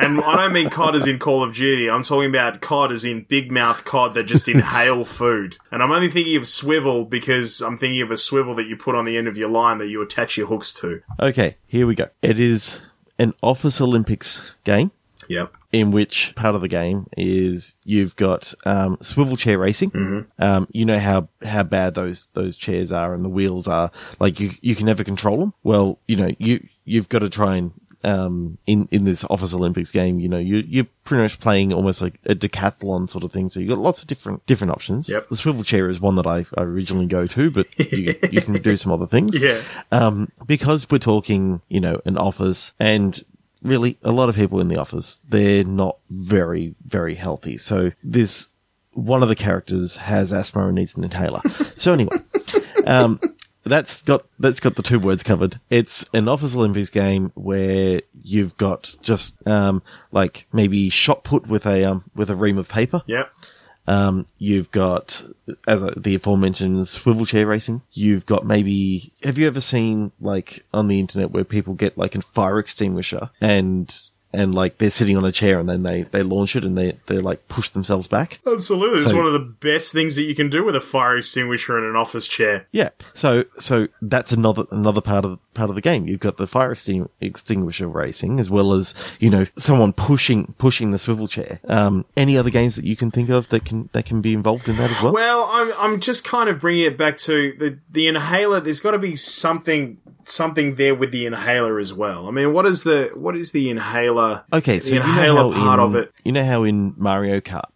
and 0.00 0.20
I 0.20 0.36
don't 0.36 0.52
mean 0.52 0.68
COD 0.68 0.96
as 0.96 1.06
in 1.06 1.18
Call 1.18 1.42
of 1.44 1.54
Duty. 1.54 1.88
I'm 1.88 2.02
talking 2.02 2.28
about 2.28 2.60
COD 2.60 2.92
as 2.92 3.04
in 3.04 3.22
big 3.22 3.52
mouth 3.52 3.84
COD 3.84 4.14
that 4.14 4.24
just 4.24 4.48
inhale 4.48 5.04
food. 5.04 5.58
And 5.70 5.82
I'm 5.82 5.92
only 5.92 6.08
thinking 6.08 6.36
of 6.36 6.48
swivel 6.48 7.04
because 7.04 7.60
I'm 7.60 7.76
thinking 7.76 8.02
of 8.02 8.10
a 8.10 8.16
swivel 8.16 8.54
that 8.56 8.66
you 8.66 8.76
put 8.76 8.94
on 8.94 9.04
the 9.04 9.16
end 9.16 9.28
of 9.28 9.36
your 9.36 9.48
line 9.48 9.78
that 9.78 9.86
you 9.88 10.02
attach 10.02 10.36
your 10.36 10.48
hooks 10.48 10.72
to. 10.74 11.02
Okay, 11.20 11.56
here 11.66 11.86
we 11.86 11.94
go. 11.94 12.08
It 12.20 12.38
is 12.38 12.78
an 13.18 13.34
Office 13.42 13.80
Olympics 13.80 14.54
game 14.64 14.90
Yep. 15.28 15.54
in 15.72 15.90
which 15.90 16.34
part 16.36 16.54
of 16.54 16.60
the 16.60 16.68
game 16.68 17.06
is 17.16 17.76
you've 17.84 18.16
got 18.16 18.52
um, 18.64 18.98
swivel 19.02 19.36
chair 19.36 19.58
racing. 19.58 20.26
Um, 20.38 20.68
you 20.72 20.84
know 20.84 20.98
how 20.98 21.28
how 21.42 21.62
bad 21.62 21.94
those 21.94 22.28
those 22.34 22.56
chairs 22.56 22.92
are 22.92 23.14
and 23.14 23.24
the 23.24 23.28
wheels 23.30 23.68
are. 23.68 23.90
Like 24.20 24.40
you 24.40 24.50
you 24.60 24.74
can 24.76 24.86
never 24.86 25.04
control 25.04 25.38
them. 25.38 25.54
Well, 25.62 25.98
you 26.08 26.16
know 26.16 26.30
you 26.38 26.66
you've 26.84 27.08
got 27.08 27.20
to 27.20 27.30
try 27.30 27.56
and 27.56 27.72
um, 28.04 28.58
in 28.66 28.88
in 28.90 29.04
this 29.04 29.24
Office 29.30 29.54
Olympics 29.54 29.92
game, 29.92 30.18
you 30.18 30.28
know 30.28 30.38
you 30.38 30.56
you're 30.66 30.88
pretty 31.04 31.22
much 31.22 31.38
playing 31.38 31.72
almost 31.72 32.02
like 32.02 32.14
a 32.26 32.34
decathlon 32.34 33.08
sort 33.08 33.22
of 33.22 33.30
thing. 33.32 33.48
So 33.48 33.60
you've 33.60 33.68
got 33.68 33.78
lots 33.78 34.02
of 34.02 34.08
different 34.08 34.44
different 34.46 34.72
options. 34.72 35.08
Yep. 35.08 35.28
The 35.28 35.36
swivel 35.36 35.62
chair 35.62 35.88
is 35.88 36.00
one 36.00 36.16
that 36.16 36.26
I, 36.26 36.44
I 36.58 36.62
originally 36.62 37.06
go 37.06 37.26
to, 37.28 37.50
but 37.52 37.66
you, 37.92 38.16
you 38.32 38.40
can 38.42 38.54
do 38.54 38.76
some 38.76 38.90
other 38.90 39.06
things 39.06 39.38
Yeah. 39.38 39.62
um, 39.92 40.32
because 40.44 40.90
we're 40.90 40.98
talking, 40.98 41.62
you 41.68 41.78
know, 41.78 42.00
an 42.04 42.18
office 42.18 42.72
and 42.80 43.22
really 43.62 43.98
a 44.02 44.12
lot 44.12 44.28
of 44.28 44.34
people 44.34 44.60
in 44.60 44.68
the 44.68 44.78
office, 44.78 45.20
they're 45.28 45.64
not 45.64 45.98
very, 46.10 46.74
very 46.86 47.14
healthy. 47.14 47.58
So 47.58 47.92
this, 48.02 48.48
one 48.92 49.22
of 49.22 49.28
the 49.28 49.36
characters 49.36 49.96
has 49.96 50.32
asthma 50.32 50.66
and 50.66 50.74
needs 50.74 50.96
an 50.96 51.04
inhaler. 51.04 51.40
so 51.76 51.92
anyway, 51.92 52.16
um, 52.86 53.20
that's 53.64 54.02
got, 54.02 54.26
that's 54.38 54.60
got 54.60 54.74
the 54.74 54.82
two 54.82 54.98
words 54.98 55.22
covered. 55.22 55.60
It's 55.70 56.04
an 56.12 56.28
Office 56.28 56.54
Olympics 56.54 56.90
game 56.90 57.30
where 57.34 58.02
you've 58.22 58.56
got 58.56 58.94
just, 59.02 59.46
um, 59.46 59.82
like 60.10 60.46
maybe 60.52 60.88
shot 60.90 61.24
put 61.24 61.46
with 61.46 61.66
a, 61.66 61.84
um, 61.84 62.04
with 62.14 62.30
a 62.30 62.36
ream 62.36 62.58
of 62.58 62.68
paper. 62.68 63.02
Yep. 63.06 63.32
Um, 63.86 64.26
you've 64.38 64.70
got, 64.70 65.22
as 65.66 65.82
the 65.96 66.14
aforementioned 66.14 66.86
swivel 66.86 67.26
chair 67.26 67.46
racing. 67.46 67.82
You've 67.92 68.26
got 68.26 68.46
maybe, 68.46 69.12
have 69.22 69.38
you 69.38 69.46
ever 69.46 69.60
seen 69.60 70.12
like 70.20 70.64
on 70.72 70.88
the 70.88 71.00
internet 71.00 71.30
where 71.30 71.44
people 71.44 71.74
get 71.74 71.98
like 71.98 72.14
a 72.14 72.22
fire 72.22 72.58
extinguisher 72.58 73.30
and, 73.40 73.94
and 74.32 74.54
like 74.54 74.78
they're 74.78 74.90
sitting 74.90 75.16
on 75.16 75.24
a 75.24 75.32
chair 75.32 75.58
and 75.60 75.68
then 75.68 75.82
they, 75.82 76.02
they 76.02 76.22
launch 76.22 76.56
it 76.56 76.64
and 76.64 76.76
they, 76.76 76.98
they 77.06 77.18
like 77.18 77.48
push 77.48 77.68
themselves 77.70 78.08
back? 78.08 78.40
Absolutely. 78.46 79.02
It's 79.02 79.12
one 79.12 79.26
of 79.26 79.32
the 79.32 79.38
best 79.38 79.92
things 79.92 80.16
that 80.16 80.22
you 80.22 80.34
can 80.34 80.48
do 80.48 80.64
with 80.64 80.76
a 80.76 80.80
fire 80.80 81.16
extinguisher 81.16 81.78
in 81.78 81.84
an 81.84 81.96
office 81.96 82.28
chair. 82.28 82.66
Yeah. 82.72 82.90
So, 83.14 83.44
so 83.58 83.88
that's 84.00 84.32
another, 84.32 84.64
another 84.70 85.00
part 85.00 85.24
of, 85.24 85.38
part 85.54 85.70
of 85.70 85.76
the 85.76 85.82
game. 85.82 86.06
You've 86.06 86.20
got 86.20 86.36
the 86.36 86.46
fire 86.46 86.74
extin- 86.74 87.08
extinguisher 87.20 87.88
racing 87.88 88.40
as 88.40 88.50
well 88.50 88.72
as, 88.72 88.94
you 89.18 89.30
know, 89.30 89.46
someone 89.56 89.92
pushing, 89.92 90.54
pushing 90.58 90.90
the 90.90 90.98
swivel 90.98 91.28
chair. 91.28 91.60
Um, 91.68 92.04
any 92.16 92.38
other 92.38 92.50
games 92.50 92.76
that 92.76 92.84
you 92.84 92.96
can 92.96 93.10
think 93.10 93.28
of 93.28 93.48
that 93.50 93.64
can, 93.64 93.90
that 93.92 94.06
can 94.06 94.20
be 94.20 94.32
involved 94.32 94.68
in 94.68 94.76
that 94.76 94.90
as 94.90 95.02
well? 95.02 95.12
Well, 95.12 95.48
I'm 95.50 95.72
I'm 95.78 96.00
just 96.00 96.24
kind 96.24 96.48
of 96.48 96.60
bringing 96.60 96.84
it 96.84 96.96
back 96.96 97.16
to 97.18 97.52
the 97.58 97.78
the 97.90 98.06
inhaler. 98.08 98.60
There's 98.60 98.80
got 98.80 98.92
to 98.92 98.98
be 98.98 99.16
something 99.16 99.98
something 100.24 100.76
there 100.76 100.94
with 100.94 101.10
the 101.10 101.26
inhaler 101.26 101.78
as 101.78 101.92
well. 101.92 102.28
I 102.28 102.30
mean, 102.30 102.52
what 102.52 102.66
is 102.66 102.84
the 102.84 103.10
what 103.14 103.36
is 103.36 103.52
the 103.52 103.68
inhaler? 103.68 104.21
Okay, 104.52 104.78
the 104.78 104.84
so 104.86 104.94
you 104.94 105.00
know 105.00 105.52
part 105.52 105.78
in, 105.78 105.84
of 105.84 105.94
it. 105.96 106.12
You 106.24 106.32
know 106.32 106.44
how 106.44 106.64
in 106.64 106.94
Mario 106.96 107.40
Kart 107.40 107.70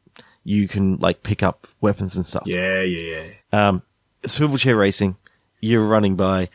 you 0.44 0.68
can 0.68 0.96
like 0.96 1.22
pick 1.22 1.42
up 1.42 1.66
weapons 1.80 2.16
and 2.16 2.24
stuff. 2.24 2.42
Yeah, 2.46 2.82
yeah, 2.82 3.22
yeah. 3.52 3.68
Um, 3.68 3.82
swivel 4.26 4.58
chair 4.58 4.76
racing, 4.76 5.16
you're 5.60 5.86
running 5.86 6.16
by. 6.16 6.48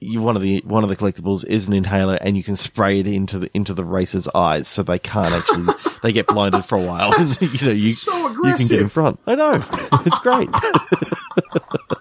You 0.00 0.20
one 0.20 0.34
of 0.34 0.42
the 0.42 0.60
one 0.66 0.82
of 0.82 0.90
the 0.90 0.96
collectibles 0.96 1.46
is 1.46 1.68
an 1.68 1.72
inhaler, 1.72 2.16
and 2.20 2.36
you 2.36 2.42
can 2.42 2.56
spray 2.56 2.98
it 2.98 3.06
into 3.06 3.38
the 3.38 3.50
into 3.54 3.74
the 3.74 3.84
racer's 3.84 4.26
eyes, 4.34 4.66
so 4.66 4.82
they 4.82 4.98
can't 4.98 5.32
actually 5.32 5.66
they 6.02 6.10
get 6.10 6.26
blinded 6.26 6.64
for 6.64 6.76
a 6.76 6.82
while. 6.82 7.10
you 7.40 7.66
know, 7.66 7.72
you 7.72 7.90
so 7.90 8.28
you 8.28 8.56
can 8.56 8.66
get 8.66 8.80
in 8.80 8.88
front. 8.88 9.20
I 9.24 9.36
know 9.36 9.52
it's 9.54 10.18
great. 10.18 10.48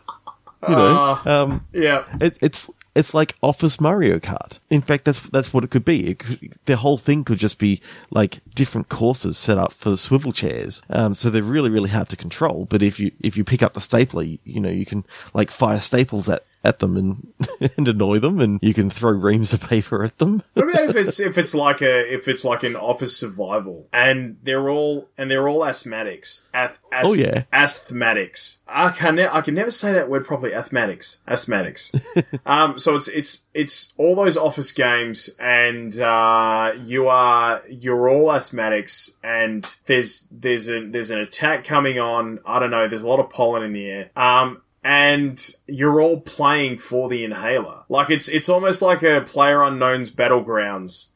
you 0.68 0.76
know, 0.76 1.20
um, 1.26 1.68
Yeah. 1.72 2.06
it, 2.20 2.38
it's 2.42 2.70
it's 2.98 3.14
like 3.14 3.36
Office 3.44 3.80
Mario 3.80 4.18
Kart. 4.18 4.58
In 4.72 4.82
fact, 4.82 5.06
that's 5.06 5.20
that's 5.32 5.54
what 5.54 5.64
it 5.64 5.70
could 5.70 5.86
be. 5.86 6.10
It 6.10 6.20
could, 6.20 6.58
the 6.66 6.78
whole 6.78 6.98
thing 6.98 7.24
could 7.24 7.38
just 7.38 7.60
be 7.60 7.80
like 8.10 8.40
different 8.56 8.90
courses 8.90 9.38
set 9.38 9.60
up 9.60 9.72
for 9.72 9.96
swivel 9.96 10.32
chairs. 10.32 10.82
Um, 10.90 11.14
so 11.14 11.30
they're 11.30 11.44
really 11.44 11.70
really 11.70 11.92
hard 11.92 12.10
to 12.10 12.16
control. 12.16 12.66
But 12.66 12.82
if 12.82 13.00
you 13.00 13.12
if 13.22 13.38
you 13.38 13.44
pick 13.44 13.62
up 13.62 13.76
the 13.76 13.82
stapler, 13.82 14.24
you, 14.24 14.40
you 14.46 14.60
know 14.60 14.70
you 14.70 14.86
can 14.86 15.06
like 15.36 15.52
fire 15.52 15.80
staples 15.80 16.28
at 16.28 16.44
at 16.68 16.80
them 16.80 16.98
and 16.98 17.34
and 17.78 17.88
annoy 17.88 18.20
them, 18.20 18.40
and 18.40 18.60
you 18.62 18.74
can 18.74 18.90
throw 18.90 19.12
reams 19.12 19.54
of 19.54 19.62
paper 19.62 20.04
at 20.04 20.18
them. 20.18 20.44
What 20.54 20.70
about 20.70 20.90
if 20.90 20.96
it's 20.96 21.20
if 21.32 21.38
it's 21.38 21.56
like 21.56 21.82
a 21.82 22.14
if 22.14 22.28
it's 22.28 22.44
like 22.46 22.64
an 22.64 22.76
office 22.76 23.16
survival 23.18 23.88
and 23.94 24.38
they're 24.44 24.70
all 24.70 25.10
and 25.18 25.32
they're 25.32 25.48
all 25.48 25.62
asthmatics? 25.62 26.46
Ath, 26.54 26.78
Oh, 26.92 27.14
yeah. 27.14 27.44
asthmatics. 27.54 28.58
I 28.68 28.90
can 28.92 29.16
ne- 29.16 29.30
I 29.30 29.42
can 29.42 29.54
never 29.56 29.72
say 29.72 29.94
that 29.94 30.10
word 30.10 30.26
properly. 30.26 30.52
Asthmatics, 30.54 31.24
asthmatics. 31.26 32.40
um, 32.46 32.78
so 32.80 32.96
it's 32.96 33.08
it's 33.08 33.48
it's 33.54 33.94
all 33.98 34.16
those 34.16 34.36
office 34.36 34.72
games, 34.72 35.30
and 35.40 35.98
uh, 36.00 36.74
you 36.84 37.08
are 37.08 37.62
you're 37.70 38.10
all 38.10 38.28
asthmatics, 38.28 39.16
and 39.24 39.74
there's 39.86 40.28
there's 40.32 40.68
a 40.70 40.86
there's 40.90 41.12
an 41.12 41.20
attack 41.20 41.64
coming 41.64 42.00
on. 42.00 42.40
I 42.46 42.60
don't 42.60 42.72
know. 42.72 42.88
There's 42.88 43.04
a 43.04 43.08
lot 43.08 43.20
of 43.20 43.30
pollen 43.30 43.64
in 43.64 43.74
the 43.74 43.90
air. 43.90 44.10
Um, 44.16 44.62
and 44.88 45.52
you're 45.68 46.00
all 46.00 46.22
playing 46.22 46.78
for 46.78 47.10
the 47.10 47.26
inhaler. 47.26 47.84
Like 47.90 48.10
it's 48.10 48.30
it's 48.30 48.48
almost 48.48 48.82
like 48.82 49.04
a 49.04 49.20
player 49.20 49.62
unknown's 49.62 50.10
battlegrounds, 50.10 51.10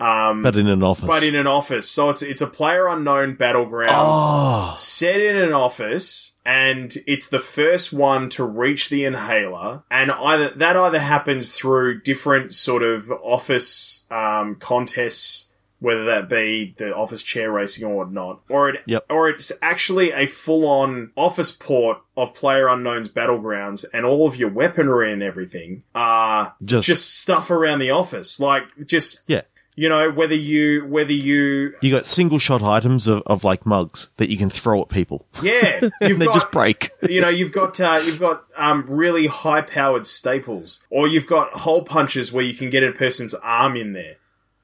um, 0.00 0.42
But 0.42 0.56
in 0.56 0.66
an 0.66 0.82
office. 0.82 1.06
but 1.06 1.22
in 1.22 1.34
an 1.34 1.46
office. 1.46 1.90
So 1.90 2.08
it's 2.08 2.22
it's 2.22 2.40
a 2.40 2.46
player 2.46 2.86
unknown 2.88 3.36
battlegrounds 3.36 4.12
oh, 4.14 4.74
set 4.78 5.20
in 5.20 5.36
an 5.36 5.52
office. 5.52 6.36
And 6.46 6.96
it's 7.06 7.28
the 7.28 7.38
first 7.38 7.92
one 7.92 8.30
to 8.30 8.44
reach 8.44 8.88
the 8.88 9.04
inhaler, 9.04 9.82
and 9.90 10.10
either 10.10 10.48
that 10.48 10.76
either 10.76 10.98
happens 10.98 11.54
through 11.54 12.00
different 12.00 12.54
sort 12.54 12.82
of 12.82 13.12
office 13.12 14.06
um, 14.10 14.54
contests, 14.54 15.47
whether 15.80 16.04
that 16.06 16.28
be 16.28 16.74
the 16.76 16.94
office 16.94 17.22
chair 17.22 17.50
racing 17.52 17.84
or 17.86 17.94
whatnot, 17.96 18.40
or 18.48 18.70
it 18.70 18.82
Yep. 18.86 19.06
or 19.10 19.28
it's 19.28 19.52
actually 19.62 20.10
a 20.12 20.26
full-on 20.26 21.10
office 21.16 21.52
port 21.52 21.98
of 22.16 22.34
Player 22.34 22.66
Unknown's 22.68 23.08
Battlegrounds, 23.08 23.84
and 23.94 24.04
all 24.04 24.26
of 24.26 24.36
your 24.36 24.48
weaponry 24.50 25.12
and 25.12 25.22
everything 25.22 25.84
are 25.94 26.54
Just- 26.64 26.86
just 26.86 27.18
stuff 27.20 27.50
around 27.50 27.78
the 27.78 27.90
office, 27.90 28.40
like 28.40 28.64
just 28.86 29.20
yeah. 29.28 29.42
you 29.76 29.88
know 29.88 30.10
whether 30.10 30.34
you 30.34 30.84
whether 30.86 31.12
you 31.12 31.74
You 31.80 31.92
got 31.92 32.06
single 32.06 32.40
shot 32.40 32.62
items 32.62 33.06
of, 33.06 33.22
of 33.26 33.44
like 33.44 33.64
mugs 33.64 34.08
that 34.16 34.28
you 34.30 34.36
can 34.36 34.50
throw 34.50 34.82
at 34.82 34.88
people. 34.88 35.26
yeah 35.42 35.78
you've 36.00 36.12
and 36.12 36.18
they 36.20 36.24
got 36.26 36.34
just 36.34 36.50
break. 36.50 36.90
you 37.08 37.20
know 37.20 37.28
you've 37.28 37.52
got 37.52 37.78
uh, 37.78 38.00
you've 38.04 38.18
got 38.18 38.44
um, 38.56 38.84
really 38.88 39.28
high 39.28 39.62
powered 39.62 40.06
staples, 40.08 40.84
or 40.90 41.06
you've 41.06 41.28
got 41.28 41.50
hole 41.58 41.82
punches 41.82 42.32
where 42.32 42.44
you 42.44 42.54
can 42.54 42.68
get 42.70 42.82
a 42.82 42.90
person's 42.90 43.34
arm 43.34 43.76
in 43.76 43.92
there 43.92 44.16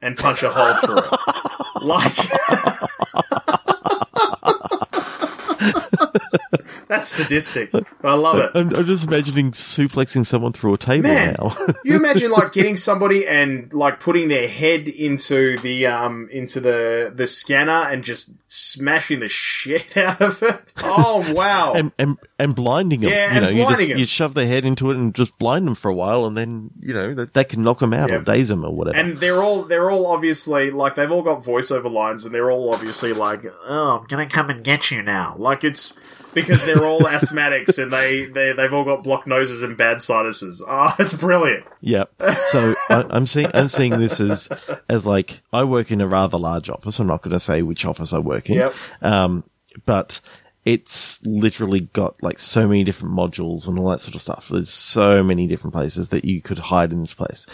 and 0.04 0.16
punch 0.16 0.42
a 0.42 0.50
hole 0.50 0.74
through 0.74 0.98
it, 0.98 1.82
like. 1.82 2.12
That's 6.88 7.08
sadistic. 7.08 7.70
I 8.02 8.14
love 8.14 8.38
it. 8.38 8.50
I'm, 8.54 8.74
I'm 8.74 8.86
just 8.86 9.04
imagining 9.06 9.52
suplexing 9.52 10.26
someone 10.26 10.52
through 10.52 10.74
a 10.74 10.78
table 10.78 11.08
Man. 11.08 11.36
now. 11.40 11.56
you 11.84 11.96
imagine 11.96 12.30
like 12.30 12.52
getting 12.52 12.76
somebody 12.76 13.26
and 13.26 13.72
like 13.72 14.00
putting 14.00 14.28
their 14.28 14.46
head 14.46 14.86
into 14.88 15.56
the 15.58 15.86
um 15.86 16.28
into 16.30 16.60
the 16.60 17.10
the 17.14 17.26
scanner 17.26 17.72
and 17.72 18.04
just 18.04 18.34
smashing 18.54 19.20
the 19.20 19.28
shit 19.28 19.96
out 19.96 20.20
of 20.20 20.42
it. 20.42 20.60
Oh 20.78 21.32
wow. 21.34 21.72
and, 21.74 21.92
and 21.98 22.18
and 22.38 22.54
blinding 22.54 23.00
them. 23.00 23.10
Yeah, 23.10 23.34
you 23.34 23.40
know, 23.40 23.48
and 23.48 23.58
you 23.58 23.68
just 23.68 23.98
you 24.00 24.06
shove 24.06 24.34
their 24.34 24.46
head 24.46 24.64
into 24.64 24.90
it 24.90 24.96
and 24.96 25.14
just 25.14 25.36
blind 25.38 25.66
them 25.66 25.74
for 25.74 25.88
a 25.90 25.94
while, 25.94 26.26
and 26.26 26.36
then 26.36 26.70
you 26.80 26.94
know 26.94 27.14
that, 27.14 27.34
that 27.34 27.48
can 27.48 27.62
knock 27.62 27.80
them 27.80 27.92
out 27.92 28.10
or 28.10 28.20
daze 28.22 28.48
them 28.48 28.64
or 28.64 28.74
whatever. 28.74 28.96
and 28.96 29.18
they're 29.18 29.42
all 29.42 29.64
they're 29.64 29.90
all 29.90 30.06
obviously 30.06 30.70
like 30.70 30.94
they've 30.94 31.10
all 31.10 31.22
got 31.22 31.42
voiceover 31.42 31.92
lines 31.92 32.24
and 32.24 32.34
they're 32.34 32.50
all 32.50 32.72
obviously 32.72 33.12
like, 33.12 33.44
"Oh, 33.66 33.98
I'm 34.00 34.06
to 34.28 34.34
come 34.34 34.50
and 34.50 34.62
get 34.62 34.90
you 34.90 35.02
now." 35.02 35.36
Like 35.38 35.64
it's 35.64 35.98
because 36.34 36.64
they're 36.64 36.84
all 36.84 37.00
asthmatics 37.02 37.82
and 37.82 37.92
they, 37.92 38.26
they 38.26 38.52
they've 38.52 38.72
all 38.72 38.84
got 38.84 39.02
blocked 39.02 39.26
noses 39.26 39.62
and 39.62 39.76
bad 39.76 40.02
sinuses. 40.02 40.62
Oh, 40.66 40.94
it's 40.98 41.14
brilliant. 41.14 41.64
Yep. 41.80 42.12
So 42.48 42.74
I, 42.90 43.06
I'm 43.10 43.26
seeing 43.26 43.50
I'm 43.54 43.68
seeing 43.68 43.98
this 43.98 44.20
as 44.20 44.48
as 44.88 45.06
like 45.06 45.40
I 45.52 45.64
work 45.64 45.90
in 45.90 46.00
a 46.00 46.08
rather 46.08 46.38
large 46.38 46.68
office. 46.68 46.98
I'm 46.98 47.06
not 47.06 47.22
going 47.22 47.32
to 47.32 47.40
say 47.40 47.62
which 47.62 47.84
office 47.84 48.12
I 48.12 48.18
work 48.18 48.50
in. 48.50 48.56
Yep. 48.56 48.74
Um, 49.02 49.44
but 49.84 50.20
it's 50.64 51.24
literally 51.24 51.80
got 51.80 52.22
like 52.22 52.40
so 52.40 52.66
many 52.66 52.84
different 52.84 53.14
modules 53.14 53.68
and 53.68 53.78
all 53.78 53.90
that 53.90 54.00
sort 54.00 54.14
of 54.14 54.22
stuff. 54.22 54.48
There's 54.48 54.70
so 54.70 55.22
many 55.22 55.46
different 55.46 55.74
places 55.74 56.08
that 56.08 56.24
you 56.24 56.40
could 56.40 56.58
hide 56.58 56.92
in 56.92 57.00
this 57.00 57.14
place. 57.14 57.46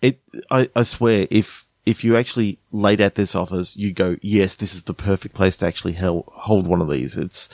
It, 0.00 0.20
I, 0.50 0.68
I 0.74 0.82
swear, 0.84 1.26
if 1.30 1.66
if 1.84 2.04
you 2.04 2.16
actually 2.16 2.58
laid 2.70 3.00
out 3.00 3.16
this 3.16 3.34
office, 3.34 3.76
you 3.76 3.92
go, 3.92 4.16
yes, 4.22 4.54
this 4.54 4.74
is 4.74 4.84
the 4.84 4.94
perfect 4.94 5.34
place 5.34 5.56
to 5.58 5.66
actually 5.66 5.94
hel- 5.94 6.32
hold 6.32 6.66
one 6.66 6.80
of 6.80 6.88
these. 6.88 7.16
It's 7.16 7.48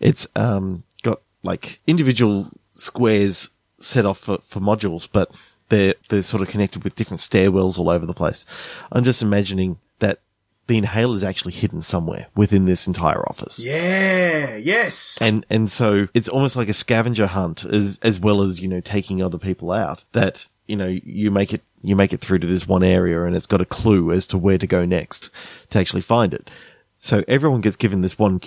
it's 0.00 0.26
um 0.36 0.82
got 1.02 1.20
like 1.42 1.80
individual 1.86 2.48
squares 2.74 3.50
set 3.78 4.06
off 4.06 4.18
for, 4.18 4.38
for 4.38 4.60
modules, 4.60 5.08
but 5.10 5.30
they're 5.68 5.94
they're 6.08 6.22
sort 6.22 6.42
of 6.42 6.48
connected 6.48 6.84
with 6.84 6.96
different 6.96 7.20
stairwells 7.20 7.78
all 7.78 7.90
over 7.90 8.06
the 8.06 8.14
place. 8.14 8.44
I'm 8.90 9.04
just 9.04 9.22
imagining 9.22 9.78
that 9.98 10.20
the 10.66 10.76
inhaler 10.76 11.16
is 11.16 11.24
actually 11.24 11.52
hidden 11.52 11.80
somewhere 11.80 12.26
within 12.36 12.66
this 12.66 12.86
entire 12.86 13.26
office. 13.28 13.58
Yeah. 13.58 14.56
Yes. 14.56 15.18
And 15.20 15.44
and 15.50 15.70
so 15.70 16.08
it's 16.14 16.28
almost 16.28 16.56
like 16.56 16.68
a 16.68 16.74
scavenger 16.74 17.26
hunt 17.26 17.64
as 17.64 17.98
as 18.02 18.20
well 18.20 18.42
as, 18.42 18.60
you 18.60 18.68
know, 18.68 18.80
taking 18.80 19.22
other 19.22 19.38
people 19.38 19.72
out. 19.72 20.04
That, 20.12 20.46
you 20.66 20.76
know, 20.76 20.86
you 20.86 21.30
make 21.30 21.52
it 21.52 21.62
you 21.82 21.96
make 21.96 22.12
it 22.12 22.20
through 22.20 22.40
to 22.40 22.46
this 22.46 22.66
one 22.66 22.82
area 22.82 23.22
and 23.24 23.34
it's 23.34 23.46
got 23.46 23.60
a 23.60 23.66
clue 23.66 24.12
as 24.12 24.26
to 24.26 24.38
where 24.38 24.58
to 24.58 24.66
go 24.66 24.84
next 24.84 25.30
to 25.70 25.78
actually 25.78 26.02
find 26.02 26.34
it. 26.34 26.50
So 26.98 27.24
everyone 27.28 27.60
gets 27.60 27.76
given 27.76 28.02
this 28.02 28.18
one 28.18 28.40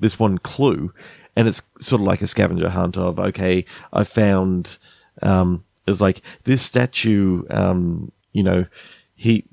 this 0.00 0.18
one 0.18 0.38
clue 0.38 0.92
and 1.36 1.46
it's 1.46 1.62
sort 1.78 2.00
of 2.00 2.06
like 2.06 2.22
a 2.22 2.26
scavenger 2.26 2.68
hunt 2.68 2.96
of 2.96 3.18
okay, 3.18 3.64
I 3.92 4.04
found 4.04 4.78
um 5.22 5.64
it 5.86 5.90
was 5.90 6.00
like 6.00 6.22
this 6.44 6.62
statue 6.62 7.44
um 7.50 8.12
you 8.32 8.42
know, 8.42 8.66
he 9.16 9.44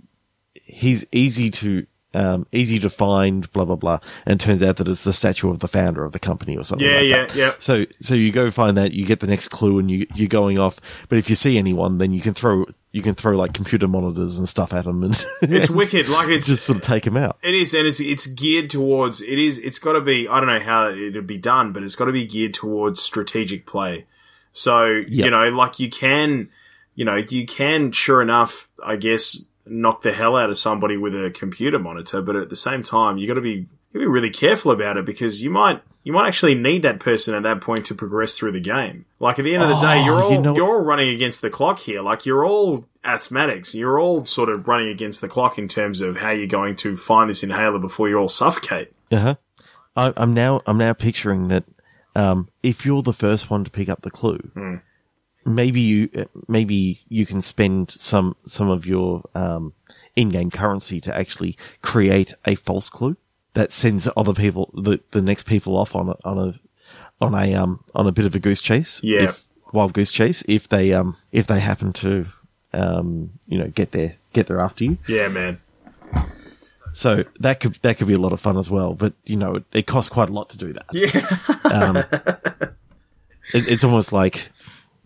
he's 0.54 1.06
easy 1.12 1.50
to 1.52 1.86
um, 2.18 2.48
easy 2.52 2.80
to 2.80 2.90
find, 2.90 3.52
blah 3.54 3.64
blah 3.64 3.76
blah, 3.76 4.00
and 4.26 4.42
it 4.42 4.44
turns 4.44 4.64
out 4.64 4.78
that 4.78 4.88
it's 4.88 5.04
the 5.04 5.14
statue 5.14 5.52
of 5.52 5.60
the 5.60 5.68
founder 5.68 6.04
of 6.04 6.14
the 6.14 6.20
company 6.20 6.58
or 6.58 6.64
something. 6.64 6.88
Yeah, 6.88 6.96
like 6.96 7.10
yeah, 7.10 7.26
that. 7.26 7.36
yeah. 7.36 7.54
So 7.60 7.86
so 8.02 8.16
you 8.16 8.32
go 8.32 8.50
find 8.50 8.76
that, 8.78 8.94
you 8.94 9.06
get 9.06 9.20
the 9.20 9.28
next 9.28 9.50
clue, 9.50 9.78
and 9.78 9.90
you 9.92 10.08
you're 10.16 10.28
going 10.28 10.58
off. 10.58 10.80
But 11.10 11.20
if 11.20 11.30
you 11.30 11.36
see 11.36 11.60
anyone, 11.60 12.00
then 12.00 12.14
you 12.14 12.22
can 12.22 12.34
throw 12.34 12.66
you 12.92 13.04
can 13.04 13.14
throw 13.14 13.38
like 13.38 13.54
computer 13.54 13.88
monitors 13.88 14.40
and 14.40 14.50
stuff 14.50 14.74
at 14.74 14.86
them, 14.86 15.04
and 15.04 15.26
it's 15.44 15.70
wicked. 15.70 16.10
Like 16.10 16.30
it's 16.30 16.48
just 16.48 16.66
sort 16.66 16.80
of 16.80 16.84
take 16.84 17.04
them 17.04 17.16
out. 17.16 17.38
It 17.44 17.54
is, 17.54 17.76
and 17.76 17.86
it's 17.86 18.00
it's 18.00 18.26
geared 18.26 18.72
towards. 18.72 19.22
It 19.22 19.38
is. 19.38 19.60
It's 19.60 19.78
got 19.78 19.94
to 19.94 20.02
be. 20.02 20.28
I 20.28 20.40
don't 20.40 20.48
know 20.48 20.60
how 20.60 20.90
it'd 20.90 21.28
be 21.28 21.38
done, 21.38 21.72
but 21.72 21.84
it's 21.84 21.96
got 21.96 22.06
to 22.06 22.12
be 22.12 22.26
geared 22.26 22.56
towards 22.56 23.00
strategic 23.00 23.68
play. 23.68 24.08
So 24.54 24.86
you 24.86 25.30
know, 25.30 25.50
like 25.50 25.80
you 25.80 25.92
can, 25.92 26.50
you 26.96 27.06
know, 27.06 27.18
you 27.18 27.46
can, 27.46 27.92
sure 27.92 28.24
enough, 28.24 28.70
I 28.84 28.96
guess, 28.96 29.46
knock 29.70 30.02
the 30.02 30.14
hell 30.14 30.36
out 30.36 30.50
of 30.50 30.58
somebody 30.58 30.98
with 30.98 31.14
a 31.16 31.30
computer 31.32 31.80
monitor. 31.80 32.22
But 32.22 32.36
at 32.36 32.50
the 32.50 32.56
same 32.56 32.84
time, 32.84 33.18
you 33.18 33.28
got 33.28 33.36
to 33.36 33.42
be 33.42 33.68
you 33.94 34.00
be 34.02 34.06
really 34.06 34.30
careful 34.30 34.72
about 34.72 34.98
it 34.98 35.06
because 35.06 35.42
you 35.42 35.50
might 35.50 35.82
you 36.04 36.14
might 36.14 36.28
actually 36.28 36.56
need 36.56 36.84
that 36.84 37.00
person 37.00 37.34
at 37.36 37.44
that 37.44 37.60
point 37.62 37.86
to 37.88 37.96
progress 37.96 38.38
through 38.38 38.52
the 38.54 38.60
game. 38.62 39.06
Like 39.20 39.40
at 39.40 39.44
the 39.46 39.54
end 39.54 39.64
of 39.64 39.70
the 39.70 39.80
day, 39.82 40.00
Oh, 40.02 40.06
you're 40.06 40.22
all 40.24 40.32
you 40.32 40.42
know- 40.42 40.56
you're 40.56 40.68
all 40.68 40.82
running 40.82 41.10
against 41.10 41.42
the 41.42 41.50
clock 41.50 41.80
here. 41.80 42.02
Like 42.02 42.26
you're 42.26 42.46
all 42.46 42.88
asthmatics. 43.04 43.74
You're 43.74 44.00
all 44.00 44.26
sort 44.26 44.50
of 44.50 44.68
running 44.68 44.90
against 44.90 45.22
the 45.22 45.28
clock 45.28 45.58
in 45.58 45.68
terms 45.68 46.02
of 46.02 46.18
how 46.18 46.32
you're 46.32 46.48
going 46.48 46.76
to 46.78 46.96
find 46.96 47.30
this 47.30 47.44
inhaler 47.44 47.80
before 47.80 48.10
you 48.10 48.18
all 48.18 48.28
suffocate. 48.30 48.92
Uh 49.12 49.18
huh. 49.20 49.36
I, 49.96 50.14
I'm 50.18 50.34
now 50.34 50.62
I'm 50.68 50.78
now 50.78 50.94
picturing 50.94 51.48
that 51.48 51.64
um, 52.16 52.50
if 52.64 52.86
you're 52.86 53.02
the 53.04 53.14
first 53.14 53.50
one 53.50 53.64
to 53.64 53.72
pick 53.72 53.90
up 53.90 54.02
the 54.02 54.12
clue, 54.12 54.40
maybe 55.48 55.82
you 55.82 56.28
maybe 56.48 57.02
you 57.08 57.26
can 57.26 57.42
spend 57.42 57.90
some 57.90 58.36
some 58.46 58.70
of 58.70 58.86
your 58.86 59.24
um, 59.34 59.74
in-game 60.16 60.52
currency 60.52 61.02
to 61.02 61.16
actually 61.18 61.58
create 61.82 62.34
a 62.46 62.56
false 62.56 62.90
clue 62.90 63.16
that 63.54 63.72
sends 63.72 64.08
other 64.16 64.34
people 64.34 64.72
the, 64.76 65.00
the 65.12 65.22
next 65.22 65.44
people 65.44 65.78
off 65.78 65.96
on 65.96 66.10
a 66.10 66.16
on 66.26 66.38
a 66.50 66.60
on 67.22 67.34
a 67.34 67.56
um 67.56 67.84
on 67.96 68.08
a 68.08 68.12
bit 68.12 68.26
of 68.26 68.36
a 68.36 68.40
goose 68.40 68.62
chase. 68.62 69.02
Yeah. 69.04 69.24
If, 69.24 69.46
wild 69.74 69.94
goose 69.94 70.12
chase 70.12 70.44
if 70.48 70.70
they 70.70 70.94
um 70.94 71.18
if 71.32 71.48
they 71.48 71.60
happen 71.60 71.92
to 71.92 72.26
um 72.74 73.32
you 73.48 73.58
know 73.58 73.68
get 73.68 73.92
there 73.92 74.16
get 74.34 74.48
there 74.48 74.60
after 74.60 74.84
you. 74.84 74.98
Yeah, 75.08 75.28
man. 75.30 75.60
So 76.94 77.26
that 77.40 77.60
could 77.60 77.78
that 77.84 77.98
could 77.98 78.08
be 78.08 78.14
a 78.14 78.20
lot 78.20 78.34
of 78.34 78.40
fun 78.40 78.58
as 78.58 78.70
well. 78.70 78.94
But 78.94 79.14
you 79.24 79.36
know, 79.36 79.56
it, 79.56 79.64
it 79.72 79.88
costs 79.88 80.10
quite 80.10 80.30
a 80.30 80.34
lot 80.34 80.50
to 80.50 80.58
do 80.58 80.74
that. 80.74 80.88
Yeah. 81.64 82.72
It, 83.54 83.70
it's 83.70 83.84
almost 83.84 84.12
like 84.12 84.50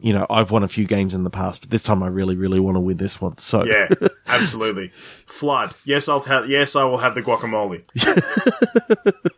you 0.02 0.14
know 0.14 0.26
I've 0.30 0.52
won 0.52 0.64
a 0.64 0.68
few 0.68 0.86
games 0.86 1.14
in 1.14 1.24
the 1.24 1.30
past, 1.30 1.62
but 1.62 1.70
this 1.70 1.84
time 1.84 2.04
I 2.04 2.08
really 2.08 2.36
really 2.36 2.60
want 2.60 2.76
to 2.76 2.80
win 2.80 2.97
this 2.97 3.22
one. 3.22 3.38
So 3.38 3.66
Yeah, 3.66 3.89
absolutely. 4.28 4.91
Flood. 5.26 5.74
Yes, 5.86 6.10
I'll 6.10 6.22
ta- 6.22 6.45
yes, 6.47 6.76
I 6.76 6.84
will 6.84 6.97
have 6.97 7.16
the 7.16 7.22
guacamole. 7.22 7.84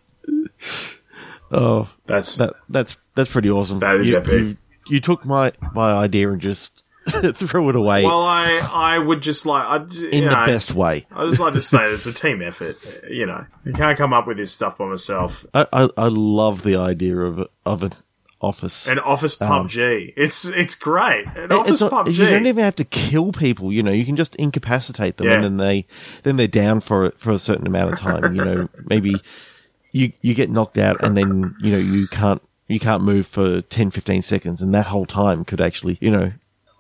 oh, 1.52 1.90
That's 2.06 2.36
that 2.38 2.54
that's 2.70 2.96
that's 3.16 3.30
pretty 3.30 3.50
awesome. 3.50 3.80
That 3.80 3.98
is 3.98 4.10
you, 4.10 4.18
epic. 4.18 4.32
You, 4.32 4.58
you 4.88 5.00
took 5.00 5.26
my 5.26 5.52
my 5.74 5.94
idea 5.94 6.32
and 6.32 6.42
just 6.42 6.84
threw 7.34 7.70
it 7.70 7.76
away 7.76 8.06
Well, 8.06 8.22
I 8.22 8.62
I 8.72 8.98
would 8.98 9.22
just 9.22 9.46
like 9.46 9.64
I 9.66 9.86
you 9.94 10.10
in 10.10 10.26
the 10.26 10.32
know, 10.32 10.46
best 10.46 10.74
way. 10.74 11.06
I 11.12 11.28
just 11.28 11.40
like 11.40 11.54
to 11.54 11.62
say 11.62 11.92
it's 11.92 12.06
a 12.06 12.14
team 12.14 12.42
effort. 12.42 12.78
You 13.10 13.26
know, 13.26 13.46
you 13.66 13.74
can't 13.74 13.98
come 13.98 14.14
up 14.14 14.28
with 14.28 14.38
this 14.38 14.54
stuff 14.54 14.78
by 14.78 14.86
myself. 14.86 15.46
I, 15.54 15.68
I, 15.74 15.90
I 15.98 16.08
love 16.08 16.64
the 16.64 16.78
idea 16.78 17.18
of 17.18 17.48
of 17.66 17.84
an 17.84 17.94
office. 18.44 18.88
An 18.88 19.00
office 19.00 19.36
PUBG. 19.36 20.14
It's 20.18 20.46
it's 20.46 20.76
great. 20.76 21.26
An 21.36 21.46
It- 21.46 21.52
office 21.52 21.82
Um, 21.82 21.90
not- 21.92 22.06
PUBG. 22.08 22.18
You 22.18 22.26
don't 22.30 22.46
even 22.48 22.64
have 22.64 22.76
to 22.76 22.84
kill 22.84 23.32
people. 23.32 23.72
You 23.72 23.82
know, 23.84 23.92
you 23.92 24.06
can 24.06 24.16
just 24.16 24.36
incapacitate 24.36 25.18
them, 25.18 25.28
Yeah. 25.28 25.36
and 25.36 25.44
then 25.44 25.58
they 25.58 25.88
then 26.24 26.36
they're 26.36 26.48
down 26.48 26.82
for 26.82 27.12
for 27.18 27.32
a 27.32 27.40
certain 27.40 27.66
amount 27.68 27.94
of 27.94 28.00
time. 28.00 28.36
You 28.36 28.44
know, 28.44 28.70
maybe 28.86 29.16
you 29.92 30.12
you 30.22 30.34
get 30.34 30.50
knocked 30.50 30.78
out, 30.78 31.02
and 31.04 31.16
then 31.18 31.56
you 31.62 31.72
know 31.72 31.78
you 31.78 32.08
can't 32.08 32.42
you 32.68 32.80
can't 32.80 33.04
move 33.04 33.28
for 33.28 33.62
10, 33.62 33.92
15 33.92 34.22
seconds, 34.22 34.62
and 34.62 34.74
that 34.74 34.88
whole 34.88 35.06
time 35.06 35.44
could 35.44 35.62
actually 35.62 35.98
you 36.02 36.10
know 36.12 36.32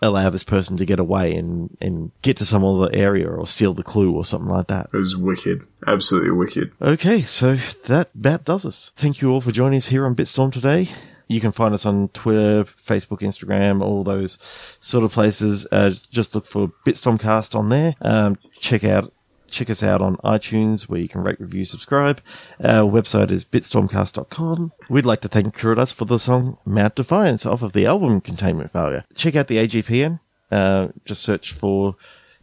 allow 0.01 0.29
this 0.29 0.43
person 0.43 0.75
to 0.75 0.85
get 0.85 0.99
away 0.99 1.33
and 1.33 1.77
and 1.79 2.11
get 2.21 2.35
to 2.35 2.45
some 2.45 2.63
other 2.65 2.89
area 2.93 3.25
or 3.25 3.47
steal 3.47 3.73
the 3.73 3.83
clue 3.83 4.11
or 4.11 4.25
something 4.25 4.49
like 4.49 4.67
that. 4.67 4.89
it 4.93 4.97
was 4.97 5.15
wicked. 5.15 5.61
Absolutely 5.87 6.31
wicked. 6.31 6.71
Okay, 6.81 7.21
so 7.21 7.57
that 7.85 8.09
about 8.13 8.43
does 8.43 8.65
us. 8.65 8.91
Thank 8.97 9.21
you 9.21 9.31
all 9.31 9.39
for 9.39 9.51
joining 9.51 9.77
us 9.77 9.87
here 9.87 10.05
on 10.05 10.13
Bitstorm 10.15 10.51
today. 10.51 10.89
You 11.33 11.41
can 11.41 11.51
find 11.51 11.73
us 11.73 11.85
on 11.85 12.09
Twitter, 12.09 12.63
Facebook, 12.63 13.19
Instagram, 13.21 13.81
all 13.81 14.03
those 14.03 14.37
sort 14.81 15.03
of 15.03 15.11
places. 15.11 15.67
Uh, 15.71 15.89
just 16.11 16.35
look 16.35 16.45
for 16.45 16.71
Bitstormcast 16.85 17.55
on 17.55 17.69
there. 17.69 17.95
Um, 18.01 18.37
check 18.59 18.83
out 18.83 19.11
check 19.53 19.69
us 19.69 19.83
out 19.83 20.01
on 20.01 20.17
iTunes 20.17 20.83
where 20.83 20.99
you 20.99 21.07
can 21.07 21.21
rate, 21.21 21.39
review, 21.39 21.63
subscribe. 21.63 22.19
Our 22.59 22.89
website 22.89 23.29
is 23.29 23.45
bitstormcast.com. 23.45 24.71
We'd 24.89 25.05
like 25.05 25.21
to 25.21 25.27
thank 25.27 25.55
Kuridas 25.55 25.93
for 25.93 26.05
the 26.05 26.17
song 26.17 26.57
Mount 26.65 26.95
Defiance 26.95 27.45
off 27.45 27.61
of 27.61 27.73
the 27.73 27.85
album 27.85 28.19
Containment 28.19 28.71
Failure. 28.71 29.05
Check 29.15 29.35
out 29.35 29.47
the 29.47 29.57
AGPN. 29.57 30.19
Uh, 30.51 30.89
just 31.05 31.21
search 31.21 31.53
for 31.53 31.95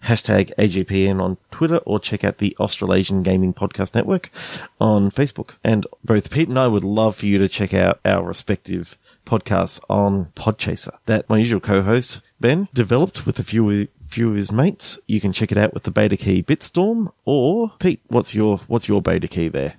hashtag 0.04 0.54
AGPN 0.56 1.20
on 1.20 1.36
Twitter 1.50 1.78
or 1.78 2.00
check 2.00 2.24
out 2.24 2.38
the 2.38 2.56
Australasian 2.58 3.22
Gaming 3.22 3.52
Podcast 3.54 3.94
Network 3.94 4.30
on 4.80 5.10
Facebook. 5.10 5.52
And 5.62 5.86
both 6.04 6.30
Pete 6.30 6.48
and 6.48 6.58
I 6.58 6.68
would 6.68 6.84
love 6.84 7.16
for 7.16 7.26
you 7.26 7.38
to 7.38 7.48
check 7.48 7.74
out 7.74 8.00
our 8.04 8.24
respective 8.24 8.96
podcasts 9.26 9.80
on 9.88 10.26
Podchaser 10.36 10.92
that 11.06 11.28
my 11.28 11.38
usual 11.38 11.60
co-host, 11.60 12.20
Ben, 12.40 12.68
developed 12.74 13.26
with 13.26 13.38
a 13.38 13.44
few 13.44 13.88
few 14.08 14.30
of 14.30 14.36
his 14.36 14.50
mates. 14.50 14.98
You 15.06 15.20
can 15.20 15.32
check 15.32 15.52
it 15.52 15.58
out 15.58 15.72
with 15.72 15.84
the 15.84 15.90
beta 15.92 16.16
key 16.16 16.42
Bitstorm 16.42 17.12
or 17.24 17.72
Pete, 17.78 18.00
what's 18.08 18.34
your 18.34 18.58
what's 18.66 18.88
your 18.88 19.00
beta 19.00 19.28
key 19.28 19.48
there? 19.48 19.74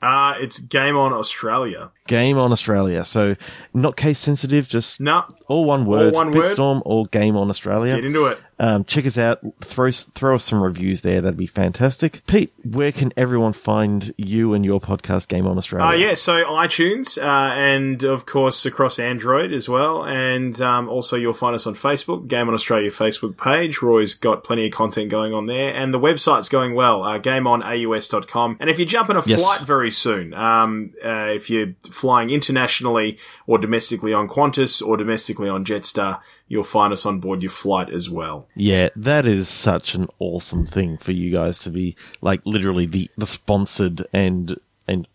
Uh 0.00 0.34
it's 0.38 0.60
Game 0.60 0.96
On 0.96 1.12
Australia. 1.12 1.90
Game 2.08 2.36
on 2.36 2.50
Australia. 2.52 3.04
So 3.04 3.36
not 3.72 3.96
case 3.96 4.18
sensitive, 4.18 4.66
just 4.68 5.00
No, 5.00 5.24
all 5.48 5.64
one 5.64 5.84
word, 5.86 6.14
one 6.14 6.30
word. 6.32 6.56
Bitstorm 6.56 6.82
or 6.84 7.06
Game 7.06 7.36
on 7.36 7.48
Australia. 7.48 7.94
get 7.94 8.04
into 8.04 8.26
it. 8.26 8.38
Um, 8.58 8.84
check 8.84 9.06
us 9.06 9.18
out. 9.18 9.40
Throw 9.64 9.90
throw 9.90 10.36
us 10.36 10.44
some 10.44 10.62
reviews 10.62 11.00
there. 11.00 11.20
That'd 11.20 11.36
be 11.36 11.46
fantastic. 11.48 12.22
Pete, 12.26 12.52
where 12.64 12.92
can 12.92 13.12
everyone 13.16 13.52
find 13.52 14.14
you 14.16 14.52
and 14.54 14.64
your 14.64 14.80
podcast, 14.80 15.26
Game 15.28 15.46
on 15.46 15.58
Australia? 15.58 15.86
Uh, 15.86 15.92
yeah, 15.94 16.14
so 16.14 16.44
iTunes 16.44 17.20
uh, 17.20 17.54
and 17.54 18.04
of 18.04 18.24
course 18.24 18.64
across 18.66 18.98
Android 19.00 19.52
as 19.52 19.68
well, 19.68 20.04
and 20.04 20.60
um, 20.60 20.88
also 20.88 21.16
you'll 21.16 21.32
find 21.32 21.54
us 21.56 21.66
on 21.66 21.74
Facebook, 21.74 22.28
Game 22.28 22.46
on 22.48 22.54
Australia 22.54 22.90
Facebook 22.90 23.36
page. 23.36 23.82
Roy's 23.82 24.14
got 24.14 24.44
plenty 24.44 24.66
of 24.66 24.72
content 24.72 25.10
going 25.10 25.32
on 25.34 25.46
there, 25.46 25.74
and 25.74 25.92
the 25.92 25.98
website's 26.00 26.48
going 26.48 26.74
well, 26.74 27.02
uh, 27.02 27.18
GameOnAUS.com. 27.18 28.58
And 28.60 28.70
if 28.70 28.78
you 28.78 28.84
jump 28.86 29.10
on 29.10 29.16
a 29.16 29.22
Yes. 29.26 29.40
flight 29.42 29.60
very 29.66 29.90
soon, 29.90 30.34
um, 30.34 30.92
uh, 31.04 31.30
if 31.30 31.50
you're 31.50 31.74
flying 31.92 32.30
internationally 32.30 33.18
or 33.46 33.58
domestically 33.58 34.12
on 34.12 34.28
Qantas 34.28 34.84
or 34.86 34.96
domestically 34.96 35.48
on 35.48 35.64
Jetstar, 35.64 36.20
you'll 36.48 36.64
find 36.64 36.92
us 36.92 37.06
on 37.06 37.20
board 37.20 37.42
your 37.42 37.50
flight 37.50 37.90
as 37.90 38.10
well. 38.10 38.48
Yeah, 38.54 38.88
that 38.96 39.26
is 39.26 39.48
such 39.48 39.94
an 39.94 40.08
awesome 40.18 40.66
thing 40.66 40.98
for 40.98 41.12
you 41.12 41.32
guys 41.32 41.58
to 41.60 41.70
be 41.70 41.96
like 42.20 42.40
literally 42.44 42.86
the, 42.86 43.10
the 43.16 43.26
sponsored 43.26 44.06
and 44.12 44.58
and 44.88 45.06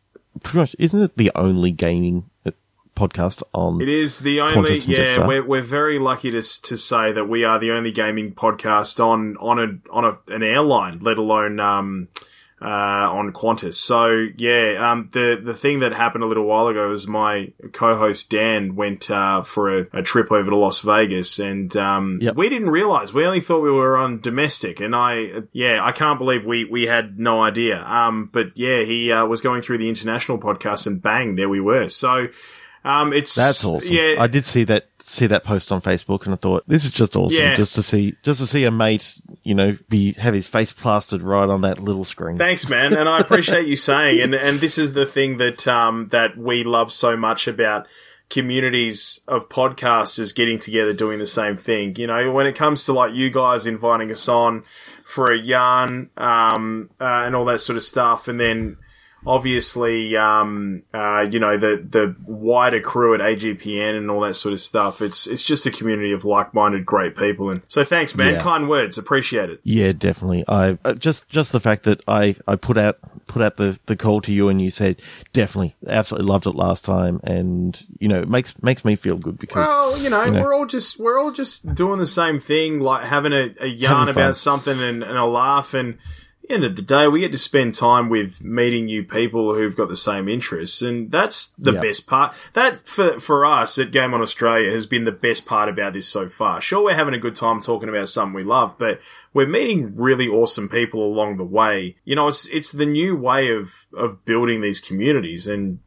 pretty 0.43 0.57
much 0.59 0.75
isn't 0.79 1.01
it 1.01 1.17
the 1.17 1.31
only 1.35 1.71
gaming 1.71 2.29
uh, 2.45 2.51
podcast 2.95 3.43
on? 3.53 3.81
It 3.81 3.89
is 3.89 4.19
the 4.19 4.41
only 4.41 4.75
yeah. 4.77 5.27
We're, 5.27 5.45
we're 5.45 5.61
very 5.61 5.99
lucky 5.99 6.31
to 6.31 6.41
to 6.41 6.77
say 6.77 7.11
that 7.11 7.29
we 7.29 7.43
are 7.43 7.59
the 7.59 7.71
only 7.71 7.91
gaming 7.91 8.33
podcast 8.33 9.03
on 9.03 9.37
on 9.37 9.59
a 9.59 9.91
on 9.91 10.05
a, 10.05 10.33
an 10.33 10.43
airline, 10.43 10.99
let 10.99 11.17
alone 11.17 11.59
um, 11.59 12.09
uh, 12.61 12.65
on 12.65 13.31
Qantas. 13.33 13.75
So 13.75 14.27
yeah, 14.37 14.91
um, 14.91 15.09
the 15.13 15.39
the 15.41 15.53
thing 15.53 15.79
that 15.79 15.93
happened 15.93 16.23
a 16.23 16.27
little 16.27 16.45
while 16.45 16.67
ago 16.67 16.89
was 16.89 17.07
my 17.07 17.51
co-host 17.71 18.29
Dan 18.29 18.75
went 18.75 19.11
uh, 19.11 19.41
for 19.41 19.79
a, 19.79 19.87
a 19.93 20.01
trip 20.01 20.31
over 20.31 20.49
to 20.49 20.57
Las 20.57 20.79
Vegas, 20.79 21.37
and 21.39 21.75
um, 21.77 22.19
Yep. 22.21 22.35
we 22.35 22.49
didn't 22.49 22.69
realize. 22.69 23.13
We 23.13 23.25
only 23.25 23.41
thought 23.41 23.61
we 23.61 23.71
were 23.71 23.95
on 23.95 24.21
domestic, 24.21 24.79
and 24.79 24.95
I 24.95 25.43
yeah, 25.51 25.83
I 25.83 25.91
can't 25.91 26.17
believe 26.17 26.45
we 26.45 26.65
we 26.65 26.87
had 26.87 27.19
no 27.19 27.43
idea. 27.43 27.83
Um, 27.85 28.29
but 28.31 28.47
yeah, 28.55 28.83
he 28.83 29.11
uh, 29.11 29.25
was 29.25 29.41
going 29.41 29.61
through 29.61 29.77
the 29.77 29.89
international 29.89 30.39
podcast, 30.39 30.87
and 30.87 31.01
bang, 31.01 31.35
there 31.35 31.49
we 31.49 31.61
were. 31.61 31.89
So. 31.89 32.27
Um, 32.83 33.11
it's 33.11 33.35
That's 33.35 33.65
awesome. 33.65 33.93
Yeah, 33.93 34.15
I 34.17 34.27
did 34.27 34.45
see 34.45 34.63
that 34.65 34.87
see 35.09 35.25
that 35.27 35.43
post 35.45 35.71
on 35.71 35.81
Facebook, 35.81 36.25
and 36.25 36.33
I 36.33 36.37
thought 36.37 36.63
this 36.67 36.83
is 36.83 36.91
just 36.91 37.15
awesome, 37.15 37.41
Yeah. 37.41 37.55
just 37.55 37.73
to 37.75 37.81
see 37.83 38.15
just 38.23 38.39
to 38.39 38.45
see 38.45 38.65
a 38.65 38.71
mate, 38.71 39.15
you 39.43 39.55
know, 39.55 39.77
be 39.89 40.11
have 40.13 40.33
his 40.33 40.47
face 40.47 40.71
plastered 40.73 41.21
right 41.21 41.47
on 41.49 41.61
that 41.61 41.79
little 41.79 42.03
screen. 42.03 42.37
Thanks, 42.37 42.69
man, 42.69 42.93
and 42.93 43.07
I 43.07 43.19
appreciate 43.19 43.65
you 43.67 43.75
saying. 43.77 44.21
And 44.21 44.35
and 44.35 44.59
this 44.59 44.77
is 44.77 44.93
the 44.93 45.05
thing 45.05 45.37
that 45.37 45.67
um, 45.67 46.07
that 46.11 46.37
we 46.37 46.63
love 46.63 46.91
so 46.91 47.15
much 47.15 47.47
about 47.47 47.87
communities 48.29 49.21
of 49.27 49.47
podcasters 49.49 50.35
getting 50.35 50.59
together 50.59 50.93
doing 50.93 51.19
the 51.19 51.25
same 51.25 51.55
thing. 51.55 51.95
You 51.95 52.07
know, 52.07 52.31
when 52.31 52.45
it 52.45 52.55
comes 52.55 52.83
to 52.85 52.93
like 52.93 53.13
you 53.13 53.29
guys 53.29 53.65
inviting 53.65 54.11
us 54.11 54.27
on 54.27 54.63
for 55.05 55.31
a 55.31 55.37
yarn 55.39 56.09
um, 56.17 56.89
uh, 56.99 57.23
and 57.25 57.35
all 57.35 57.45
that 57.45 57.59
sort 57.61 57.77
of 57.77 57.83
stuff, 57.83 58.27
and 58.27 58.39
then 58.39 58.77
obviously, 59.25 60.15
um, 60.15 60.83
uh, 60.93 61.25
you 61.29 61.39
know, 61.39 61.57
the 61.57 61.85
the 61.87 62.15
wider 62.25 62.79
crew 62.79 63.13
at 63.13 63.21
AGPN 63.21 63.97
and 63.97 64.11
all 64.11 64.21
that 64.21 64.35
sort 64.35 64.53
of 64.53 64.59
stuff. 64.59 65.01
It's 65.01 65.27
it's 65.27 65.43
just 65.43 65.65
a 65.65 65.71
community 65.71 66.11
of 66.11 66.25
like 66.25 66.53
minded, 66.53 66.85
great 66.85 67.15
people. 67.15 67.49
And 67.49 67.61
so, 67.67 67.83
thanks, 67.83 68.15
man. 68.15 68.35
Yeah. 68.35 68.41
Kind 68.41 68.69
words, 68.69 68.97
appreciate 68.97 69.49
it. 69.49 69.59
Yeah, 69.63 69.91
definitely. 69.91 70.43
I 70.47 70.77
uh, 70.85 70.93
just 70.93 71.27
just 71.29 71.51
the 71.51 71.59
fact 71.59 71.83
that 71.83 72.01
I 72.07 72.35
I 72.47 72.55
put 72.55 72.77
out 72.77 72.99
put 73.27 73.41
out 73.41 73.57
the 73.57 73.79
the 73.87 73.95
call 73.95 74.21
to 74.21 74.31
you 74.31 74.49
and 74.49 74.61
you 74.61 74.69
said 74.69 75.01
definitely 75.33 75.75
absolutely 75.87 76.27
loved 76.27 76.45
it 76.45 76.55
last 76.55 76.85
time 76.85 77.19
and 77.23 77.85
you 77.99 78.07
know 78.07 78.21
it 78.21 78.29
makes 78.29 78.61
makes 78.63 78.85
me 78.85 78.95
feel 78.95 79.17
good 79.17 79.37
because 79.37 79.67
Well, 79.67 79.97
you 79.97 80.09
know, 80.09 80.23
you 80.23 80.31
know. 80.31 80.41
we're 80.41 80.53
all 80.53 80.65
just 80.65 80.99
we're 80.99 81.19
all 81.19 81.31
just 81.31 81.75
doing 81.75 81.99
the 81.99 82.05
same 82.05 82.39
thing, 82.39 82.79
like 82.79 83.03
having 83.05 83.33
a, 83.33 83.53
a 83.59 83.67
yarn 83.67 84.07
Having 84.07 84.21
about 84.21 84.37
something 84.37 84.81
and, 84.81 85.03
and 85.03 85.17
a 85.17 85.25
laugh. 85.25 85.73
And 85.73 85.97
the 86.47 86.53
end 86.53 86.63
of 86.63 86.75
the 86.75 86.81
day, 86.81 87.07
we 87.07 87.19
get 87.21 87.31
to 87.31 87.37
spend 87.37 87.75
time 87.75 88.09
with 88.09 88.43
meeting 88.43 88.85
new 88.85 89.03
people 89.03 89.53
who've 89.55 89.75
got 89.75 89.89
the 89.89 89.95
same 89.95 90.27
interests, 90.27 90.81
and 90.81 91.11
that's 91.11 91.47
the 91.57 91.73
Yeah. 91.73 91.81
best 91.81 92.07
part. 92.07 92.35
That 92.53 92.87
for 92.87 93.19
for 93.19 93.45
us 93.45 93.77
at 93.77 93.91
Game 93.91 94.13
on 94.13 94.21
Australia 94.21 94.71
has 94.71 94.85
been 94.85 95.03
the 95.03 95.11
best 95.11 95.45
part 95.45 95.69
about 95.69 95.93
this 95.93 96.07
so 96.07 96.27
far. 96.27 96.61
Sure, 96.61 96.83
we're 96.83 96.95
having 96.95 97.13
a 97.13 97.19
good 97.19 97.35
time 97.35 97.59
talking 97.61 97.89
about 97.89 98.09
something 98.09 98.33
we 98.33 98.43
love, 98.43 98.75
but 98.77 98.99
we're 99.33 99.47
meeting 99.47 99.93
really 99.95 100.27
awesome 100.27 100.69
people 100.69 101.03
along 101.03 101.37
the 101.37 101.43
way. 101.43 101.95
You 102.05 102.15
know, 102.15 102.27
it's 102.27 102.47
it's 102.47 102.71
the 102.71 102.85
new 102.85 103.15
way 103.15 103.51
of 103.51 103.85
of 103.93 104.23
building 104.25 104.61
these 104.61 104.79
communities, 104.79 105.47
and 105.47 105.79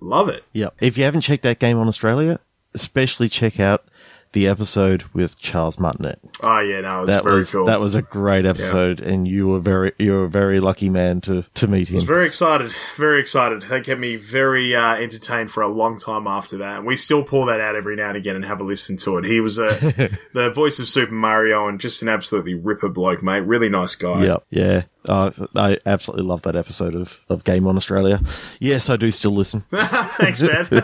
love 0.00 0.28
it. 0.28 0.44
yeah 0.52 0.68
if 0.80 0.96
you 0.96 1.04
haven't 1.04 1.22
checked 1.22 1.44
out 1.44 1.58
Game 1.58 1.76
on 1.78 1.88
Australia 1.88 2.38
especially 2.74 3.28
check 3.28 3.58
out 3.58 3.84
the 4.32 4.46
episode 4.46 5.04
with 5.12 5.38
Charles 5.38 5.78
Martinet 5.78 6.18
Oh 6.42 6.60
yeah, 6.60 6.80
no, 6.82 6.98
it 6.98 7.00
was 7.02 7.10
that 7.10 7.24
very 7.24 7.36
was 7.38 7.50
cool. 7.52 7.64
that 7.66 7.80
was 7.80 7.94
a 7.94 8.02
great 8.02 8.44
episode 8.46 9.00
and 9.00 9.26
you 9.26 9.48
were 9.48 9.60
very 9.60 9.92
you 9.98 10.12
were 10.12 10.24
a 10.24 10.28
very 10.28 10.60
lucky 10.60 10.90
man 10.90 11.20
to 11.22 11.44
to 11.54 11.66
meet 11.66 11.88
him 11.88 11.96
I 11.96 12.00
was 12.00 12.04
Very 12.04 12.26
excited, 12.26 12.72
very 12.96 13.20
excited. 13.20 13.62
That 13.62 13.84
kept 13.84 14.00
me 14.00 14.16
very 14.16 14.74
uh, 14.74 14.94
entertained 14.96 15.50
for 15.50 15.62
a 15.62 15.68
long 15.68 15.98
time 15.98 16.26
after 16.26 16.58
that. 16.58 16.78
And 16.78 16.86
we 16.86 16.96
still 16.96 17.22
pull 17.24 17.46
that 17.46 17.60
out 17.60 17.76
every 17.76 17.96
now 17.96 18.08
and 18.08 18.16
again 18.16 18.36
and 18.36 18.44
have 18.44 18.60
a 18.60 18.64
listen 18.64 18.96
to 18.98 19.18
it. 19.18 19.24
He 19.24 19.40
was 19.40 19.58
a, 19.58 19.68
the 20.34 20.50
voice 20.54 20.78
of 20.78 20.88
Super 20.88 21.14
Mario 21.14 21.68
and 21.68 21.80
just 21.80 22.02
an 22.02 22.08
absolutely 22.08 22.54
ripper 22.54 22.88
bloke, 22.88 23.22
mate. 23.22 23.40
Really 23.40 23.68
nice 23.68 23.94
guy. 23.94 24.24
Yeah, 24.24 24.36
yeah. 24.50 24.82
Uh, 25.04 25.30
I 25.56 25.78
absolutely 25.86 26.26
love 26.26 26.42
that 26.42 26.56
episode 26.56 26.94
of, 26.94 27.18
of 27.28 27.44
Game 27.44 27.66
on 27.66 27.76
Australia. 27.76 28.20
Yes, 28.60 28.90
I 28.90 28.96
do 28.96 29.10
still 29.10 29.34
listen. 29.34 29.60
Thanks, 29.70 30.42
man. 30.42 30.68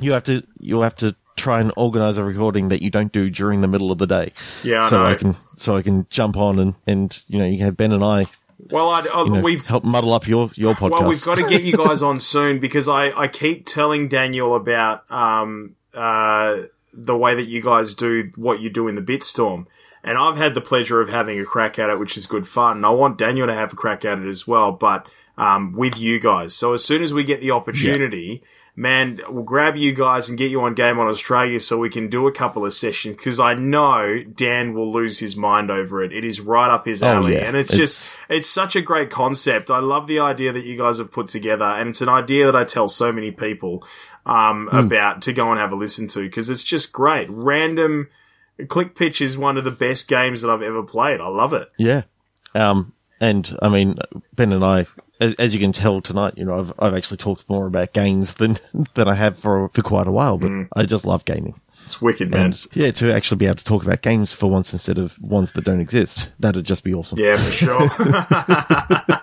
You 0.00 0.12
have 0.12 0.24
to 0.24 0.42
you 0.58 0.80
have 0.80 0.96
to 0.96 1.14
try 1.36 1.60
and 1.60 1.72
organize 1.76 2.16
a 2.16 2.24
recording 2.24 2.68
that 2.68 2.82
you 2.82 2.90
don't 2.90 3.12
do 3.12 3.30
during 3.30 3.60
the 3.60 3.68
middle 3.68 3.90
of 3.90 3.98
the 3.98 4.06
day. 4.06 4.32
Yeah, 4.62 4.84
I 4.84 4.88
so 4.88 4.98
know. 4.98 5.06
I 5.06 5.14
can 5.14 5.36
so 5.56 5.76
I 5.76 5.82
can 5.82 6.06
jump 6.10 6.36
on 6.36 6.58
and 6.58 6.74
and 6.86 7.22
you 7.28 7.38
know 7.38 7.46
you 7.46 7.58
can 7.58 7.66
have 7.66 7.76
Ben 7.76 7.92
and 7.92 8.04
I 8.04 8.24
well, 8.70 8.90
I, 8.90 9.00
I, 9.00 9.24
you 9.24 9.30
know, 9.30 9.40
we've 9.40 9.62
help 9.62 9.84
muddle 9.84 10.12
up 10.12 10.28
your 10.28 10.50
your 10.54 10.74
podcast. 10.74 10.90
Well, 10.90 11.08
we've 11.08 11.22
got 11.22 11.36
to 11.36 11.48
get 11.48 11.62
you 11.62 11.76
guys 11.76 12.02
on 12.02 12.18
soon 12.20 12.60
because 12.60 12.88
I, 12.88 13.10
I 13.18 13.28
keep 13.28 13.66
telling 13.66 14.08
Daniel 14.08 14.54
about 14.54 15.10
um, 15.10 15.74
uh, 15.94 16.62
the 16.92 17.16
way 17.16 17.34
that 17.34 17.44
you 17.44 17.60
guys 17.62 17.94
do 17.94 18.30
what 18.36 18.60
you 18.60 18.70
do 18.70 18.88
in 18.88 18.94
the 18.94 19.02
Bitstorm. 19.02 19.66
and 20.04 20.16
I've 20.16 20.36
had 20.36 20.54
the 20.54 20.60
pleasure 20.60 21.00
of 21.00 21.08
having 21.08 21.40
a 21.40 21.44
crack 21.44 21.78
at 21.78 21.90
it, 21.90 21.98
which 21.98 22.16
is 22.16 22.26
good 22.26 22.46
fun. 22.46 22.78
And 22.78 22.86
I 22.86 22.90
want 22.90 23.18
Daniel 23.18 23.46
to 23.46 23.54
have 23.54 23.72
a 23.72 23.76
crack 23.76 24.04
at 24.04 24.18
it 24.18 24.28
as 24.28 24.46
well, 24.46 24.72
but 24.72 25.08
um, 25.36 25.72
with 25.72 25.98
you 25.98 26.20
guys. 26.20 26.54
So 26.54 26.74
as 26.74 26.84
soon 26.84 27.02
as 27.02 27.12
we 27.12 27.24
get 27.24 27.40
the 27.40 27.50
opportunity, 27.50 28.42
man, 28.74 29.20
we'll 29.28 29.42
grab 29.44 29.76
you 29.76 29.92
guys 29.92 30.28
and 30.28 30.38
get 30.38 30.50
you 30.50 30.60
on 30.62 30.74
Game 30.74 30.98
on 30.98 31.06
Australia 31.06 31.60
so 31.60 31.78
we 31.78 31.90
can 31.90 32.08
do 32.08 32.26
a 32.26 32.32
couple 32.32 32.64
of 32.64 32.72
sessions 32.72 33.16
because 33.16 33.38
I 33.38 33.52
know 33.54 34.22
Dan 34.34 34.72
will 34.72 34.90
lose 34.90 35.18
his 35.18 35.36
mind 35.36 35.70
over 35.70 36.02
it. 36.02 36.12
It 36.12 36.24
is 36.24 36.40
right 36.40 36.70
up 36.70 36.86
his 36.86 37.02
alley, 37.02 37.36
Oh, 37.36 37.40
yeah. 37.40 37.46
and 37.46 37.56
it's, 37.56 37.72
It's- 37.72 37.78
just 38.14 38.18
it's 38.30 38.48
such 38.48 38.74
a 38.74 38.80
great 38.80 39.10
concept. 39.10 39.70
I 39.70 39.78
love 39.80 40.06
the 40.06 40.20
idea 40.20 40.52
that 40.52 40.64
you 40.64 40.78
guys 40.78 40.98
have 40.98 41.12
put 41.12 41.28
together, 41.28 41.64
and 41.64 41.90
it's 41.90 42.00
an 42.00 42.08
idea 42.08 42.46
that 42.46 42.56
I 42.56 42.64
tell 42.64 42.88
so 42.88 43.12
many 43.12 43.30
people 43.30 43.84
um, 44.24 44.68
Hmm. 44.70 44.76
about 44.78 45.22
to 45.22 45.32
go 45.32 45.50
and 45.50 45.58
have 45.60 45.72
a 45.72 45.76
listen 45.76 46.06
to 46.08 46.22
because 46.22 46.48
it's 46.48 46.62
just 46.62 46.92
great. 46.92 47.26
Random 47.28 48.08
Click 48.68 48.94
Pitch 48.94 49.20
is 49.20 49.36
one 49.36 49.56
of 49.58 49.64
the 49.64 49.70
best 49.70 50.08
games 50.08 50.42
that 50.42 50.50
I've 50.50 50.62
ever 50.62 50.82
played. 50.82 51.20
I 51.20 51.26
love 51.28 51.52
it. 51.52 51.68
Yeah. 51.76 52.02
Um, 52.54 52.92
and 53.20 53.56
I 53.60 53.68
mean, 53.68 53.96
Ben 54.34 54.52
and 54.52 54.62
I, 54.64 54.86
as, 55.22 55.34
as 55.36 55.54
you 55.54 55.60
can 55.60 55.72
tell 55.72 56.00
tonight, 56.00 56.34
you 56.36 56.44
know, 56.44 56.58
I've, 56.58 56.72
I've 56.78 56.94
actually 56.94 57.18
talked 57.18 57.48
more 57.48 57.66
about 57.66 57.92
games 57.92 58.34
than, 58.34 58.58
than 58.94 59.08
I 59.08 59.14
have 59.14 59.38
for, 59.38 59.68
for 59.70 59.82
quite 59.82 60.06
a 60.06 60.12
while, 60.12 60.38
but 60.38 60.50
Mm. 60.50 60.68
I 60.74 60.84
just 60.84 61.06
love 61.06 61.24
gaming. 61.24 61.60
It's 61.84 62.00
wicked, 62.00 62.30
man. 62.30 62.44
And 62.46 62.66
yeah, 62.72 62.90
to 62.92 63.12
actually 63.12 63.38
be 63.38 63.46
able 63.46 63.56
to 63.56 63.64
talk 63.64 63.82
about 63.84 64.02
games 64.02 64.32
for 64.32 64.50
once 64.50 64.72
instead 64.72 64.98
of 64.98 65.20
ones 65.20 65.52
that 65.52 65.64
don't 65.64 65.80
exist, 65.80 66.28
that'd 66.40 66.64
just 66.64 66.84
be 66.84 66.94
awesome. 66.94 67.18
Yeah, 67.18 67.36
for 67.36 67.50
sure. 67.52 67.90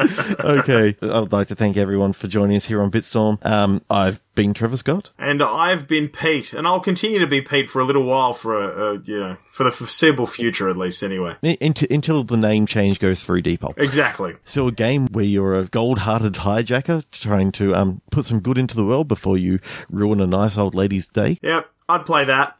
okay. 0.40 0.96
I 1.02 1.20
would 1.20 1.32
like 1.32 1.48
to 1.48 1.54
thank 1.54 1.76
everyone 1.76 2.12
for 2.12 2.26
joining 2.26 2.56
us 2.56 2.64
here 2.66 2.82
on 2.82 2.90
Bitstorm. 2.90 3.44
Um, 3.44 3.82
I've 3.90 4.20
been 4.34 4.54
Trevor 4.54 4.76
Scott. 4.76 5.10
and 5.18 5.42
I've 5.42 5.86
been 5.86 6.08
Pete, 6.08 6.52
and 6.54 6.66
I'll 6.66 6.80
continue 6.80 7.18
to 7.18 7.26
be 7.26 7.40
Pete 7.42 7.68
for 7.68 7.80
a 7.80 7.84
little 7.84 8.04
while, 8.04 8.32
for 8.32 8.54
a, 8.62 8.94
a 8.94 9.00
you 9.02 9.20
know, 9.20 9.36
for 9.44 9.64
the 9.64 9.70
foreseeable 9.70 10.26
future 10.26 10.68
at 10.68 10.76
least. 10.76 11.02
Anyway, 11.02 11.36
Until, 11.60 11.88
until 11.90 12.24
the 12.24 12.36
name 12.36 12.66
change 12.66 12.98
goes 12.98 13.22
through 13.22 13.42
deed 13.42 13.60
poll. 13.60 13.74
exactly. 13.76 14.36
So 14.44 14.68
a 14.68 14.72
game 14.72 15.08
where 15.08 15.24
you're 15.24 15.58
a 15.58 15.64
gold-hearted 15.66 16.34
hijacker 16.34 17.04
trying 17.10 17.52
to 17.52 17.74
um, 17.74 18.00
put 18.10 18.24
some 18.26 18.40
good 18.40 18.56
into 18.58 18.76
the 18.76 18.84
world 18.84 19.08
before 19.08 19.36
you 19.36 19.60
ruin 19.90 20.20
a 20.20 20.26
nice 20.26 20.56
old 20.56 20.74
lady's 20.74 21.08
day. 21.08 21.38
Yep, 21.42 21.68
I'd 21.90 22.06
play 22.06 22.24
that. 22.26 22.56